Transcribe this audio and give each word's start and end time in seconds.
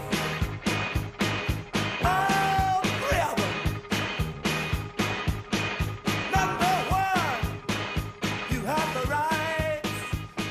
All 2.05 2.81
three 2.81 3.19
of 3.19 3.35
them. 3.35 3.55
Number 6.31 6.73
one, 6.89 7.39
you 8.51 8.59
have 8.62 8.89
the 8.94 9.01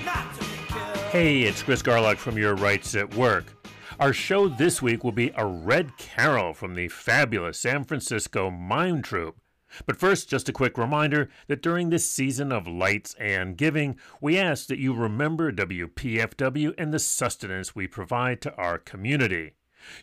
not 0.05 0.27
to 0.35 0.41
be 0.41 0.59
killed. 0.69 0.99
Hey, 1.11 1.43
it's 1.43 1.63
Chris 1.63 1.83
Garlock 1.83 2.19
from 2.19 2.37
Your 2.37 2.55
Rights 2.55 2.95
at 2.95 3.15
Work. 3.15 3.56
Our 3.99 4.13
show 4.13 4.47
this 4.47 4.83
week 4.83 5.03
will 5.03 5.13
be 5.13 5.33
a 5.35 5.47
Red 5.47 5.97
Carol 5.97 6.53
from 6.53 6.75
the 6.75 6.89
fabulous 6.89 7.59
San 7.59 7.83
Francisco 7.85 8.51
Mime 8.51 9.01
Troupe. 9.01 9.41
But 9.87 9.97
first, 9.97 10.29
just 10.29 10.51
a 10.51 10.53
quick 10.53 10.77
reminder 10.77 11.31
that 11.47 11.63
during 11.63 11.89
this 11.89 12.09
season 12.09 12.53
of 12.53 12.67
lights 12.67 13.15
and 13.19 13.57
giving, 13.57 13.97
we 14.21 14.39
ask 14.39 14.67
that 14.67 14.79
you 14.79 14.93
remember 14.93 15.51
WPFW 15.51 16.75
and 16.77 16.93
the 16.93 16.99
sustenance 16.99 17.75
we 17.75 17.87
provide 17.87 18.43
to 18.43 18.55
our 18.57 18.77
community. 18.77 19.53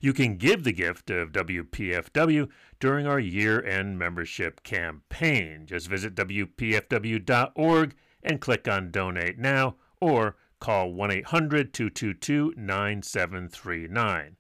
You 0.01 0.11
can 0.11 0.37
give 0.37 0.63
the 0.63 0.73
gift 0.73 1.11
of 1.11 1.31
WPFW 1.31 2.49
during 2.79 3.05
our 3.05 3.19
year 3.19 3.63
end 3.63 3.99
membership 3.99 4.63
campaign. 4.63 5.67
Just 5.67 5.87
visit 5.87 6.15
WPFW.org 6.15 7.95
and 8.23 8.41
click 8.41 8.67
on 8.67 8.89
Donate 8.89 9.37
Now 9.37 9.75
or 10.01 10.35
call 10.63 10.93
1 10.93 11.11
800 11.11 11.73
222 11.73 12.53
9739. 12.55 14.37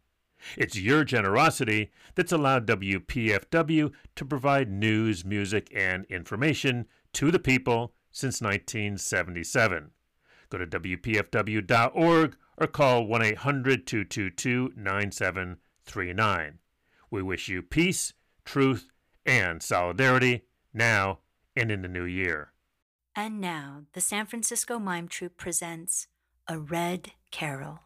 It's 0.55 0.79
your 0.79 1.03
generosity 1.03 1.91
that's 2.15 2.31
allowed 2.31 2.65
WPFW 2.65 3.91
to 4.15 4.25
provide 4.25 4.71
news, 4.71 5.25
music, 5.25 5.69
and 5.75 6.05
information 6.05 6.85
to 7.11 7.29
the 7.29 7.39
people 7.39 7.93
since 8.09 8.39
1977. 8.39 9.91
Go 10.49 10.59
to 10.59 10.65
WPFW.org 10.65 12.37
or 12.57 12.67
call 12.67 13.05
1 13.05 13.21
800 13.21 13.85
222 13.85 14.71
9739. 14.77 16.59
We 17.11 17.21
wish 17.21 17.49
you 17.49 17.61
peace, 17.61 18.13
truth, 18.45 18.87
and 19.25 19.61
solidarity 19.61 20.45
now 20.73 21.19
and 21.53 21.69
in 21.69 21.81
the 21.81 21.89
new 21.89 22.05
year. 22.05 22.53
And 23.13 23.41
now, 23.41 23.83
the 23.91 24.01
San 24.01 24.25
Francisco 24.25 24.79
Mime 24.79 25.07
Troupe 25.07 25.37
presents 25.37 26.07
A 26.49 26.59
Red 26.59 27.09
Carol. 27.31 27.79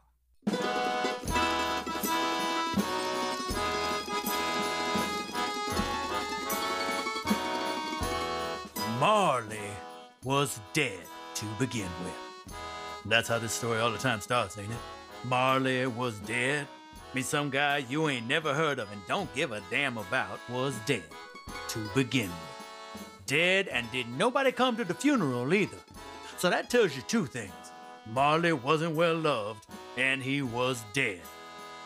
Marley 8.99 9.59
was 10.23 10.59
dead 10.73 10.99
to 11.35 11.45
begin 11.59 11.87
with. 12.03 12.55
That's 13.05 13.29
how 13.29 13.37
this 13.37 13.53
story 13.53 13.79
all 13.79 13.91
the 13.91 13.99
time 13.99 14.21
starts, 14.21 14.57
ain't 14.57 14.71
it? 14.71 14.77
Marley 15.23 15.85
was 15.85 16.17
dead. 16.21 16.67
Me, 17.13 17.21
some 17.21 17.51
guy 17.51 17.85
you 17.87 18.09
ain't 18.09 18.27
never 18.27 18.55
heard 18.55 18.79
of 18.79 18.91
and 18.91 19.01
don't 19.07 19.31
give 19.35 19.51
a 19.51 19.61
damn 19.69 19.99
about 19.99 20.39
was 20.49 20.73
dead 20.87 21.03
to 21.67 21.87
begin 21.93 22.29
with. 22.29 23.03
Dead 23.27 23.67
and 23.67 23.89
didn't 23.91 24.17
nobody 24.17 24.51
come 24.51 24.75
to 24.77 24.83
the 24.83 24.95
funeral 24.95 25.53
either. 25.53 25.77
So 26.37 26.49
that 26.49 26.71
tells 26.71 26.95
you 26.95 27.03
two 27.03 27.27
things. 27.27 27.53
Marley 28.13 28.53
wasn't 28.53 28.95
well 28.95 29.15
loved 29.15 29.65
and 29.97 30.21
he 30.21 30.41
was 30.41 30.83
dead 30.93 31.21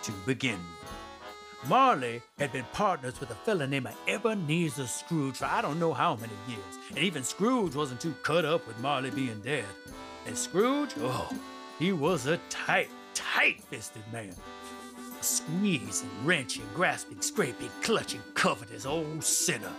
to 0.03 0.11
begin 0.25 0.57
with. 0.57 1.69
Marley 1.69 2.21
had 2.39 2.51
been 2.51 2.65
partners 2.73 3.19
with 3.19 3.29
a 3.29 3.35
fella 3.35 3.67
named 3.67 3.89
Ebenezer 4.07 4.87
Scrooge 4.87 5.37
for 5.37 5.45
I 5.45 5.61
don't 5.61 5.79
know 5.79 5.93
how 5.93 6.15
many 6.15 6.33
years, 6.47 6.79
and 6.89 6.99
even 6.99 7.23
Scrooge 7.23 7.75
wasn't 7.75 8.01
too 8.01 8.15
cut 8.23 8.45
up 8.45 8.65
with 8.65 8.79
Marley 8.79 9.11
being 9.11 9.39
dead. 9.41 9.65
And 10.25 10.35
Scrooge, 10.35 10.93
oh, 10.99 11.29
he 11.77 11.91
was 11.91 12.25
a 12.25 12.37
tight, 12.49 12.89
tight 13.13 13.61
fisted 13.63 14.01
man. 14.11 14.33
Squeezing, 15.21 16.09
wrenching, 16.23 16.65
grasping, 16.73 17.21
scraping, 17.21 17.69
clutching, 17.83 18.21
covetous 18.33 18.87
old 18.87 19.23
sinner. 19.23 19.71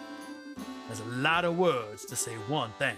There's 0.86 1.00
a 1.00 1.16
lot 1.16 1.44
of 1.44 1.58
words 1.58 2.04
to 2.06 2.16
say 2.16 2.34
one 2.46 2.70
thing. 2.78 2.96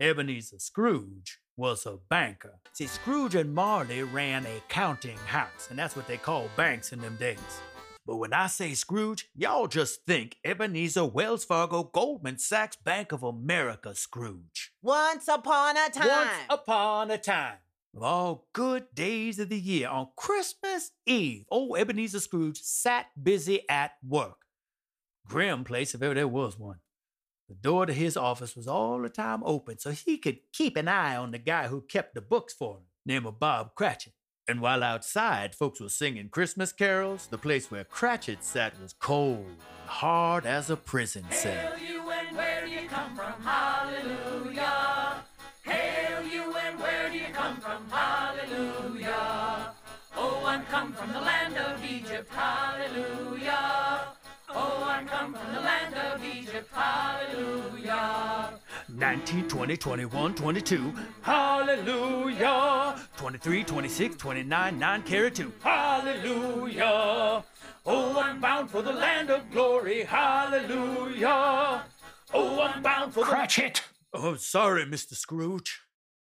Ebenezer 0.00 0.58
Scrooge 0.58 1.39
was 1.60 1.84
a 1.84 1.98
banker. 2.08 2.58
See, 2.72 2.86
Scrooge 2.86 3.34
and 3.34 3.54
Marley 3.54 4.02
ran 4.02 4.46
a 4.46 4.62
counting 4.70 5.18
house, 5.18 5.68
and 5.68 5.78
that's 5.78 5.94
what 5.94 6.08
they 6.08 6.16
call 6.16 6.48
banks 6.56 6.90
in 6.90 7.00
them 7.00 7.16
days. 7.16 7.38
But 8.06 8.16
when 8.16 8.32
I 8.32 8.46
say 8.46 8.72
Scrooge, 8.72 9.28
y'all 9.36 9.66
just 9.66 10.06
think 10.06 10.36
Ebenezer 10.42 11.04
Wells 11.04 11.44
Fargo 11.44 11.84
Goldman 11.84 12.38
Sachs 12.38 12.76
Bank 12.76 13.12
of 13.12 13.22
America 13.22 13.94
Scrooge. 13.94 14.72
Once 14.80 15.28
upon 15.28 15.76
a 15.76 15.90
time. 15.90 16.08
Once 16.08 16.30
upon 16.48 17.10
a 17.10 17.18
time. 17.18 17.58
Of 17.94 18.02
all 18.04 18.46
good 18.54 18.86
days 18.94 19.38
of 19.38 19.50
the 19.50 19.60
year, 19.60 19.88
on 19.88 20.08
Christmas 20.16 20.92
Eve, 21.04 21.44
old 21.50 21.76
Ebenezer 21.76 22.20
Scrooge 22.20 22.58
sat 22.62 23.06
busy 23.22 23.68
at 23.68 23.92
work. 24.02 24.46
Grim 25.28 25.64
place 25.64 25.94
if 25.94 26.02
ever 26.02 26.14
there 26.14 26.26
was 26.26 26.58
one. 26.58 26.78
The 27.50 27.56
door 27.56 27.84
to 27.84 27.92
his 27.92 28.16
office 28.16 28.54
was 28.54 28.68
all 28.68 29.02
the 29.02 29.08
time 29.08 29.42
open 29.44 29.80
so 29.80 29.90
he 29.90 30.18
could 30.18 30.38
keep 30.52 30.76
an 30.76 30.86
eye 30.86 31.16
on 31.16 31.32
the 31.32 31.38
guy 31.38 31.66
who 31.66 31.80
kept 31.80 32.14
the 32.14 32.20
books 32.20 32.54
for 32.54 32.76
him, 32.76 32.82
named 33.04 33.26
Bob 33.40 33.74
Cratchit. 33.74 34.12
And 34.46 34.60
while 34.60 34.84
outside 34.84 35.56
folks 35.56 35.80
were 35.80 35.88
singing 35.88 36.28
Christmas 36.28 36.70
carols, 36.72 37.26
the 37.26 37.38
place 37.38 37.68
where 37.68 37.82
Cratchit 37.82 38.44
sat 38.44 38.80
was 38.80 38.92
cold 38.92 39.56
hard 39.86 40.46
as 40.46 40.70
a 40.70 40.76
prison 40.76 41.24
cell. 41.32 41.52
Hail 41.52 41.88
you 41.88 42.08
and 42.08 42.36
where 42.36 42.66
you 42.66 42.88
come 42.88 43.16
from? 43.16 43.32
Hallelujah. 43.42 44.39
Hallelujah. 56.80 58.58
19, 58.88 59.48
20, 59.48 59.76
21, 59.76 60.34
22. 60.34 60.94
Hallelujah. 61.22 62.96
23, 63.16 63.64
26, 63.64 64.16
29, 64.16 64.78
9 64.78 65.02
carry 65.02 65.30
2. 65.30 65.52
Hallelujah. 65.62 67.44
Oh, 67.86 68.18
I'm 68.18 68.40
bound 68.40 68.70
for 68.70 68.80
the 68.82 68.92
land 68.92 69.28
of 69.30 69.50
glory. 69.50 70.04
Hallelujah. 70.04 71.84
Oh, 72.32 72.62
I'm 72.62 72.82
bound 72.82 73.12
for 73.12 73.20
the. 73.20 73.30
Cratchit! 73.30 73.82
Oh, 74.12 74.36
sorry, 74.36 74.84
Mr. 74.84 75.14
Scrooge. 75.14 75.80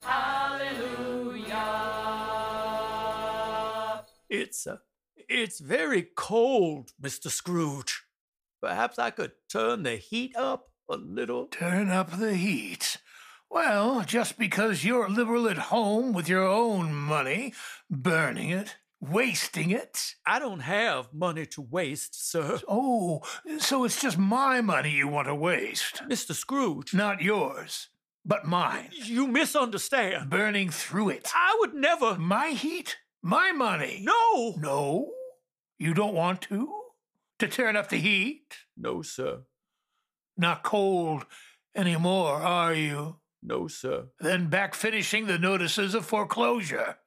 Hallelujah. 0.02 1.52
It's 4.30 4.66
uh, 4.66 4.78
it's 5.30 5.60
very 5.60 6.08
cold, 6.16 6.94
Mr. 7.02 7.30
Scrooge. 7.30 8.01
Perhaps 8.62 9.00
I 9.00 9.10
could 9.10 9.32
turn 9.52 9.84
the 9.84 9.96
heat 9.96 10.36
up 10.36 10.68
a 10.90 10.96
little. 10.98 11.48
Turn 11.48 11.90
up 11.90 12.18
the 12.20 12.36
heat. 12.36 12.98
Well, 13.50 14.04
just 14.06 14.38
because 14.38 14.86
you're 14.86 15.10
liberal 15.10 15.50
at 15.50 15.58
home 15.58 16.14
with 16.14 16.30
your 16.30 16.48
own 16.48 16.94
money, 16.94 17.54
burning 17.90 18.50
it, 18.50 18.78
wasting 19.02 19.72
it. 19.72 20.14
I 20.26 20.40
don't 20.40 20.62
have 20.62 21.14
money 21.14 21.46
to 21.48 21.62
waste, 21.62 22.30
sir. 22.30 22.62
Oh, 22.68 23.22
so 23.58 23.84
it's 23.84 24.02
just 24.02 24.18
my 24.18 24.62
money 24.62 24.92
you 24.92 25.08
want 25.08 25.28
to 25.28 25.36
waste. 25.36 26.02
Mr. 26.08 26.34
Scrooge, 26.34 26.94
Not 26.94 27.22
yours, 27.22 27.90
but 28.24 28.46
mine. 28.46 28.90
you 28.94 29.28
misunderstand. 29.28 30.30
Burning 30.30 30.70
through 30.70 31.10
it. 31.10 31.30
I 31.36 31.58
would 31.60 31.74
never. 31.74 32.16
My 32.18 32.50
heat, 32.50 32.98
my 33.22 33.52
money. 33.52 34.02
No. 34.04 34.54
No? 34.58 35.10
You 35.78 35.94
don't 35.94 36.14
want 36.14 36.42
to? 36.44 36.72
To 37.42 37.48
turn 37.48 37.76
up 37.76 37.90
the 37.90 37.98
heat? 37.98 38.56
No, 38.78 39.02
sir. 39.02 39.40
Not 40.38 40.62
cold 40.62 41.26
anymore, 41.76 42.36
are 42.36 42.72
you? 42.72 43.16
No, 43.42 43.68
sir. 43.68 44.10
Then 44.20 44.48
back 44.48 44.76
finishing 44.76 45.26
the 45.26 45.40
notices 45.40 45.96
of 45.96 46.06
foreclosure. 46.06 46.98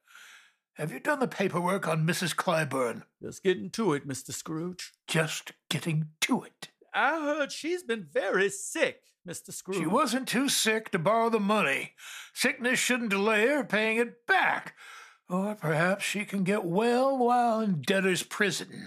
Have 0.73 0.91
you 0.91 0.99
done 0.99 1.21
the 1.21 1.29
paperwork 1.29 1.87
on 1.87 2.05
Mrs. 2.05 2.35
Clyburn? 2.35 3.03
Just 3.23 3.43
getting 3.43 3.69
to 3.69 3.93
it, 3.93 4.05
Mr. 4.05 4.33
Scrooge. 4.33 4.91
Just 5.07 5.53
getting 5.69 6.09
to 6.19 6.43
it. 6.43 6.67
I 6.93 7.11
heard 7.21 7.53
she's 7.53 7.83
been 7.83 8.03
very 8.03 8.49
sick, 8.49 9.03
Mr. 9.25 9.53
Scrooge. 9.53 9.77
She 9.77 9.85
wasn't 9.85 10.27
too 10.27 10.49
sick 10.49 10.91
to 10.91 10.99
borrow 10.99 11.29
the 11.29 11.39
money. 11.39 11.93
Sickness 12.33 12.77
shouldn't 12.77 13.11
delay 13.11 13.47
her 13.47 13.63
paying 13.63 13.99
it 13.99 14.27
back. 14.27 14.75
Or 15.29 15.55
perhaps 15.55 16.03
she 16.03 16.25
can 16.25 16.43
get 16.43 16.65
well 16.65 17.17
while 17.17 17.61
in 17.61 17.81
debtor's 17.81 18.23
prison. 18.23 18.85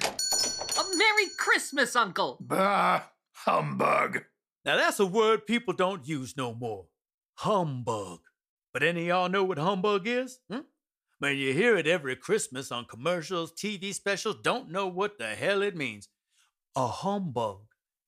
A 0.99 1.00
Merry 1.00 1.31
Christmas, 1.37 1.95
Uncle! 1.95 2.39
Bah, 2.41 3.03
humbug. 3.33 4.25
Now 4.65 4.77
that's 4.77 4.99
a 4.99 5.06
word 5.06 5.47
people 5.47 5.73
don't 5.73 6.09
use 6.09 6.37
no 6.37 6.53
more. 6.53 6.87
Humbug. 7.35 8.19
But 8.73 8.83
any 8.83 9.03
of 9.03 9.06
y'all 9.06 9.29
know 9.29 9.45
what 9.45 9.59
humbug 9.59 10.09
is? 10.09 10.41
Hmm? 10.50 10.61
When 11.21 11.37
you 11.37 11.53
hear 11.53 11.77
it 11.77 11.87
every 11.87 12.17
Christmas 12.17 12.73
on 12.73 12.87
commercials, 12.87 13.53
TV 13.53 13.95
specials, 13.95 14.37
don't 14.43 14.73
know 14.73 14.89
what 14.89 15.19
the 15.19 15.29
hell 15.29 15.62
it 15.62 15.77
means. 15.77 16.09
A 16.75 16.89
humbug 16.89 17.61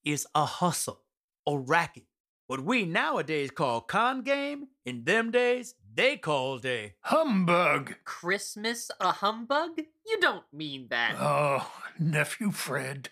is 0.03 0.27
a 0.35 0.43
hustle 0.43 1.03
a 1.47 1.57
racket. 1.57 2.03
What 2.47 2.61
we 2.61 2.83
nowadays 2.83 3.51
call 3.51 3.79
con 3.79 4.23
game, 4.23 4.67
in 4.85 5.05
them 5.05 5.31
days, 5.31 5.75
they 5.93 6.17
called 6.17 6.65
a 6.65 6.93
Humbug. 7.01 7.95
Christmas 8.03 8.91
a 8.99 9.11
humbug? 9.11 9.81
You 10.05 10.19
don't 10.19 10.45
mean 10.53 10.87
that. 10.89 11.15
Oh, 11.19 11.71
nephew 11.99 12.51
Fred. 12.51 13.09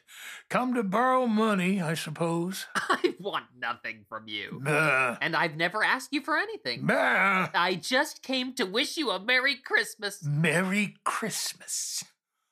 Come 0.50 0.74
to 0.74 0.84
borrow 0.84 1.28
money, 1.28 1.82
I 1.82 1.94
suppose. 1.94 2.66
I 2.76 3.16
want 3.20 3.46
nothing 3.58 4.06
from 4.08 4.28
you. 4.28 4.62
Bah. 4.64 5.18
And 5.22 5.36
I've 5.36 5.56
never 5.56 5.84
asked 5.84 6.10
you 6.12 6.22
for 6.22 6.38
anything. 6.38 6.86
Bah. 6.86 7.50
I 7.54 7.76
just 7.76 8.24
came 8.24 8.54
to 8.56 8.66
wish 8.66 8.98
you 8.98 9.12
a 9.12 9.20
Merry 9.20 9.56
Christmas. 9.56 10.24
Merry 10.24 10.96
Christmas. 11.04 12.04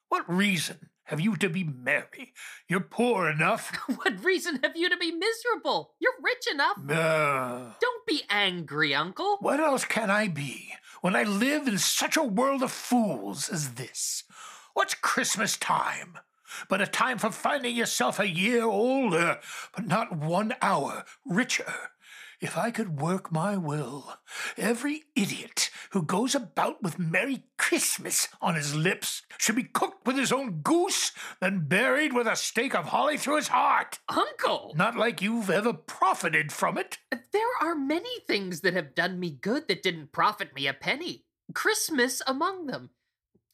What 0.09 0.29
reason 0.31 0.89
have 1.07 1.21
you 1.21 1.37
to 1.37 1.49
be 1.49 1.63
merry? 1.63 2.33
You're 2.67 2.81
poor 2.81 3.29
enough. 3.29 3.71
What 3.95 4.23
reason 4.23 4.59
have 4.61 4.75
you 4.75 4.89
to 4.89 4.97
be 4.97 5.11
miserable? 5.11 5.93
You're 5.99 6.11
rich 6.21 6.45
enough. 6.51 6.75
Bah. 6.77 7.75
Don't 7.79 8.05
be 8.05 8.23
angry, 8.29 8.93
Uncle. 8.93 9.37
What 9.39 9.59
else 9.59 9.85
can 9.85 10.09
I 10.09 10.27
be 10.27 10.73
when 11.01 11.15
I 11.15 11.23
live 11.23 11.67
in 11.67 11.77
such 11.77 12.17
a 12.17 12.23
world 12.23 12.61
of 12.61 12.71
fools 12.71 13.49
as 13.49 13.75
this? 13.75 14.23
What's 14.73 14.93
Christmas 14.95 15.55
time? 15.57 16.17
But 16.69 16.81
a 16.81 16.87
time 16.87 17.19
for 17.19 17.31
finding 17.31 17.75
yourself 17.75 18.19
a 18.19 18.27
year 18.27 18.63
older, 18.63 19.39
but 19.75 19.87
not 19.87 20.15
one 20.15 20.55
hour 20.61 21.05
richer. 21.25 21.73
If 22.39 22.55
I 22.55 22.69
could 22.69 23.01
work 23.01 23.31
my 23.31 23.57
will, 23.57 24.13
every 24.57 25.05
idiot 25.15 25.71
who 25.89 26.03
goes 26.03 26.35
about 26.35 26.83
with 26.83 26.99
Merry 26.99 27.45
Christmas 27.57 28.27
on 28.39 28.53
his 28.53 28.75
lips 28.75 29.23
should 29.39 29.55
be 29.55 29.63
cooked 29.63 30.05
with 30.05 30.17
his 30.17 30.31
own 30.31 30.61
goose, 30.61 31.13
then 31.41 31.67
buried 31.67 32.13
with 32.13 32.27
a 32.27 32.35
stake 32.35 32.75
of 32.75 32.85
holly 32.85 33.17
through 33.17 33.37
his 33.37 33.47
heart. 33.47 33.97
Uncle! 34.07 34.73
Not 34.75 34.95
like 34.95 35.19
you've 35.19 35.49
ever 35.49 35.73
profited 35.73 36.51
from 36.51 36.77
it. 36.77 36.99
There 37.09 37.41
are 37.59 37.73
many 37.73 38.19
things 38.27 38.61
that 38.61 38.75
have 38.75 38.93
done 38.93 39.19
me 39.19 39.31
good 39.31 39.67
that 39.67 39.81
didn't 39.81 40.11
profit 40.11 40.53
me 40.53 40.67
a 40.67 40.73
penny. 40.73 41.25
Christmas 41.55 42.21
among 42.27 42.67
them. 42.67 42.91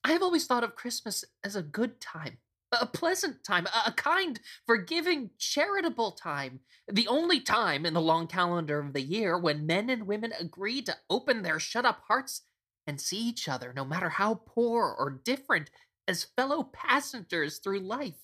I 0.03 0.11
have 0.11 0.23
always 0.23 0.45
thought 0.45 0.65
of 0.65 0.75
Christmas 0.75 1.23
as 1.41 1.55
a 1.55 1.61
good 1.61 2.01
time, 2.01 2.39
a 2.79 2.85
pleasant 2.85 3.43
time, 3.43 3.67
a 3.85 3.91
kind, 3.91 4.39
forgiving, 4.65 5.31
charitable 5.37 6.11
time. 6.11 6.59
The 6.91 7.07
only 7.07 7.39
time 7.39 7.85
in 7.85 7.93
the 7.93 8.01
long 8.01 8.27
calendar 8.27 8.79
of 8.79 8.93
the 8.93 9.01
year 9.01 9.37
when 9.37 9.65
men 9.65 9.89
and 9.89 10.07
women 10.07 10.33
agree 10.37 10.81
to 10.83 10.97
open 11.09 11.41
their 11.41 11.59
shut 11.59 11.85
up 11.85 12.03
hearts 12.07 12.41
and 12.85 12.99
see 12.99 13.17
each 13.17 13.47
other, 13.47 13.73
no 13.73 13.85
matter 13.85 14.09
how 14.09 14.41
poor 14.45 14.93
or 14.97 15.21
different, 15.23 15.69
as 16.07 16.27
fellow 16.35 16.63
passengers 16.63 17.59
through 17.59 17.79
life, 17.79 18.19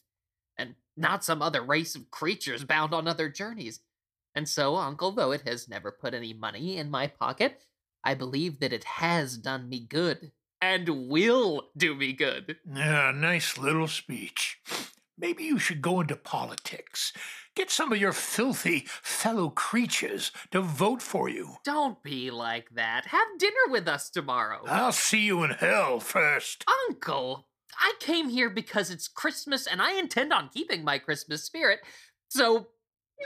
and 0.57 0.75
not 0.97 1.23
some 1.23 1.41
other 1.41 1.61
race 1.61 1.95
of 1.95 2.11
creatures 2.11 2.65
bound 2.65 2.93
on 2.93 3.07
other 3.07 3.29
journeys. 3.29 3.79
And 4.35 4.47
so, 4.47 4.75
Uncle, 4.75 5.11
though 5.11 5.31
it 5.31 5.47
has 5.47 5.69
never 5.69 5.91
put 5.91 6.13
any 6.13 6.33
money 6.33 6.77
in 6.77 6.91
my 6.91 7.07
pocket, 7.07 7.61
I 8.03 8.13
believe 8.13 8.59
that 8.59 8.73
it 8.73 8.83
has 8.83 9.37
done 9.37 9.69
me 9.69 9.79
good 9.79 10.31
and 10.61 11.09
will 11.09 11.69
do 11.77 11.95
me 11.95 12.13
good. 12.13 12.57
Yeah, 12.71 13.11
nice 13.15 13.57
little 13.57 13.87
speech. 13.87 14.59
Maybe 15.17 15.43
you 15.43 15.59
should 15.59 15.81
go 15.81 15.99
into 15.99 16.15
politics. 16.15 17.11
Get 17.55 17.69
some 17.69 17.91
of 17.91 17.99
your 17.99 18.13
filthy 18.13 18.85
fellow 19.01 19.49
creatures 19.49 20.31
to 20.51 20.61
vote 20.61 21.01
for 21.01 21.27
you. 21.27 21.55
Don't 21.65 22.01
be 22.01 22.31
like 22.31 22.69
that. 22.75 23.07
Have 23.07 23.27
dinner 23.37 23.67
with 23.69 23.87
us 23.87 24.09
tomorrow. 24.09 24.63
I'll 24.65 24.93
see 24.93 25.25
you 25.25 25.43
in 25.43 25.51
hell 25.51 25.99
first. 25.99 26.63
Uncle, 26.87 27.47
I 27.77 27.93
came 27.99 28.29
here 28.29 28.49
because 28.49 28.89
it's 28.89 29.09
Christmas 29.09 29.67
and 29.67 29.81
I 29.81 29.99
intend 29.99 30.31
on 30.31 30.49
keeping 30.53 30.85
my 30.85 30.99
Christmas 30.99 31.43
spirit. 31.43 31.79
So, 32.29 32.67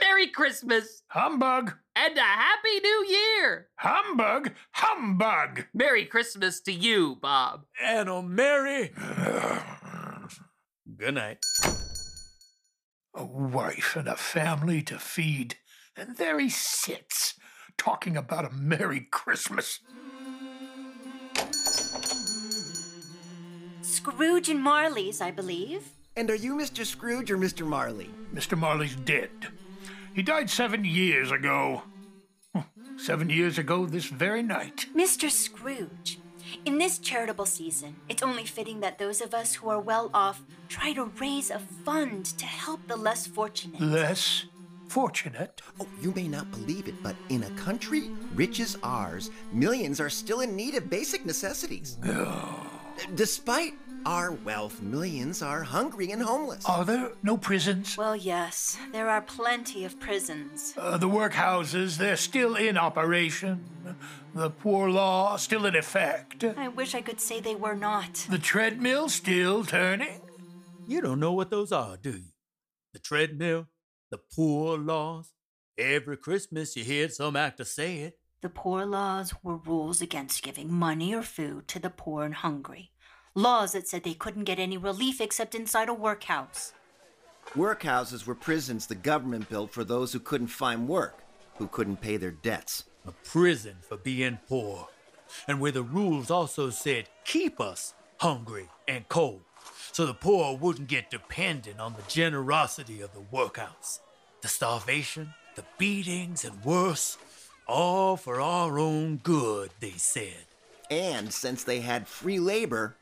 Merry 0.00 0.26
Christmas 0.26 1.02
Humbug! 1.08 1.74
And 1.96 2.16
a 2.18 2.20
Happy 2.20 2.80
New 2.82 3.06
Year! 3.08 3.68
Humbug! 3.76 4.52
Humbug! 4.72 5.66
Merry 5.72 6.04
Christmas 6.06 6.60
to 6.62 6.72
you, 6.72 7.16
Bob. 7.20 7.64
and 7.82 8.08
a 8.08 8.22
merry 8.22 8.92
good 10.96 11.14
night. 11.14 11.38
A 13.16 13.24
wife 13.24 13.94
and 13.96 14.08
a 14.08 14.16
family 14.16 14.82
to 14.82 14.98
feed, 14.98 15.56
and 15.96 16.16
there 16.16 16.38
he 16.40 16.48
sits, 16.48 17.34
talking 17.78 18.16
about 18.16 18.44
a 18.44 18.50
Merry 18.54 19.06
Christmas. 19.10 19.78
Scrooge 23.82 24.48
and 24.48 24.60
Marley's, 24.60 25.20
I 25.20 25.30
believe. 25.30 25.88
And 26.16 26.30
are 26.30 26.34
you 26.34 26.54
Mr. 26.56 26.84
Scrooge 26.84 27.30
or 27.30 27.38
Mr. 27.38 27.66
Marley? 27.66 28.10
Mr. 28.34 28.58
Marley's 28.58 28.96
dead. 28.96 29.30
He 30.14 30.22
died 30.22 30.48
seven 30.48 30.84
years 30.84 31.32
ago. 31.32 31.82
Seven 32.96 33.28
years 33.28 33.58
ago 33.58 33.84
this 33.84 34.04
very 34.04 34.42
night. 34.42 34.86
Mr. 34.94 35.28
Scrooge, 35.28 36.20
in 36.64 36.78
this 36.78 36.98
charitable 36.98 37.46
season, 37.46 37.96
it's 38.08 38.22
only 38.22 38.44
fitting 38.44 38.78
that 38.80 38.98
those 38.98 39.20
of 39.20 39.34
us 39.34 39.54
who 39.54 39.68
are 39.68 39.80
well 39.80 40.10
off 40.14 40.42
try 40.68 40.92
to 40.92 41.06
raise 41.20 41.50
a 41.50 41.58
fund 41.58 42.26
to 42.26 42.46
help 42.46 42.86
the 42.86 42.96
less 42.96 43.26
fortunate. 43.26 43.80
Less 43.80 44.44
fortunate. 44.86 45.60
Oh, 45.80 45.88
you 46.00 46.12
may 46.14 46.28
not 46.28 46.48
believe 46.52 46.86
it, 46.86 47.02
but 47.02 47.16
in 47.28 47.42
a 47.42 47.50
country 47.50 48.10
rich 48.36 48.60
as 48.60 48.78
ours, 48.84 49.32
millions 49.52 50.00
are 50.00 50.10
still 50.10 50.42
in 50.42 50.54
need 50.54 50.76
of 50.76 50.88
basic 50.88 51.26
necessities. 51.26 51.98
Despite 53.16 53.74
our 54.06 54.32
wealth, 54.32 54.82
millions 54.82 55.42
are 55.42 55.62
hungry 55.62 56.10
and 56.10 56.22
homeless. 56.22 56.64
Are 56.66 56.84
there 56.84 57.12
no 57.22 57.36
prisons? 57.36 57.96
Well, 57.96 58.16
yes, 58.16 58.78
there 58.92 59.08
are 59.08 59.22
plenty 59.22 59.84
of 59.84 59.98
prisons. 59.98 60.74
Uh, 60.76 60.96
the 60.98 61.08
workhouses, 61.08 61.96
they're 61.96 62.16
still 62.16 62.54
in 62.54 62.76
operation. 62.76 63.64
The 64.34 64.50
poor 64.50 64.90
law 64.90 65.36
still 65.36 65.64
in 65.66 65.76
effect. 65.76 66.44
I 66.44 66.68
wish 66.68 66.94
I 66.94 67.00
could 67.00 67.20
say 67.20 67.40
they 67.40 67.54
were 67.54 67.76
not. 67.76 68.26
The 68.28 68.38
treadmill 68.38 69.08
still 69.08 69.64
turning. 69.64 70.20
You 70.86 71.00
don't 71.00 71.20
know 71.20 71.32
what 71.32 71.50
those 71.50 71.72
are, 71.72 71.96
do 71.96 72.10
you? 72.10 72.32
The 72.92 72.98
treadmill, 72.98 73.68
the 74.10 74.18
poor 74.18 74.78
laws. 74.78 75.32
Every 75.78 76.16
Christmas 76.16 76.76
you 76.76 76.84
hear 76.84 77.08
some 77.08 77.36
actor 77.36 77.64
say 77.64 77.98
it. 77.98 78.18
The 78.42 78.48
poor 78.50 78.84
laws 78.84 79.32
were 79.42 79.56
rules 79.56 80.02
against 80.02 80.42
giving 80.42 80.70
money 80.70 81.14
or 81.14 81.22
food 81.22 81.66
to 81.68 81.78
the 81.78 81.88
poor 81.90 82.24
and 82.24 82.34
hungry. 82.34 82.90
Laws 83.36 83.72
that 83.72 83.88
said 83.88 84.04
they 84.04 84.14
couldn't 84.14 84.44
get 84.44 84.60
any 84.60 84.78
relief 84.78 85.20
except 85.20 85.56
inside 85.56 85.88
a 85.88 85.94
workhouse. 85.94 86.72
Workhouses 87.56 88.26
were 88.26 88.36
prisons 88.36 88.86
the 88.86 88.94
government 88.94 89.48
built 89.48 89.72
for 89.72 89.82
those 89.82 90.12
who 90.12 90.20
couldn't 90.20 90.46
find 90.46 90.86
work, 90.86 91.18
who 91.58 91.66
couldn't 91.66 92.00
pay 92.00 92.16
their 92.16 92.30
debts. 92.30 92.84
A 93.04 93.10
prison 93.10 93.78
for 93.80 93.96
being 93.96 94.38
poor. 94.48 94.86
And 95.48 95.60
where 95.60 95.72
the 95.72 95.82
rules 95.82 96.30
also 96.30 96.70
said 96.70 97.08
keep 97.24 97.60
us 97.60 97.94
hungry 98.18 98.68
and 98.86 99.08
cold, 99.08 99.42
so 99.90 100.06
the 100.06 100.14
poor 100.14 100.56
wouldn't 100.56 100.86
get 100.86 101.10
dependent 101.10 101.80
on 101.80 101.94
the 101.94 102.08
generosity 102.08 103.00
of 103.00 103.12
the 103.14 103.24
workhouse. 103.32 103.98
The 104.42 104.48
starvation, 104.48 105.34
the 105.56 105.64
beatings, 105.76 106.44
and 106.44 106.64
worse, 106.64 107.18
all 107.66 108.16
for 108.16 108.40
our 108.40 108.78
own 108.78 109.16
good, 109.16 109.70
they 109.80 109.92
said. 109.92 110.46
And 110.88 111.32
since 111.32 111.64
they 111.64 111.80
had 111.80 112.06
free 112.06 112.38
labor, 112.38 112.94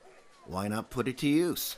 why 0.46 0.68
not 0.68 0.90
put 0.90 1.08
it 1.08 1.18
to 1.18 1.28
use? 1.28 1.76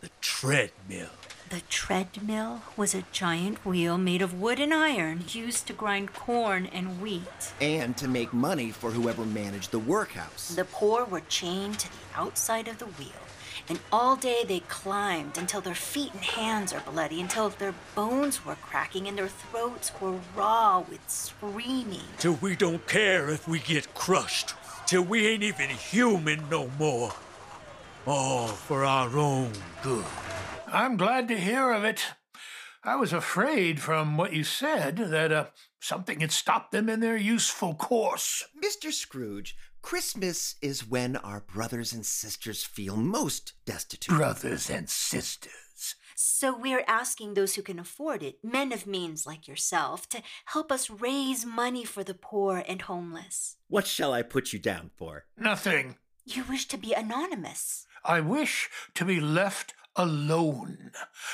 The 0.00 0.10
treadmill. 0.20 1.10
The 1.50 1.62
treadmill 1.68 2.62
was 2.76 2.94
a 2.94 3.04
giant 3.10 3.66
wheel 3.66 3.98
made 3.98 4.22
of 4.22 4.40
wood 4.40 4.60
and 4.60 4.72
iron 4.72 5.24
used 5.28 5.66
to 5.66 5.72
grind 5.72 6.12
corn 6.14 6.66
and 6.66 7.02
wheat. 7.02 7.52
And 7.60 7.96
to 7.96 8.06
make 8.06 8.32
money 8.32 8.70
for 8.70 8.92
whoever 8.92 9.24
managed 9.24 9.72
the 9.72 9.80
workhouse. 9.80 10.54
The 10.54 10.64
poor 10.64 11.04
were 11.04 11.22
chained 11.28 11.80
to 11.80 11.88
the 11.88 12.18
outside 12.20 12.68
of 12.68 12.78
the 12.78 12.86
wheel, 12.86 13.20
and 13.68 13.80
all 13.92 14.14
day 14.14 14.44
they 14.46 14.60
climbed 14.60 15.36
until 15.36 15.60
their 15.60 15.74
feet 15.74 16.14
and 16.14 16.22
hands 16.22 16.72
are 16.72 16.82
bloody, 16.82 17.20
until 17.20 17.48
their 17.48 17.74
bones 17.96 18.46
were 18.46 18.54
cracking 18.54 19.08
and 19.08 19.18
their 19.18 19.28
throats 19.28 19.90
were 20.00 20.20
raw 20.36 20.84
with 20.88 21.00
screaming. 21.08 22.06
Till 22.18 22.38
we 22.40 22.54
don't 22.54 22.86
care 22.86 23.28
if 23.28 23.48
we 23.48 23.58
get 23.58 23.92
crushed. 23.94 24.54
Till 24.86 25.02
we 25.02 25.26
ain't 25.26 25.42
even 25.42 25.68
human 25.68 26.48
no 26.48 26.70
more. 26.78 27.12
All 28.06 28.48
for 28.48 28.84
our 28.84 29.16
own 29.16 29.52
good. 29.82 30.04
I'm 30.66 30.96
glad 30.96 31.28
to 31.28 31.38
hear 31.38 31.70
of 31.72 31.84
it. 31.84 32.04
I 32.82 32.96
was 32.96 33.12
afraid 33.12 33.80
from 33.80 34.16
what 34.16 34.32
you 34.32 34.42
said 34.42 34.96
that 34.96 35.30
uh, 35.30 35.46
something 35.80 36.20
had 36.20 36.32
stopped 36.32 36.72
them 36.72 36.88
in 36.88 37.00
their 37.00 37.16
useful 37.16 37.74
course. 37.74 38.42
Mr. 38.64 38.90
Scrooge, 38.90 39.54
Christmas 39.82 40.54
is 40.62 40.88
when 40.88 41.16
our 41.16 41.40
brothers 41.40 41.92
and 41.92 42.06
sisters 42.06 42.64
feel 42.64 42.96
most 42.96 43.52
destitute. 43.66 44.16
Brothers 44.16 44.70
and 44.70 44.88
sisters. 44.88 45.94
So 46.14 46.56
we're 46.56 46.84
asking 46.86 47.34
those 47.34 47.54
who 47.54 47.62
can 47.62 47.78
afford 47.78 48.22
it, 48.22 48.38
men 48.42 48.72
of 48.72 48.86
means 48.86 49.26
like 49.26 49.46
yourself, 49.46 50.08
to 50.10 50.22
help 50.46 50.72
us 50.72 50.90
raise 50.90 51.44
money 51.44 51.84
for 51.84 52.02
the 52.02 52.14
poor 52.14 52.62
and 52.66 52.82
homeless. 52.82 53.56
What 53.68 53.86
shall 53.86 54.12
I 54.12 54.22
put 54.22 54.52
you 54.52 54.58
down 54.58 54.90
for? 54.96 55.24
Nothing. 55.36 55.96
You 56.26 56.44
wish 56.44 56.66
to 56.68 56.76
be 56.76 56.92
anonymous. 56.92 57.86
I 58.04 58.20
wish 58.20 58.68
to 58.94 59.04
be 59.04 59.20
left 59.20 59.74
alone. 59.96 60.92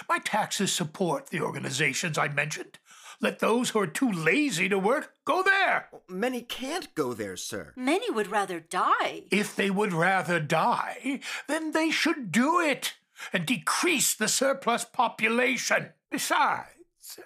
My 0.09 0.19
taxes 0.19 0.73
support 0.73 1.29
the 1.29 1.41
organizations 1.41 2.19
I 2.19 2.29
mentioned. 2.29 2.79
Let 3.21 3.39
those 3.39 3.71
who 3.71 3.79
are 3.79 3.87
too 3.87 4.11
lazy 4.11 4.69
to 4.69 4.79
work 4.79 5.15
go 5.25 5.43
there. 5.43 5.89
Many 6.09 6.43
can't 6.43 6.95
go 6.95 7.15
there, 7.15 7.37
sir. 7.37 7.73
Many 7.75 8.11
would 8.11 8.27
rather 8.27 8.61
die. 8.61 9.25
If 9.31 9.57
they 9.57 9.71
would 9.71 9.93
rather 9.93 10.39
die, 10.39 11.21
then 11.47 11.73
they 11.73 11.91
should 11.91 12.31
do 12.31 12.61
it 12.61 12.95
and 13.33 13.47
decrease 13.47 14.15
the 14.15 14.29
surplus 14.29 14.85
population. 14.85 15.91
Besides, 16.11 17.19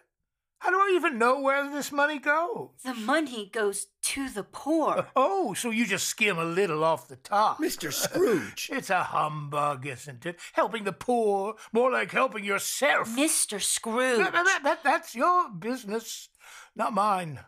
how 0.60 0.70
do 0.70 0.76
I 0.76 0.92
even 0.94 1.18
know 1.18 1.40
where 1.40 1.68
this 1.68 1.90
money 1.90 2.18
goes? 2.18 2.68
The 2.84 2.94
money 2.94 3.50
goes 3.52 3.86
to 4.10 4.28
the 4.28 4.42
poor. 4.44 4.90
Uh, 4.98 5.04
oh, 5.16 5.54
so 5.54 5.70
you 5.70 5.86
just 5.86 6.06
skim 6.08 6.38
a 6.38 6.44
little 6.44 6.82
off 6.84 7.06
the 7.08 7.16
top. 7.16 7.58
Mr. 7.58 7.92
Scrooge. 8.02 8.68
It's 8.72 8.90
a 8.90 9.02
humbug, 9.04 9.86
isn't 9.86 10.26
it? 10.26 10.38
Helping 10.52 10.84
the 10.84 10.92
poor, 10.92 11.54
more 11.72 11.90
like 11.92 12.10
helping 12.10 12.44
yourself. 12.44 13.08
Mr. 13.10 13.60
Scrooge. 13.62 14.18
That, 14.18 14.32
that- 14.32 14.60
that- 14.64 14.82
that's 14.84 15.14
your 15.14 15.50
business, 15.50 16.28
not 16.74 16.92
mine. 16.92 17.40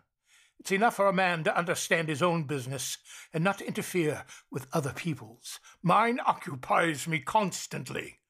It's 0.60 0.70
enough 0.70 0.94
for 0.94 1.08
a 1.08 1.12
man 1.12 1.42
to 1.44 1.56
understand 1.58 2.08
his 2.08 2.22
own 2.22 2.44
business 2.44 2.96
and 3.34 3.42
not 3.42 3.58
to 3.58 3.66
interfere 3.66 4.24
with 4.50 4.68
other 4.72 4.92
people's. 4.92 5.58
Mine 5.82 6.20
occupies 6.24 7.08
me 7.08 7.18
constantly. 7.18 8.20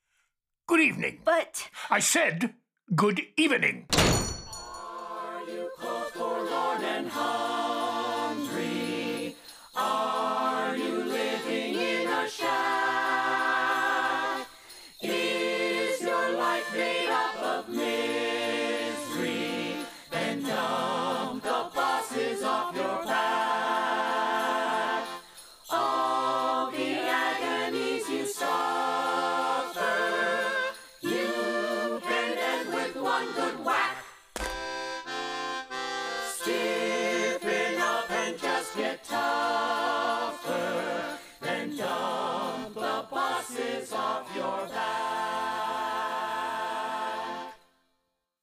Good 0.67 0.81
evening. 0.81 1.21
But 1.25 1.69
I 1.91 1.99
said 1.99 2.55
good 2.95 3.21
evening. 3.37 3.87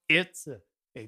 It's 0.10 0.48
uh, 0.48 0.58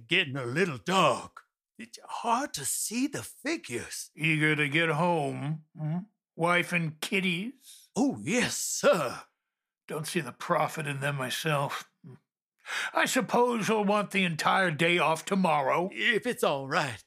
getting 0.07 0.35
a 0.37 0.45
little 0.45 0.77
dark. 0.77 1.41
It's 1.79 1.97
hard 2.07 2.53
to 2.53 2.65
see 2.65 3.07
the 3.07 3.23
figures. 3.23 4.11
Eager 4.15 4.55
to 4.55 4.69
get 4.69 4.89
home. 4.89 5.63
hmm? 5.77 5.97
Wife 6.35 6.71
and 6.71 6.99
kiddies. 7.01 7.89
Oh, 7.95 8.17
yes, 8.21 8.55
sir. 8.55 9.21
Don't 9.87 10.07
see 10.07 10.21
the 10.21 10.31
profit 10.31 10.87
in 10.87 11.01
them 11.01 11.17
myself. 11.17 11.89
I 12.93 13.05
suppose 13.05 13.67
you'll 13.67 13.83
want 13.83 14.11
the 14.11 14.23
entire 14.23 14.71
day 14.71 14.99
off 14.99 15.25
tomorrow. 15.25 15.89
If 15.91 16.25
it's 16.25 16.43
all 16.43 16.67
right. 16.67 17.03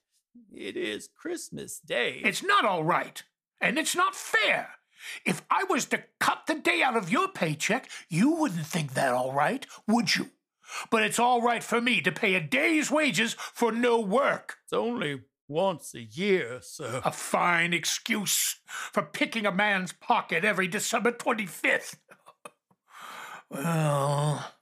It 0.52 0.76
is 0.76 1.08
Christmas 1.08 1.78
Day. 1.78 2.20
It's 2.24 2.42
not 2.42 2.64
all 2.64 2.84
right, 2.84 3.22
and 3.60 3.78
it's 3.78 3.94
not 3.96 4.14
fair. 4.14 4.70
If 5.24 5.42
I 5.50 5.64
was 5.64 5.86
to 5.86 6.04
cut 6.20 6.42
the 6.46 6.54
day 6.54 6.82
out 6.82 6.96
of 6.96 7.10
your 7.10 7.28
paycheck, 7.28 7.88
you 8.08 8.30
wouldn't 8.30 8.66
think 8.66 8.94
that 8.94 9.12
all 9.12 9.32
right, 9.32 9.66
would 9.86 10.16
you? 10.16 10.30
But 10.90 11.02
it's 11.02 11.18
all 11.18 11.42
right 11.42 11.62
for 11.62 11.80
me 11.80 12.00
to 12.02 12.12
pay 12.12 12.34
a 12.34 12.40
day's 12.40 12.90
wages 12.90 13.34
for 13.34 13.72
no 13.72 14.00
work. 14.00 14.56
It's 14.64 14.72
only 14.72 15.22
once 15.48 15.94
a 15.94 16.02
year, 16.02 16.60
sir. 16.62 17.02
A 17.04 17.12
fine 17.12 17.72
excuse 17.72 18.60
for 18.66 19.02
picking 19.02 19.46
a 19.46 19.52
man's 19.52 19.92
pocket 19.92 20.44
every 20.44 20.68
December 20.68 21.12
25th. 21.12 21.96
well, 23.50 24.52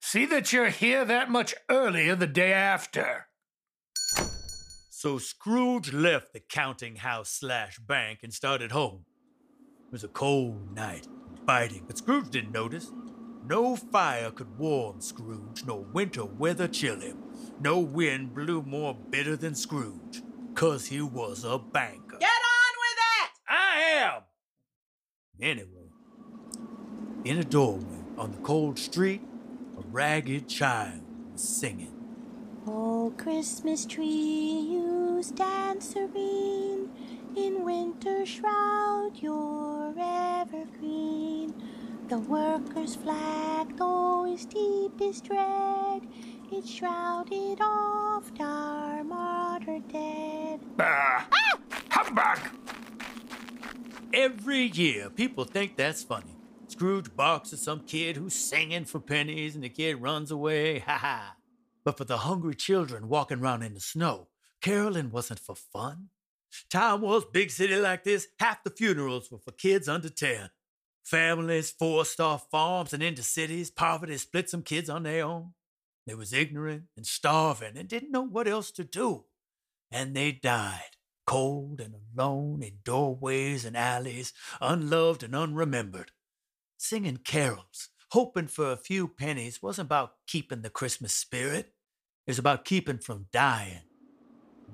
see 0.00 0.24
that 0.26 0.52
you're 0.52 0.70
here 0.70 1.04
that 1.04 1.30
much 1.30 1.54
earlier 1.68 2.14
the 2.14 2.26
day 2.26 2.52
after. 2.52 3.26
So 4.90 5.18
Scrooge 5.18 5.92
left 5.92 6.32
the 6.32 6.40
counting 6.40 6.96
house 6.96 7.28
slash 7.28 7.78
bank 7.78 8.20
and 8.22 8.32
started 8.32 8.72
home. 8.72 9.04
It 9.86 9.92
was 9.92 10.02
a 10.02 10.08
cold 10.08 10.74
night, 10.74 11.06
biting, 11.44 11.84
but 11.86 11.98
Scrooge 11.98 12.30
didn't 12.30 12.52
notice. 12.52 12.90
No 13.46 13.76
fire 13.76 14.30
could 14.30 14.58
warm 14.58 15.02
Scrooge, 15.02 15.64
nor 15.66 15.80
winter 15.80 16.24
weather 16.24 16.66
chill 16.66 17.00
him. 17.00 17.18
No 17.60 17.78
wind 17.78 18.34
blew 18.34 18.62
more 18.62 18.94
bitter 18.94 19.36
than 19.36 19.54
Scrooge, 19.54 20.22
'cause 20.54 20.86
he 20.86 21.02
was 21.02 21.44
a 21.44 21.58
banker. 21.58 22.16
Get 22.18 22.30
on 22.30 22.74
with 22.84 22.98
it! 23.20 23.30
I 23.46 23.80
am! 23.80 24.22
Anyway, 25.38 25.90
in 27.24 27.38
a 27.38 27.44
doorway 27.44 28.02
on 28.16 28.32
the 28.32 28.38
cold 28.38 28.78
street, 28.78 29.20
a 29.76 29.82
ragged 29.92 30.48
child 30.48 31.02
was 31.30 31.42
singing. 31.42 31.92
Oh, 32.66 33.12
Christmas 33.18 33.84
tree, 33.84 34.06
you 34.06 35.22
stand 35.22 35.82
serene. 35.82 36.88
In 37.36 37.62
winter 37.64 38.24
shroud, 38.24 39.16
you're 39.16 39.92
evergreen. 39.98 41.52
The 42.14 42.20
workers' 42.20 42.94
flag, 42.94 43.76
though 43.76 44.24
its 44.32 44.44
deepest 44.44 45.28
red, 45.28 46.06
it 46.52 46.64
shrouded 46.64 47.58
oft 47.60 48.40
our 48.40 49.02
martyr 49.02 49.80
dead. 49.90 50.60
Bah! 50.76 51.24
Humbug! 51.90 52.38
Every 54.12 54.66
year, 54.66 55.10
people 55.10 55.42
think 55.42 55.76
that's 55.76 56.04
funny. 56.04 56.36
Scrooge 56.68 57.16
barks 57.16 57.52
at 57.52 57.58
some 57.58 57.80
kid 57.80 58.16
who's 58.16 58.36
singing 58.36 58.84
for 58.84 59.00
pennies 59.00 59.56
and 59.56 59.64
the 59.64 59.68
kid 59.68 60.00
runs 60.00 60.30
away, 60.30 60.78
ha 60.86 60.96
ha. 60.96 61.36
But 61.84 61.98
for 61.98 62.04
the 62.04 62.18
hungry 62.18 62.54
children 62.54 63.08
walking 63.08 63.40
around 63.40 63.64
in 63.64 63.74
the 63.74 63.80
snow, 63.80 64.28
caroling 64.60 65.10
wasn't 65.10 65.40
for 65.40 65.56
fun. 65.56 66.10
Time 66.70 67.00
was 67.00 67.24
big 67.24 67.50
city 67.50 67.74
like 67.74 68.04
this, 68.04 68.28
half 68.38 68.62
the 68.62 68.70
funerals 68.70 69.32
were 69.32 69.38
for 69.38 69.50
kids 69.50 69.88
under 69.88 70.08
10. 70.08 70.50
Families 71.04 71.70
forced 71.70 72.18
off 72.18 72.50
farms 72.50 72.94
and 72.94 73.02
into 73.02 73.22
cities, 73.22 73.70
poverty 73.70 74.16
split 74.16 74.48
some 74.48 74.62
kids 74.62 74.88
on 74.88 75.02
their 75.02 75.24
own. 75.24 75.52
They 76.06 76.14
was 76.14 76.32
ignorant 76.32 76.84
and 76.96 77.06
starving 77.06 77.76
and 77.76 77.88
didn't 77.88 78.10
know 78.10 78.22
what 78.22 78.48
else 78.48 78.70
to 78.72 78.84
do. 78.84 79.24
And 79.90 80.16
they 80.16 80.32
died, 80.32 80.96
cold 81.26 81.80
and 81.80 81.94
alone 81.94 82.62
in 82.62 82.78
doorways 82.84 83.66
and 83.66 83.76
alleys, 83.76 84.32
unloved 84.62 85.22
and 85.22 85.34
unremembered. 85.34 86.08
Singing 86.78 87.18
carols, 87.18 87.90
hoping 88.12 88.48
for 88.48 88.72
a 88.72 88.76
few 88.76 89.06
pennies, 89.06 89.62
wasn't 89.62 89.86
about 89.86 90.14
keeping 90.26 90.62
the 90.62 90.70
Christmas 90.70 91.12
spirit. 91.12 91.74
It 92.26 92.30
was 92.30 92.38
about 92.38 92.64
keeping 92.64 92.98
from 92.98 93.26
dying. 93.30 93.82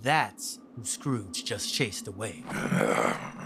That's 0.00 0.60
who 0.76 0.84
Scrooge 0.84 1.44
just 1.44 1.74
chased 1.74 2.06
away. 2.06 2.44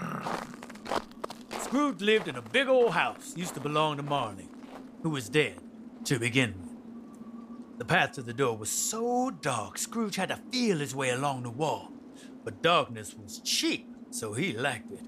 Scrooge 1.75 2.03
lived 2.03 2.29
in 2.29 2.37
a 2.37 2.41
big 2.41 2.69
old 2.69 2.93
house 2.93 3.37
used 3.37 3.55
to 3.55 3.59
belong 3.59 3.97
to 3.97 4.03
Marley, 4.05 4.49
who 5.03 5.11
was 5.11 5.29
dead 5.29 5.59
to 6.05 6.21
begin 6.21 6.55
with. 6.61 7.79
The 7.79 7.85
path 7.85 8.13
to 8.13 8.23
the 8.23 8.33
door 8.33 8.57
was 8.57 8.71
so 8.71 9.33
dark, 9.33 9.77
Scrooge 9.77 10.15
had 10.15 10.29
to 10.29 10.39
feel 10.53 10.79
his 10.79 10.95
way 10.95 11.11
along 11.11 11.43
the 11.43 11.51
wall. 11.51 11.91
But 12.45 12.63
darkness 12.63 13.17
was 13.17 13.41
cheap, 13.41 13.93
so 14.11 14.35
he 14.35 14.53
liked 14.53 14.93
it. 14.93 15.03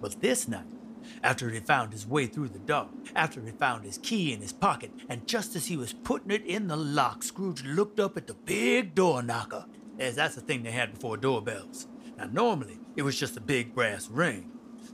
But 0.00 0.20
this 0.20 0.48
night, 0.48 0.66
after 1.22 1.48
he 1.48 1.60
found 1.60 1.92
his 1.92 2.08
way 2.08 2.26
through 2.26 2.48
the 2.48 2.58
dark, 2.58 2.88
after 3.14 3.40
he 3.40 3.52
found 3.52 3.84
his 3.84 3.98
key 3.98 4.32
in 4.32 4.40
his 4.40 4.52
pocket, 4.52 4.90
and 5.08 5.28
just 5.28 5.54
as 5.54 5.68
he 5.68 5.76
was 5.76 5.92
putting 5.92 6.32
it 6.32 6.44
in 6.44 6.66
the 6.66 6.76
lock, 6.76 7.22
Scrooge 7.22 7.62
looked 7.62 8.00
up 8.00 8.16
at 8.16 8.26
the 8.26 8.34
big 8.34 8.96
door 8.96 9.22
knocker. 9.22 9.64
As 10.00 10.16
that's 10.16 10.34
the 10.34 10.40
thing 10.40 10.64
they 10.64 10.72
had 10.72 10.92
before 10.92 11.16
doorbells. 11.16 11.86
Now, 12.18 12.26
normally, 12.26 12.80
it 12.96 13.02
was 13.02 13.16
just 13.16 13.36
a 13.36 13.40
big 13.40 13.76
brass 13.76 14.08
ring. 14.08 14.50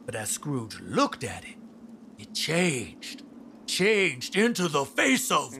But 0.06 0.14
as 0.14 0.30
Scrooge 0.30 0.78
looked 0.80 1.24
at 1.24 1.44
it, 1.44 1.56
it 2.16 2.32
changed. 2.32 3.24
Changed 3.66 4.36
into 4.36 4.68
the 4.68 4.84
face 4.84 5.32
of. 5.32 5.52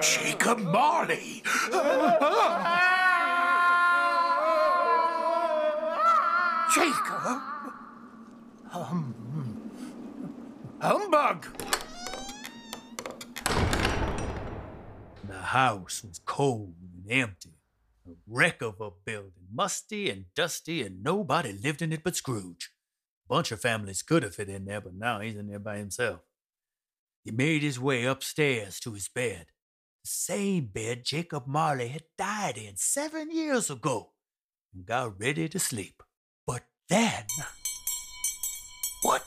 Jacob 0.00 0.60
Marley! 0.60 1.42
Jacob? 6.72 7.42
Um, 8.72 9.72
humbug! 10.80 11.46
The 15.24 15.38
house 15.38 16.04
was 16.04 16.20
cold 16.24 16.74
and 16.80 17.10
empty. 17.10 17.50
A 18.08 18.12
wreck 18.28 18.62
of 18.62 18.80
a 18.80 18.90
building, 19.04 19.32
musty 19.52 20.10
and 20.10 20.26
dusty, 20.34 20.82
and 20.82 21.02
nobody 21.02 21.52
lived 21.52 21.82
in 21.82 21.92
it 21.92 22.02
but 22.04 22.16
Scrooge. 22.16 22.70
Bunch 23.28 23.50
of 23.52 23.60
families 23.60 24.02
could 24.02 24.22
have 24.22 24.34
fit 24.34 24.48
in 24.48 24.64
there, 24.64 24.80
but 24.80 24.94
now 24.94 25.20
he's 25.20 25.36
in 25.36 25.48
there 25.48 25.58
by 25.58 25.78
himself. 25.78 26.20
He 27.24 27.32
made 27.32 27.62
his 27.62 27.80
way 27.80 28.04
upstairs 28.04 28.78
to 28.80 28.92
his 28.92 29.08
bed, 29.08 29.46
the 30.02 30.08
same 30.08 30.66
bed 30.66 31.04
Jacob 31.04 31.48
Marley 31.48 31.88
had 31.88 32.04
died 32.16 32.56
in 32.56 32.76
seven 32.76 33.30
years 33.32 33.68
ago, 33.70 34.12
and 34.72 34.86
got 34.86 35.18
ready 35.18 35.48
to 35.48 35.58
sleep. 35.58 36.02
But 36.46 36.62
then, 36.88 37.24
What? 39.02 39.24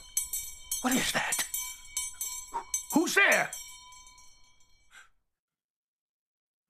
What 0.81 0.93
is 0.93 1.11
that? 1.11 1.43
Who's 2.93 3.15
there? 3.15 3.51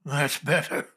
That's 0.03 0.39
better. 0.39 0.87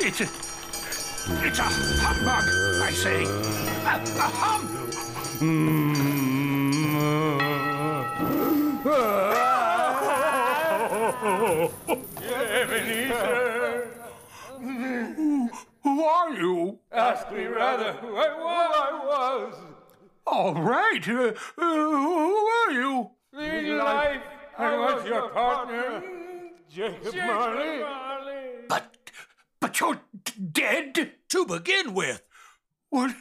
It's 0.00 0.20
a. 0.20 0.24
It's 1.44 1.58
a 1.58 1.62
humbug, 1.62 2.44
I 2.82 2.90
say. 2.92 3.24
A, 3.24 3.96
a 3.96 4.28
hum. 4.40 4.62
Who, 14.60 15.50
who 15.82 16.04
are 16.04 16.30
you? 16.32 16.78
Ask 16.92 17.30
me 17.32 17.46
rather 17.46 17.92
who 17.94 18.16
I 18.16 19.04
was. 19.04 19.54
All 20.26 20.54
right. 20.54 21.08
Uh, 21.08 21.12
uh, 21.12 21.32
who 21.56 22.46
are 22.46 22.72
you? 22.72 23.10
In 23.38 23.78
life, 23.78 24.22
I 24.56 24.76
was 24.76 25.06
your 25.06 25.28
partner, 25.30 26.02
Jacob 26.70 27.14
Marley. 27.14 28.07
But, 29.60 29.62
but 29.72 29.80
you're 29.80 30.00
d- 30.24 30.32
dead. 30.52 31.12
to 31.30 31.44
begin 31.46 31.94
with, 31.94 32.22
What, 32.90 33.14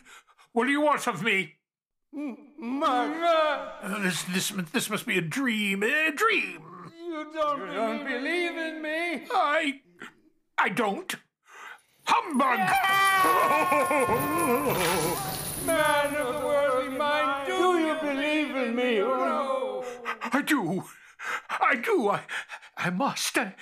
what 0.53 0.65
do 0.65 0.71
you 0.71 0.81
want 0.81 1.07
of 1.07 1.23
me? 1.23 1.55
Martha, 2.13 3.73
Uh, 3.83 3.99
this, 4.01 4.23
this, 4.23 4.49
this 4.71 4.89
must 4.89 5.05
be 5.05 5.17
a 5.17 5.21
dream. 5.21 5.83
A 5.83 6.11
dream. 6.11 6.63
you 6.97 7.29
don't, 7.33 8.05
believe 8.05 8.57
in 8.57 8.81
me? 8.81 9.27
I, 9.31 9.81
I 10.57 10.69
don't. 10.69 11.13
Humbug! 12.05 12.59
Man 15.65 16.15
of 16.15 16.33
the 16.39 16.45
worldly 16.45 16.97
mind, 16.97 17.47
do 17.47 17.79
you 17.79 17.95
believe 17.99 18.55
in 18.55 18.75
me 18.75 19.01
or 19.01 19.17
no? 19.17 19.83
I 20.31 20.41
do. 20.41 20.85
I 21.49 21.75
do. 21.75 22.09
I, 22.09 22.21
I 22.77 22.89
must. 22.89 23.37
I, 23.37 23.53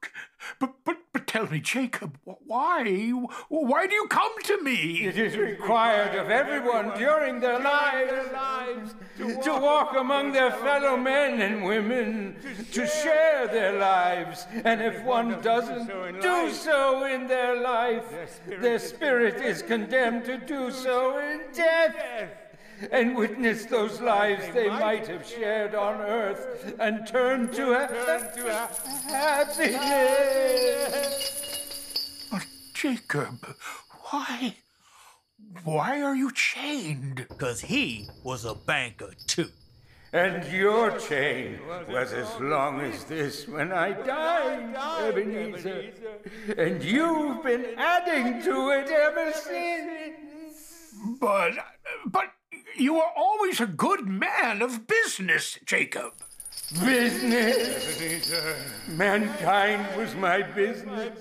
but, 0.00 0.10
but, 0.58 0.74
but 0.84 0.96
tell 1.34 1.50
me, 1.50 1.58
Jacob, 1.58 2.16
why? 2.46 3.10
Why 3.48 3.88
do 3.88 3.94
you 3.94 4.06
come 4.06 4.40
to 4.44 4.62
me? 4.62 5.04
It 5.04 5.18
is 5.18 5.36
required 5.36 6.14
of 6.14 6.30
everyone 6.30 6.96
during 6.96 7.40
their 7.40 7.58
lives 7.58 8.94
to 9.18 9.50
walk 9.50 9.96
among 9.96 10.30
their 10.30 10.52
fellow 10.52 10.96
men 10.96 11.40
and 11.40 11.64
women, 11.64 12.36
to 12.70 12.86
share 12.86 13.48
their 13.48 13.80
lives. 13.80 14.46
And 14.64 14.80
if 14.80 15.02
one 15.02 15.40
doesn't 15.40 15.88
do 16.20 16.52
so 16.52 17.04
in 17.04 17.26
their 17.26 17.60
life, 17.60 18.04
their 18.46 18.78
spirit 18.78 19.44
is 19.44 19.60
condemned 19.60 20.26
to 20.26 20.38
do 20.38 20.70
so 20.70 21.18
in 21.18 21.40
death. 21.52 22.43
And 22.90 23.16
witness 23.16 23.66
those 23.66 24.00
lives 24.00 24.44
they 24.52 24.68
might 24.68 25.06
have 25.06 25.26
shared 25.26 25.74
on 25.74 26.00
earth 26.00 26.74
and 26.78 27.06
turn 27.06 27.50
to, 27.52 27.74
ha- 27.74 27.88
happiness. 29.08 30.68
But 32.30 32.46
Jacob, 32.74 33.46
why? 34.10 34.56
Why 35.62 36.02
are 36.02 36.16
you 36.16 36.32
chained? 36.32 37.26
because 37.44 37.60
he 37.60 38.08
was 38.22 38.44
a 38.44 38.54
banker 38.54 39.10
too. 39.26 39.48
And 40.12 40.50
your 40.50 40.96
chain 40.98 41.58
was 41.88 42.12
as 42.12 42.40
long 42.40 42.80
as 42.80 43.04
this 43.04 43.48
when 43.48 43.72
I 43.72 43.92
died, 43.92 45.08
Ebenezer. 45.08 45.90
And 46.56 46.82
you've 46.82 47.42
been 47.42 47.66
adding 47.76 48.40
to 48.42 48.70
it 48.70 48.88
ever 48.88 49.32
since. 49.32 50.94
But, 51.20 51.52
but 52.06 52.32
you 52.76 52.94
were 52.94 53.10
always 53.16 53.60
a 53.60 53.66
good 53.66 54.06
man 54.06 54.62
of 54.62 54.86
business, 54.86 55.58
Jacob. 55.64 56.12
Business. 56.84 58.32
Mankind 58.88 59.86
was 59.96 60.14
my 60.14 60.42
business. 60.42 61.18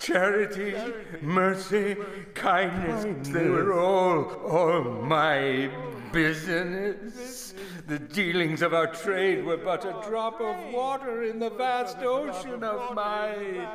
Charity, 0.00 0.74
mercy, 1.20 1.96
kindness, 2.34 3.28
they 3.28 3.48
were 3.48 3.78
all, 3.78 4.24
all 4.46 4.82
my 4.82 5.70
business. 6.10 7.54
The 7.86 7.98
dealings 7.98 8.62
of 8.62 8.72
our 8.72 8.86
trade 8.86 9.44
were 9.44 9.58
but 9.58 9.84
a 9.84 9.94
drop 10.08 10.40
of 10.40 10.56
water 10.72 11.22
in 11.24 11.38
the 11.38 11.50
vast 11.50 11.98
ocean 11.98 12.64
of 12.64 12.94
my 12.94 13.68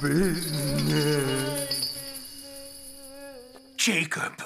business. 0.00 1.40
Jacob, 3.76 4.42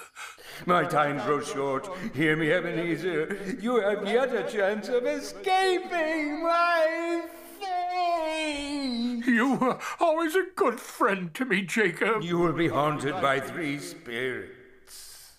My 0.66 0.84
time 0.84 1.18
grows 1.26 1.48
short. 1.48 1.88
Hear 2.14 2.36
me, 2.36 2.50
Ebenezer. 2.50 3.56
You 3.60 3.80
have 3.80 4.06
yet 4.06 4.34
a 4.34 4.42
chance 4.50 4.88
of 4.88 5.04
escaping 5.06 6.42
my 6.42 7.22
fate. 7.60 9.22
you 9.26 9.54
were 9.56 9.78
always 10.00 10.34
a 10.34 10.44
good 10.56 10.80
friend 10.80 11.34
to 11.34 11.44
me, 11.44 11.62
Jacob. 11.62 12.22
You 12.22 12.38
will 12.38 12.52
be 12.52 12.68
haunted 12.68 13.20
by 13.20 13.40
three 13.40 13.78
spirits. 13.78 15.32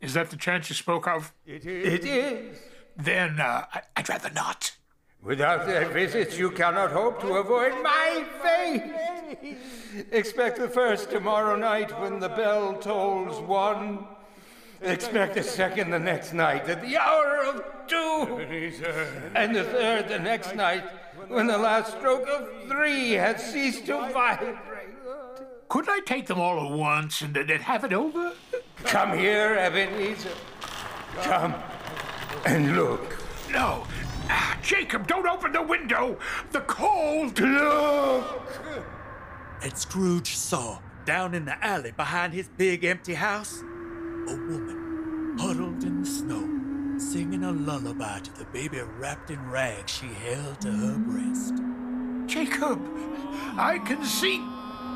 Is 0.00 0.14
that 0.14 0.30
the 0.30 0.36
chance 0.36 0.68
you 0.68 0.74
spoke 0.74 1.08
of? 1.08 1.32
It 1.46 1.64
is. 1.64 1.94
It 1.94 2.04
is. 2.04 2.58
Then 2.96 3.40
uh, 3.40 3.64
I- 3.72 3.82
I'd 3.96 4.08
rather 4.08 4.30
not. 4.30 4.72
Without 5.22 5.66
their 5.66 5.86
visits, 5.88 6.38
you 6.38 6.50
cannot 6.50 6.92
hope 6.92 7.20
to 7.22 7.34
avoid 7.36 7.72
my 7.82 8.24
fate. 8.42 9.56
Expect 10.12 10.58
the 10.58 10.68
first 10.68 11.10
tomorrow 11.10 11.56
night 11.56 11.98
when 12.00 12.20
the 12.20 12.28
bell 12.28 12.74
tolls 12.74 13.40
one. 13.40 14.06
Expect 14.82 15.34
the 15.34 15.42
second 15.42 15.90
the 15.90 15.98
next 15.98 16.32
night 16.32 16.68
at 16.68 16.82
the 16.82 16.96
hour 16.96 17.44
of 17.44 17.64
two. 17.86 18.38
And 19.34 19.54
the 19.54 19.64
third 19.64 20.08
the 20.08 20.18
next 20.18 20.54
night 20.54 20.84
when 21.28 21.46
the 21.46 21.58
last 21.58 21.96
stroke 21.96 22.26
of 22.28 22.48
three 22.68 23.12
has 23.12 23.42
ceased 23.52 23.86
to 23.86 23.98
vibrate. 24.12 24.56
Could 25.68 25.88
I 25.88 26.00
take 26.06 26.26
them 26.26 26.40
all 26.40 26.64
at 26.64 26.78
once 26.78 27.22
and, 27.22 27.34
then 27.34 27.48
have 27.48 27.84
it 27.84 27.92
over? 27.92 28.32
Come 28.84 29.18
here, 29.18 29.56
Ebenezer. 29.58 30.30
Come 31.22 31.54
and 32.44 32.76
look. 32.76 33.18
No. 33.50 33.86
Ah, 34.28 34.58
Jacob, 34.62 35.06
don't 35.06 35.26
open 35.26 35.52
the 35.52 35.62
window. 35.62 36.18
The 36.52 36.60
cold. 36.60 37.38
Look! 37.40 38.42
And 39.62 39.76
Scrooge 39.76 40.36
saw, 40.36 40.78
down 41.04 41.34
in 41.34 41.44
the 41.44 41.64
alley 41.64 41.92
behind 41.92 42.32
his 42.32 42.48
big 42.48 42.84
empty 42.84 43.14
house, 43.14 43.62
a 44.28 44.34
woman 44.34 45.36
huddled 45.38 45.84
in 45.84 46.00
the 46.00 46.06
snow, 46.06 46.98
singing 46.98 47.44
a 47.44 47.52
lullaby 47.52 48.18
to 48.20 48.32
the 48.38 48.44
baby 48.46 48.80
wrapped 48.98 49.30
in 49.30 49.50
rags 49.50 49.92
she 49.92 50.06
held 50.06 50.60
to 50.60 50.70
her 50.72 50.98
breast. 50.98 51.54
Jacob, 52.26 52.80
I 53.56 53.78
can 53.84 54.04
see 54.04 54.42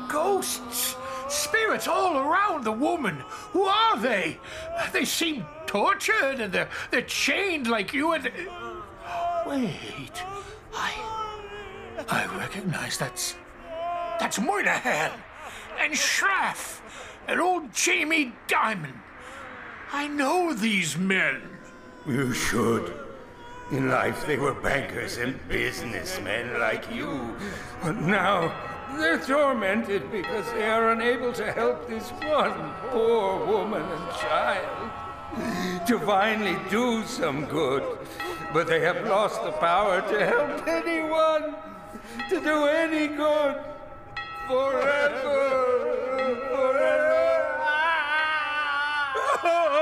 ghosts, 0.09 0.95
spirits 1.29 1.87
all 1.87 2.17
around 2.17 2.63
the 2.63 2.71
woman. 2.71 3.23
Who 3.51 3.63
are 3.63 3.97
they? 3.97 4.37
They 4.91 5.05
seem 5.05 5.45
tortured 5.65 6.39
and 6.39 6.51
they're, 6.51 6.69
they're 6.89 7.01
chained 7.03 7.67
like 7.67 7.93
you 7.93 8.13
and. 8.13 8.25
Wait. 9.45 10.23
I. 10.73 10.91
I 12.09 12.25
recognize 12.37 12.97
that's. 12.97 13.35
That's 14.19 14.39
Moynihan 14.39 15.11
and 15.79 15.97
Schraff 15.97 16.81
and 17.27 17.41
old 17.41 17.73
Jamie 17.73 18.33
Dimon. 18.47 18.93
I 19.93 20.07
know 20.07 20.53
these 20.53 20.97
men. 20.97 21.41
You 22.07 22.33
should. 22.33 22.93
In 23.71 23.89
life, 23.89 24.25
they 24.25 24.37
were 24.37 24.53
bankers 24.53 25.17
and 25.17 25.37
businessmen 25.47 26.59
like 26.59 26.89
you. 26.93 27.35
But 27.83 27.97
now, 27.97 28.53
they're 28.97 29.19
tormented 29.19 30.09
because 30.11 30.45
they 30.53 30.65
are 30.65 30.91
unable 30.91 31.33
to 31.33 31.51
help 31.51 31.87
this 31.87 32.09
one 32.09 32.73
poor 32.89 33.45
woman 33.45 33.81
and 33.81 34.11
child. 34.17 34.91
To 35.87 35.99
finally 35.99 36.57
do 36.69 37.03
some 37.05 37.45
good. 37.45 37.83
But 38.53 38.67
they 38.67 38.79
have 38.81 39.05
lost 39.07 39.43
the 39.43 39.51
power 39.51 40.01
to 40.01 40.25
help 40.25 40.67
anyone. 40.67 41.55
To 42.29 42.41
do 42.41 42.65
any 42.65 43.07
good. 43.07 43.55
Forever. 44.47 45.69
Forever. 46.49 46.97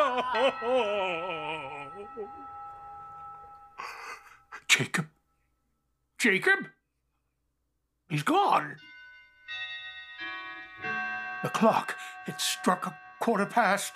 Jacob? 4.67 5.07
Jacob? 6.17 6.67
He's 8.09 8.23
gone. 8.23 8.75
The 11.43 11.49
clock, 11.49 11.95
it 12.27 12.41
struck 12.41 12.85
a 12.85 12.97
quarter 13.19 13.45
past. 13.45 13.93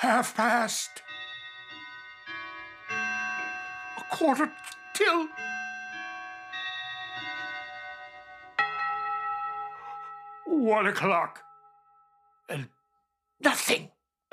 half 0.00 0.34
past. 0.34 1.02
A 3.98 4.02
quarter 4.10 4.50
till. 4.94 5.28
One 10.46 10.86
o'clock. 10.86 11.40
And 12.48 12.68
nothing. 13.42 13.90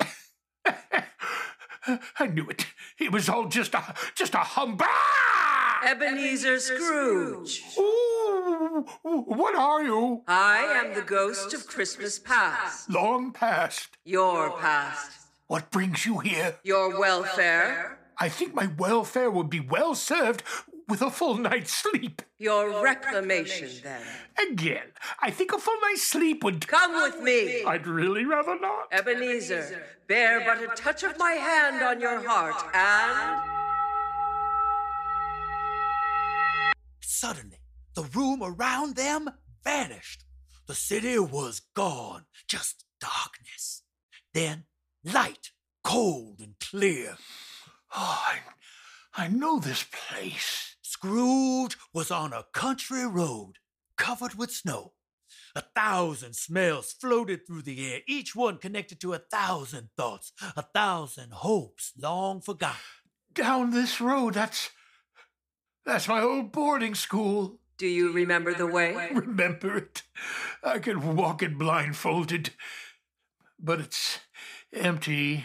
I 2.18 2.26
knew 2.26 2.48
it. 2.48 2.66
It 2.98 3.12
was 3.12 3.28
all 3.28 3.46
just 3.46 3.74
a 3.74 3.94
just 4.14 4.34
a 4.34 4.38
humbug. 4.38 4.88
Ebenezer 5.84 6.58
Scrooge. 6.58 7.62
Ooh, 7.78 8.84
what 9.02 9.54
are 9.54 9.82
you? 9.82 10.22
I 10.26 10.82
am 10.84 10.94
the 10.94 11.02
ghost 11.02 11.54
of 11.54 11.66
Christmas 11.66 12.18
past. 12.18 12.90
Long 12.90 13.32
past. 13.32 13.96
Your 14.04 14.58
past. 14.58 15.12
What 15.46 15.70
brings 15.70 16.04
you 16.04 16.18
here? 16.18 16.56
Your 16.64 16.98
welfare. 16.98 17.98
I 18.18 18.28
think 18.28 18.54
my 18.54 18.68
welfare 18.76 19.30
would 19.30 19.48
be 19.48 19.60
well 19.60 19.94
served 19.94 20.42
with 20.88 21.02
a 21.02 21.10
full 21.10 21.36
night's 21.36 21.72
sleep. 21.72 22.22
Your 22.38 22.82
reclamation, 22.82 23.68
then. 23.82 24.02
Again, 24.50 24.92
I 25.20 25.30
think 25.30 25.52
a 25.52 25.58
full 25.58 25.78
night's 25.82 26.02
sleep 26.02 26.42
would. 26.42 26.66
Come 26.66 26.94
with 26.94 27.20
me. 27.20 27.62
I'd 27.64 27.86
really 27.86 28.24
rather 28.24 28.58
not. 28.58 28.88
Ebenezer, 28.90 29.82
bear 30.06 30.40
but 30.40 30.62
a 30.62 30.74
touch 30.74 31.02
of 31.02 31.18
my 31.18 31.32
hand 31.32 31.82
on 31.82 32.00
your 32.00 32.26
heart, 32.26 32.62
and. 32.74 33.42
Suddenly, 37.02 37.58
the 37.94 38.04
room 38.04 38.40
around 38.42 38.96
them 38.96 39.28
vanished. 39.64 40.24
The 40.66 40.74
city 40.74 41.18
was 41.18 41.62
gone, 41.74 42.24
just 42.46 42.84
darkness. 43.00 43.82
Then 44.32 44.64
light, 45.04 45.50
cold 45.82 46.40
and 46.40 46.54
clear. 46.60 47.16
Oh, 47.96 48.22
I, 48.26 48.38
I 49.24 49.28
know 49.28 49.58
this 49.58 49.84
place. 49.84 50.67
Scrooge 50.88 51.76
was 51.92 52.10
on 52.10 52.32
a 52.32 52.46
country 52.54 53.06
road 53.06 53.56
covered 53.98 54.36
with 54.36 54.50
snow. 54.50 54.94
A 55.54 55.60
thousand 55.60 56.34
smells 56.34 56.94
floated 56.98 57.46
through 57.46 57.60
the 57.62 57.92
air, 57.92 58.00
each 58.08 58.34
one 58.34 58.56
connected 58.56 58.98
to 59.02 59.12
a 59.12 59.18
thousand 59.18 59.90
thoughts, 59.98 60.32
a 60.56 60.62
thousand 60.62 61.34
hopes 61.34 61.92
long 62.00 62.40
forgotten. 62.40 62.80
Down 63.34 63.70
this 63.70 64.00
road, 64.00 64.32
that's. 64.32 64.70
That's 65.84 66.08
my 66.08 66.22
old 66.22 66.52
boarding 66.52 66.94
school. 66.94 67.60
Do 67.76 67.86
you 67.86 68.10
remember 68.10 68.54
the 68.54 68.66
way? 68.66 69.10
Remember 69.12 69.76
it? 69.76 70.04
I 70.64 70.78
could 70.78 71.04
walk 71.04 71.42
it 71.42 71.58
blindfolded. 71.58 72.50
But 73.60 73.80
it's 73.80 74.20
empty. 74.72 75.44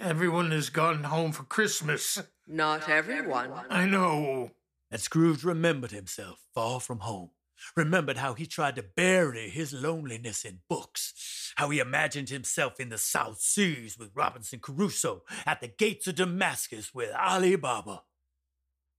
Everyone 0.00 0.50
has 0.50 0.70
gone 0.70 1.04
home 1.04 1.30
for 1.30 1.42
Christmas. 1.42 2.22
Not 2.46 2.88
everyone. 2.88 3.52
I 3.68 3.84
know. 3.84 4.50
And 4.90 4.98
Scrooge 4.98 5.44
remembered 5.44 5.90
himself 5.90 6.40
far 6.54 6.80
from 6.80 7.00
home. 7.00 7.30
Remembered 7.76 8.16
how 8.16 8.32
he 8.32 8.46
tried 8.46 8.76
to 8.76 8.82
bury 8.82 9.50
his 9.50 9.74
loneliness 9.74 10.46
in 10.46 10.60
books. 10.70 11.52
How 11.56 11.68
he 11.68 11.80
imagined 11.80 12.30
himself 12.30 12.80
in 12.80 12.88
the 12.88 12.96
South 12.96 13.42
Seas 13.42 13.98
with 13.98 14.12
Robinson 14.14 14.58
Crusoe, 14.60 15.22
at 15.44 15.60
the 15.60 15.68
gates 15.68 16.06
of 16.06 16.14
Damascus 16.14 16.94
with 16.94 17.10
Ali 17.14 17.56
Baba. 17.56 18.04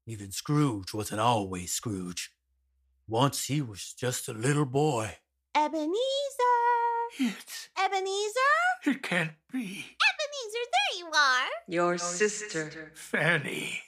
Even 0.06 0.32
Scrooge 0.32 0.94
wasn't 0.94 1.22
always 1.22 1.74
Scrooge. 1.74 2.32
Once 3.08 3.46
he 3.46 3.60
was 3.60 3.96
just 3.98 4.30
a 4.30 4.34
little 4.34 4.68
boy. 4.68 5.18
Ebenezer! 5.56 5.96
It's. 7.20 7.70
Ebenezer? 7.76 8.40
It 8.86 9.02
can't 9.02 9.34
be. 9.52 9.98
Ebenezer, 11.12 11.50
there 11.68 11.78
you 11.78 11.84
are. 11.84 11.92
Your 11.92 11.98
sister. 11.98 12.92
Fanny. 12.96 13.82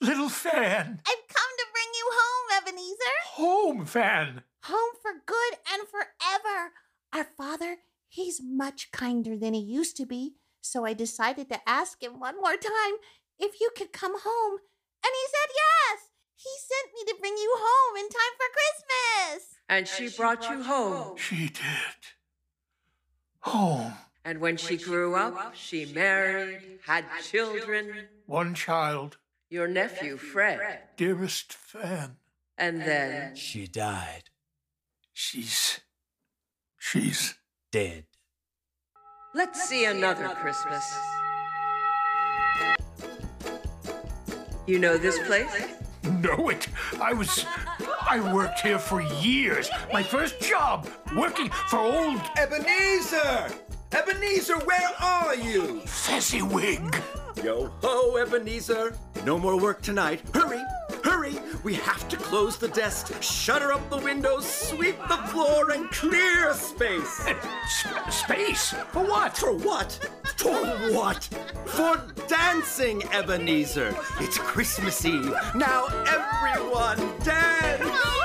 Little 0.00 0.28
Fan. 0.28 1.00
I've 1.06 1.28
come 1.28 1.52
to 1.58 1.66
bring 1.72 1.90
you 1.94 2.10
home, 2.12 2.62
Ebenezer. 2.62 3.16
Home, 3.34 3.86
Fan. 3.86 4.42
Home 4.64 4.94
for 5.00 5.12
good 5.24 5.58
and 5.72 5.88
forever. 5.88 6.72
Our 7.12 7.24
father, 7.36 7.76
he's 8.08 8.40
much 8.42 8.90
kinder 8.90 9.36
than 9.36 9.54
he 9.54 9.60
used 9.60 9.96
to 9.98 10.06
be, 10.06 10.34
so 10.60 10.84
I 10.84 10.92
decided 10.92 11.48
to 11.50 11.68
ask 11.68 12.02
him 12.02 12.20
one 12.20 12.36
more 12.36 12.56
time 12.56 12.94
if 13.38 13.60
you 13.60 13.70
could 13.76 13.92
come 13.92 14.14
home. 14.18 14.58
And 15.04 15.12
he 15.12 15.26
said 15.30 15.50
yes. 15.54 16.10
He 16.34 16.50
sent 16.58 16.92
me 16.94 17.04
to 17.12 17.20
bring 17.20 17.36
you 17.36 17.56
home 17.58 17.96
in 17.96 18.08
time 18.08 18.34
for 18.36 18.48
Christmas. 18.52 19.58
And 19.68 19.88
she 19.88 20.14
brought 20.14 20.50
you 20.50 20.62
home. 20.62 21.16
She 21.16 21.48
did. 21.48 21.98
Home. 23.40 23.94
And 24.26 24.40
when 24.40 24.56
she 24.56 24.76
grew 24.76 25.14
up, 25.14 25.54
she 25.54 25.86
married, 25.86 26.80
had 26.84 27.04
children, 27.22 28.08
One 28.26 28.54
child. 28.54 29.18
your 29.50 29.68
nephew 29.68 30.16
Fred. 30.16 30.80
Dearest 30.96 31.52
Fan. 31.52 32.16
And 32.58 32.80
then 32.82 33.36
She 33.36 33.68
died, 33.68 34.24
She's. 35.12 35.78
She's. 36.76 37.36
dead. 37.70 38.06
let's 39.32 39.62
see 39.68 39.84
another 39.84 40.28
Christmas. 40.30 40.84
You 44.66 44.80
know 44.80 44.98
this 44.98 45.20
place? 45.20 45.54
Know 46.02 46.48
it. 46.48 46.66
I 47.00 47.12
was. 47.12 47.46
I 48.10 48.18
worked 48.34 48.58
here 48.60 48.80
for 48.80 49.00
years. 49.00 49.70
My 49.92 50.02
first 50.02 50.40
job, 50.40 50.88
working 51.16 51.48
for 51.70 51.78
old 51.78 52.20
Ebenezer! 52.36 53.52
Ebenezer, 53.92 54.58
where 54.58 54.90
are 55.00 55.34
you? 55.34 55.80
Fezziwig. 55.86 57.02
Yo 57.42 57.70
ho, 57.82 58.16
Ebenezer. 58.16 58.96
No 59.24 59.38
more 59.38 59.58
work 59.58 59.82
tonight. 59.82 60.22
Hurry, 60.34 60.62
hurry. 61.04 61.34
We 61.62 61.74
have 61.74 62.08
to 62.08 62.16
close 62.16 62.56
the 62.56 62.68
desk, 62.68 63.20
shutter 63.22 63.72
up 63.72 63.88
the 63.90 63.98
windows, 63.98 64.44
sweep 64.46 64.96
the 65.08 65.16
floor, 65.28 65.70
and 65.70 65.90
clear 65.90 66.52
space. 66.54 67.26
Eh, 67.26 67.34
sp- 67.68 68.10
space? 68.10 68.74
For 68.92 69.04
what? 69.04 69.36
For 69.36 69.52
what? 69.52 69.92
For 70.36 70.54
what? 70.92 71.24
For 71.66 72.02
dancing, 72.26 73.02
Ebenezer. 73.12 73.94
It's 74.20 74.38
Christmas 74.38 75.04
Eve. 75.04 75.34
Now 75.54 75.86
everyone 76.06 76.98
dance! 77.22 78.15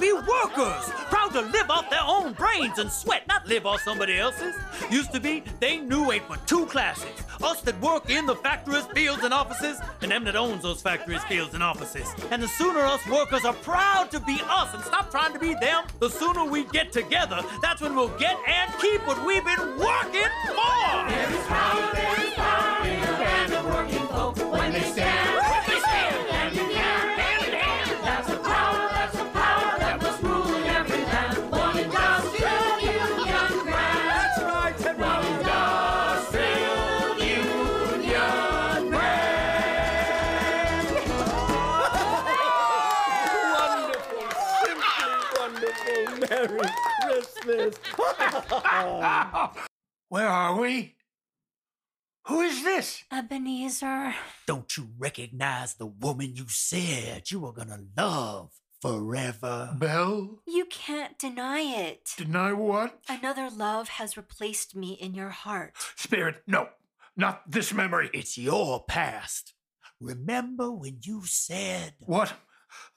Be 0.00 0.12
workers, 0.12 0.84
proud 1.10 1.32
to 1.32 1.42
live 1.42 1.70
off 1.70 1.90
their 1.90 2.02
own 2.02 2.32
brains 2.32 2.78
and 2.78 2.90
sweat, 2.90 3.26
not 3.28 3.46
live 3.46 3.66
off 3.66 3.82
somebody 3.82 4.18
else's. 4.18 4.54
Used 4.90 5.12
to 5.12 5.20
be 5.20 5.42
they 5.60 5.78
knew 5.78 6.10
ain't 6.10 6.26
but 6.26 6.46
two 6.46 6.64
classes. 6.66 7.10
Us 7.42 7.60
that 7.62 7.78
work 7.80 8.08
in 8.08 8.24
the 8.24 8.34
factories, 8.34 8.86
fields, 8.86 9.22
and 9.22 9.34
offices, 9.34 9.78
and 10.00 10.10
them 10.10 10.24
that 10.24 10.36
owns 10.36 10.62
those 10.62 10.80
factories, 10.80 11.22
fields, 11.24 11.52
and 11.54 11.62
offices. 11.62 12.08
And 12.30 12.42
the 12.42 12.48
sooner 12.48 12.80
us 12.80 13.06
workers 13.08 13.44
are 13.44 13.52
proud 13.52 14.10
to 14.12 14.20
be 14.20 14.40
us 14.48 14.72
and 14.74 14.82
stop 14.84 15.10
trying 15.10 15.34
to 15.34 15.38
be 15.38 15.54
them, 15.54 15.84
the 15.98 16.08
sooner 16.08 16.44
we 16.44 16.64
get 16.64 16.92
together, 16.92 17.42
that's 17.60 17.82
when 17.82 17.94
we'll 17.94 18.16
get 18.18 18.36
and 18.48 18.72
keep 18.80 19.06
what 19.06 19.24
we've 19.26 19.44
been 19.44 19.78
working 19.78 20.32
for. 20.46 21.08
There 21.08 21.30
is 21.30 21.46
power, 21.46 21.94
there 21.94 22.26
is 22.26 22.34
power 22.34 22.86
in 22.86 23.00
land 23.00 23.52
of 23.52 23.64
working 23.66 24.50
when 24.50 24.72
they 24.72 24.82
stand 24.82 25.19
Where 50.08 50.28
are 50.28 50.60
we? 50.60 50.96
Who 52.26 52.40
is 52.40 52.62
this? 52.62 53.04
Ebenezer. 53.12 54.14
Don't 54.46 54.76
you 54.76 54.88
recognize 54.98 55.74
the 55.74 55.86
woman 55.86 56.34
you 56.36 56.44
said 56.48 57.30
you 57.30 57.40
were 57.40 57.52
gonna 57.52 57.80
love 57.96 58.50
forever? 58.80 59.74
Belle? 59.78 60.38
You 60.46 60.64
can't 60.66 61.18
deny 61.18 61.60
it. 61.60 62.10
Deny 62.16 62.52
what? 62.52 63.00
Another 63.08 63.50
love 63.50 63.88
has 63.88 64.16
replaced 64.16 64.76
me 64.76 64.92
in 64.92 65.14
your 65.14 65.30
heart. 65.30 65.74
Spirit, 65.96 66.42
no. 66.46 66.68
Not 67.16 67.50
this 67.50 67.72
memory. 67.74 68.08
It's 68.14 68.38
your 68.38 68.84
past. 68.84 69.54
Remember 70.00 70.70
when 70.72 70.98
you 71.02 71.22
said. 71.24 71.94
What 72.00 72.32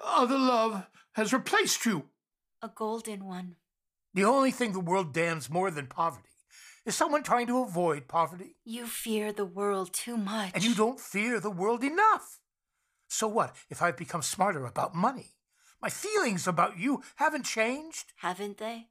other 0.04 0.38
love 0.38 0.86
has 1.14 1.34
replaced 1.34 1.86
you? 1.86 2.04
A 2.62 2.70
golden 2.74 3.26
one. 3.26 3.56
The 4.14 4.26
only 4.26 4.52
thing 4.52 4.74
the 4.74 4.80
world 4.80 5.14
damns 5.14 5.50
more 5.50 5.72
than 5.72 5.88
poverty 5.88 6.30
is 6.86 6.96
someone 6.96 7.24
trying 7.24 7.48
to 7.48 7.64
avoid 7.64 8.08
poverty. 8.08 8.56
You 8.64 8.86
fear 8.86 9.32
the 9.32 9.46
world 9.46 9.94
too 9.94 10.18
much. 10.18 10.52
And 10.54 10.64
you 10.64 10.76
don't 10.76 11.00
fear 11.00 11.40
the 11.40 11.50
world 11.50 11.84
enough. 11.84 12.40
So 13.08 13.28
what 13.28 13.56
if 13.70 13.82
I've 13.82 13.98
become 13.98 14.22
smarter 14.22 14.66
about 14.66 14.96
money? 14.96 15.32
My 15.82 15.90
feelings 15.90 16.48
about 16.48 16.78
you 16.78 17.02
haven't 17.16 17.46
changed. 17.46 18.14
Haven't 18.18 18.58
they? 18.58 18.88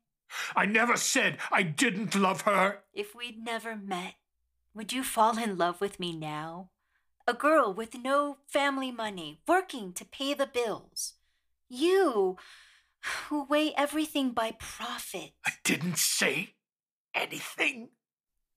I 0.56 0.66
never 0.66 0.96
said 0.96 1.38
I 1.50 1.62
didn't 1.62 2.14
love 2.14 2.42
her. 2.42 2.80
If 2.92 3.14
we'd 3.14 3.44
never 3.44 3.76
met, 3.76 4.14
would 4.74 4.92
you 4.92 5.04
fall 5.04 5.38
in 5.38 5.56
love 5.56 5.80
with 5.80 6.00
me 6.00 6.16
now? 6.16 6.70
A 7.28 7.34
girl 7.34 7.72
with 7.72 7.94
no 7.94 8.38
family 8.48 8.90
money, 8.90 9.40
working 9.46 9.92
to 9.92 10.04
pay 10.04 10.34
the 10.34 10.46
bills. 10.46 11.14
You, 11.68 12.36
who 13.28 13.44
weigh 13.50 13.72
everything 13.76 14.32
by 14.32 14.54
profit. 14.58 15.32
I 15.46 15.52
didn't 15.64 15.98
say 15.98 16.54
anything. 17.14 17.90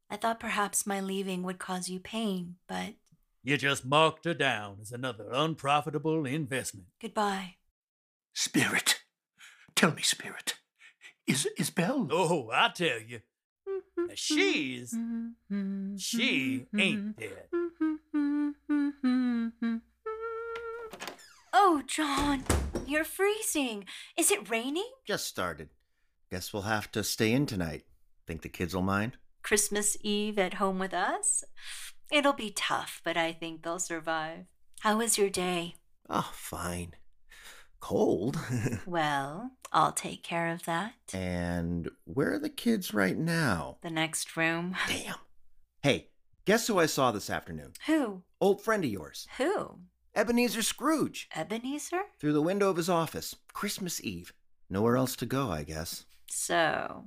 I 0.10 0.18
thought 0.18 0.40
perhaps 0.40 0.86
my 0.86 1.00
leaving 1.02 1.44
would 1.44 1.60
cause 1.60 1.90
you 1.90 2.00
pain, 2.00 2.56
but 2.68 2.94
You 3.44 3.58
just 3.58 3.86
marked 3.86 4.26
her 4.26 4.34
down 4.34 4.78
as 4.82 4.92
another 4.92 5.28
unprofitable 5.32 6.26
investment. 6.26 6.88
goodbye. 7.02 7.56
Spirit. 8.34 9.02
Tell 9.76 9.94
me, 9.94 10.02
Spirit. 10.02 10.56
Is 11.28 11.48
is 11.58 11.70
Belle? 11.70 12.08
Oh, 12.12 12.50
I 12.54 12.70
tell 12.70 13.00
you. 13.02 13.22
Mm-hmm. 13.68 14.06
She's. 14.14 14.96
She 15.98 16.66
ain't 16.74 16.74
mm-hmm. 16.74 17.12
dead. 17.18 17.48
Mm-hmm. 17.54 19.76
Oh, 21.54 21.82
John, 21.88 22.44
you're 22.88 23.04
freezing. 23.04 23.86
Is 24.18 24.32
it 24.32 24.50
raining? 24.50 24.90
Just 25.06 25.28
started. 25.28 25.70
Guess 26.32 26.54
we'll 26.54 26.64
have 26.64 26.92
to 26.92 27.04
stay 27.04 27.32
in 27.32 27.46
tonight. 27.46 27.84
Think 28.28 28.42
the 28.42 28.50
kids 28.50 28.74
will 28.74 28.82
mind? 28.82 29.18
Christmas 29.44 29.96
Eve 30.02 30.40
at 30.40 30.56
home 30.56 30.80
with 30.80 30.94
us? 30.94 31.44
It'll 32.12 32.34
be 32.34 32.52
tough, 32.52 33.02
but 33.04 33.16
I 33.18 33.32
think 33.34 33.64
they'll 33.64 33.80
survive. 33.80 34.46
How 34.82 34.98
was 34.98 35.18
your 35.18 35.30
day? 35.30 35.76
Oh, 36.10 36.30
fine. 36.34 36.96
Cold. 37.80 38.38
Well, 38.88 39.52
I'll 39.72 39.92
take 39.92 40.24
care 40.24 40.50
of 40.52 40.64
that. 40.66 40.94
and 41.14 41.90
where 42.06 42.34
are 42.34 42.40
the 42.40 42.50
kids 42.50 42.94
right 42.94 43.18
now? 43.18 43.78
The 43.82 43.90
next 43.90 44.36
room. 44.38 44.76
Damn. 44.88 45.16
Hey, 45.84 46.08
guess 46.46 46.68
who 46.68 46.80
I 46.80 46.86
saw 46.88 47.12
this 47.12 47.30
afternoon? 47.30 47.74
Who? 47.88 48.24
Old 48.42 48.62
friend 48.64 48.84
of 48.84 48.90
yours, 48.90 49.28
Who? 49.38 49.80
Ebenezer 50.16 50.62
Scrooge. 50.62 51.28
Ebenezer? 51.36 52.04
Through 52.20 52.34
the 52.34 52.42
window 52.42 52.70
of 52.70 52.78
his 52.78 52.90
office. 52.90 53.36
Christmas 53.54 54.02
Eve. 54.02 54.32
Nowhere 54.70 54.96
else 54.96 55.16
to 55.18 55.26
go, 55.26 55.52
I 55.52 55.64
guess. 55.64 56.06
So, 56.28 57.06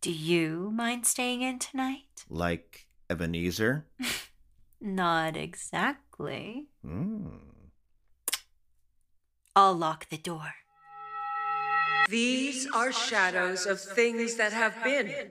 do 0.00 0.10
you 0.12 0.72
mind 0.74 1.06
staying 1.06 1.42
in 1.42 1.60
tonight? 1.60 2.24
Like 2.28 2.88
Ebenezer? 3.08 3.86
Not 4.80 5.36
exactly. 5.36 6.66
Hmm. 6.84 7.28
I'll 9.54 9.74
lock 9.74 10.08
the 10.08 10.18
door. 10.18 10.54
These 12.08 12.68
are 12.74 12.90
shadows 12.90 13.64
of 13.64 13.80
things 13.80 14.36
that 14.36 14.52
have 14.52 14.82
been. 14.82 15.30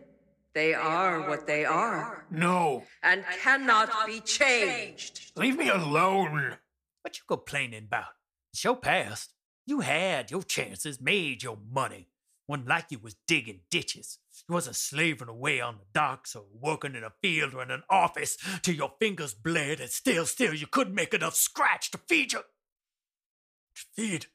They 0.53 0.73
are 0.73 1.29
what 1.29 1.47
they 1.47 1.63
are 1.65 2.25
No. 2.29 2.83
and 3.01 3.23
cannot 3.41 3.89
be 4.05 4.19
changed. 4.19 5.31
Leave 5.35 5.57
me 5.57 5.69
alone. 5.69 6.57
What 7.01 7.17
you 7.17 7.23
complaining 7.27 7.85
about? 7.85 8.13
It's 8.51 8.63
your 8.63 8.75
past. 8.75 9.33
You 9.65 9.79
had 9.79 10.29
your 10.29 10.43
chances, 10.43 10.99
made 10.99 11.43
your 11.43 11.57
money. 11.71 12.09
Wasn't 12.47 12.67
like 12.67 12.87
you 12.89 12.99
was 12.99 13.15
digging 13.27 13.61
ditches. 13.69 14.19
You 14.49 14.53
wasn't 14.53 14.75
slaving 14.75 15.29
away 15.29 15.61
on 15.61 15.77
the 15.77 15.85
docks 15.93 16.35
or 16.35 16.43
working 16.59 16.95
in 16.95 17.03
a 17.03 17.13
field 17.21 17.53
or 17.53 17.63
in 17.63 17.71
an 17.71 17.83
office 17.89 18.37
till 18.61 18.75
your 18.75 18.91
fingers 18.99 19.33
bled 19.33 19.79
and 19.79 19.89
still, 19.89 20.25
still 20.25 20.53
you 20.53 20.67
couldn't 20.67 20.95
make 20.95 21.13
enough 21.13 21.35
scratch 21.35 21.91
to 21.91 21.97
feed 21.97 22.33
you. 22.33 22.39
To 23.75 23.81
feed 23.95 24.25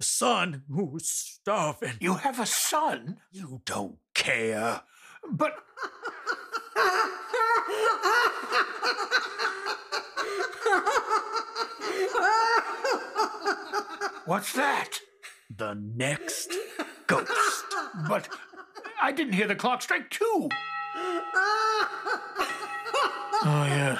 the 0.00 0.04
son 0.04 0.64
who 0.68 0.84
was 0.86 1.08
starving. 1.08 1.92
You 2.00 2.14
have 2.14 2.40
a 2.40 2.46
son? 2.46 3.18
You 3.30 3.60
don't 3.64 3.98
care. 4.14 4.80
But 5.30 5.56
what's 14.26 14.52
that? 14.52 15.00
The 15.56 15.74
next 15.74 16.54
ghost. 17.06 17.30
But 18.08 18.28
I 19.00 19.12
didn't 19.12 19.34
hear 19.34 19.46
the 19.46 19.54
clock 19.54 19.82
strike 19.82 20.10
two. 20.10 20.48
Oh, 23.44 23.64
yes. 23.66 23.98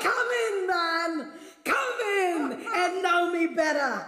Come 0.00 0.28
in, 0.46 0.66
man! 0.66 1.32
Come 1.64 2.00
in 2.00 2.66
and 2.74 3.02
know 3.02 3.32
me 3.32 3.46
better! 3.48 4.06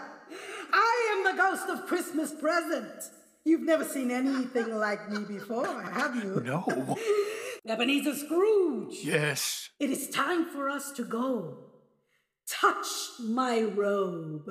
I 0.72 1.12
am 1.16 1.24
the 1.24 1.42
ghost 1.42 1.68
of 1.68 1.86
Christmas 1.86 2.32
present. 2.32 3.10
You've 3.46 3.62
never 3.62 3.84
seen 3.84 4.10
anything 4.10 4.74
like 4.76 5.08
me 5.08 5.24
before, 5.24 5.80
have 5.80 6.16
you? 6.16 6.40
No. 6.44 6.96
Ebenezer 7.68 8.16
Scrooge. 8.16 8.96
Yes. 9.04 9.70
It 9.78 9.88
is 9.88 10.10
time 10.10 10.46
for 10.46 10.68
us 10.68 10.90
to 10.92 11.04
go. 11.04 11.58
Touch 12.48 12.88
my 13.20 13.62
robe. 13.62 14.50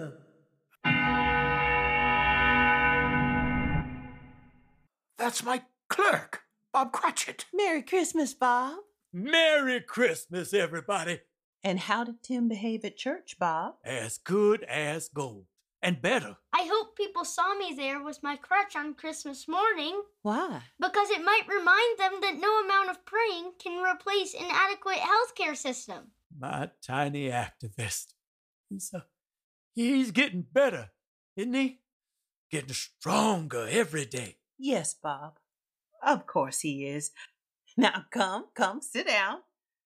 That's 5.17 5.43
my 5.43 5.63
clerk, 5.89 6.43
Bob 6.71 6.93
Cratchit. 6.93 7.45
Merry 7.53 7.81
Christmas, 7.81 8.33
Bob. 8.33 8.77
Merry 9.11 9.81
Christmas, 9.81 10.53
everybody. 10.53 11.19
And 11.65 11.79
how 11.81 12.05
did 12.05 12.23
Tim 12.23 12.47
behave 12.47 12.85
at 12.85 12.95
church, 12.95 13.35
Bob? 13.39 13.75
As 13.83 14.17
good 14.17 14.63
as 14.63 15.09
gold. 15.09 15.47
And 15.85 16.01
better. 16.01 16.35
I 16.51 16.67
hope 16.67 16.97
people 16.97 17.23
saw 17.25 17.53
me 17.53 17.75
there 17.77 18.03
with 18.03 18.23
my 18.23 18.37
crutch 18.37 18.75
on 18.75 18.95
Christmas 18.95 19.47
morning 19.47 20.01
Why? 20.23 20.63
because 20.79 21.11
it 21.11 21.23
might 21.23 21.43
remind 21.47 21.99
them 21.99 22.21
that 22.21 22.39
no 22.41 22.59
amount 22.61 22.89
of 22.89 23.05
praying 23.05 23.51
can 23.59 23.83
replace 23.83 24.33
an 24.33 24.47
adequate 24.49 24.97
healthcare 24.97 25.55
system. 25.55 26.05
My 26.35 26.71
tiny 26.81 27.29
activist. 27.29 28.13
He's, 28.67 28.91
uh, 28.95 29.01
he's 29.75 30.09
getting 30.09 30.47
better, 30.51 30.89
isn't 31.37 31.53
he? 31.53 31.81
Getting 32.49 32.73
stronger 32.73 33.67
every 33.69 34.05
day. 34.05 34.37
Yes, 34.57 34.95
Bob. 34.95 35.37
Of 36.01 36.25
course 36.25 36.61
he 36.61 36.87
is. 36.87 37.11
Now 37.77 38.05
come, 38.09 38.45
come, 38.55 38.81
sit 38.81 39.05
down. 39.05 39.41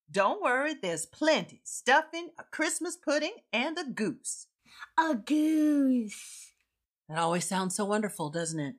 Don't 0.10 0.42
worry, 0.42 0.76
there's 0.82 1.06
plenty 1.06 1.60
stuffing, 1.66 2.30
a 2.40 2.44
Christmas 2.44 2.96
pudding, 2.96 3.34
and 3.52 3.78
a 3.78 3.84
goose. 3.84 4.48
A 4.98 5.16
goose. 5.16 6.52
That 7.08 7.18
always 7.18 7.46
sounds 7.46 7.76
so 7.76 7.86
wonderful, 7.86 8.30
doesn't 8.30 8.60
it? 8.60 8.76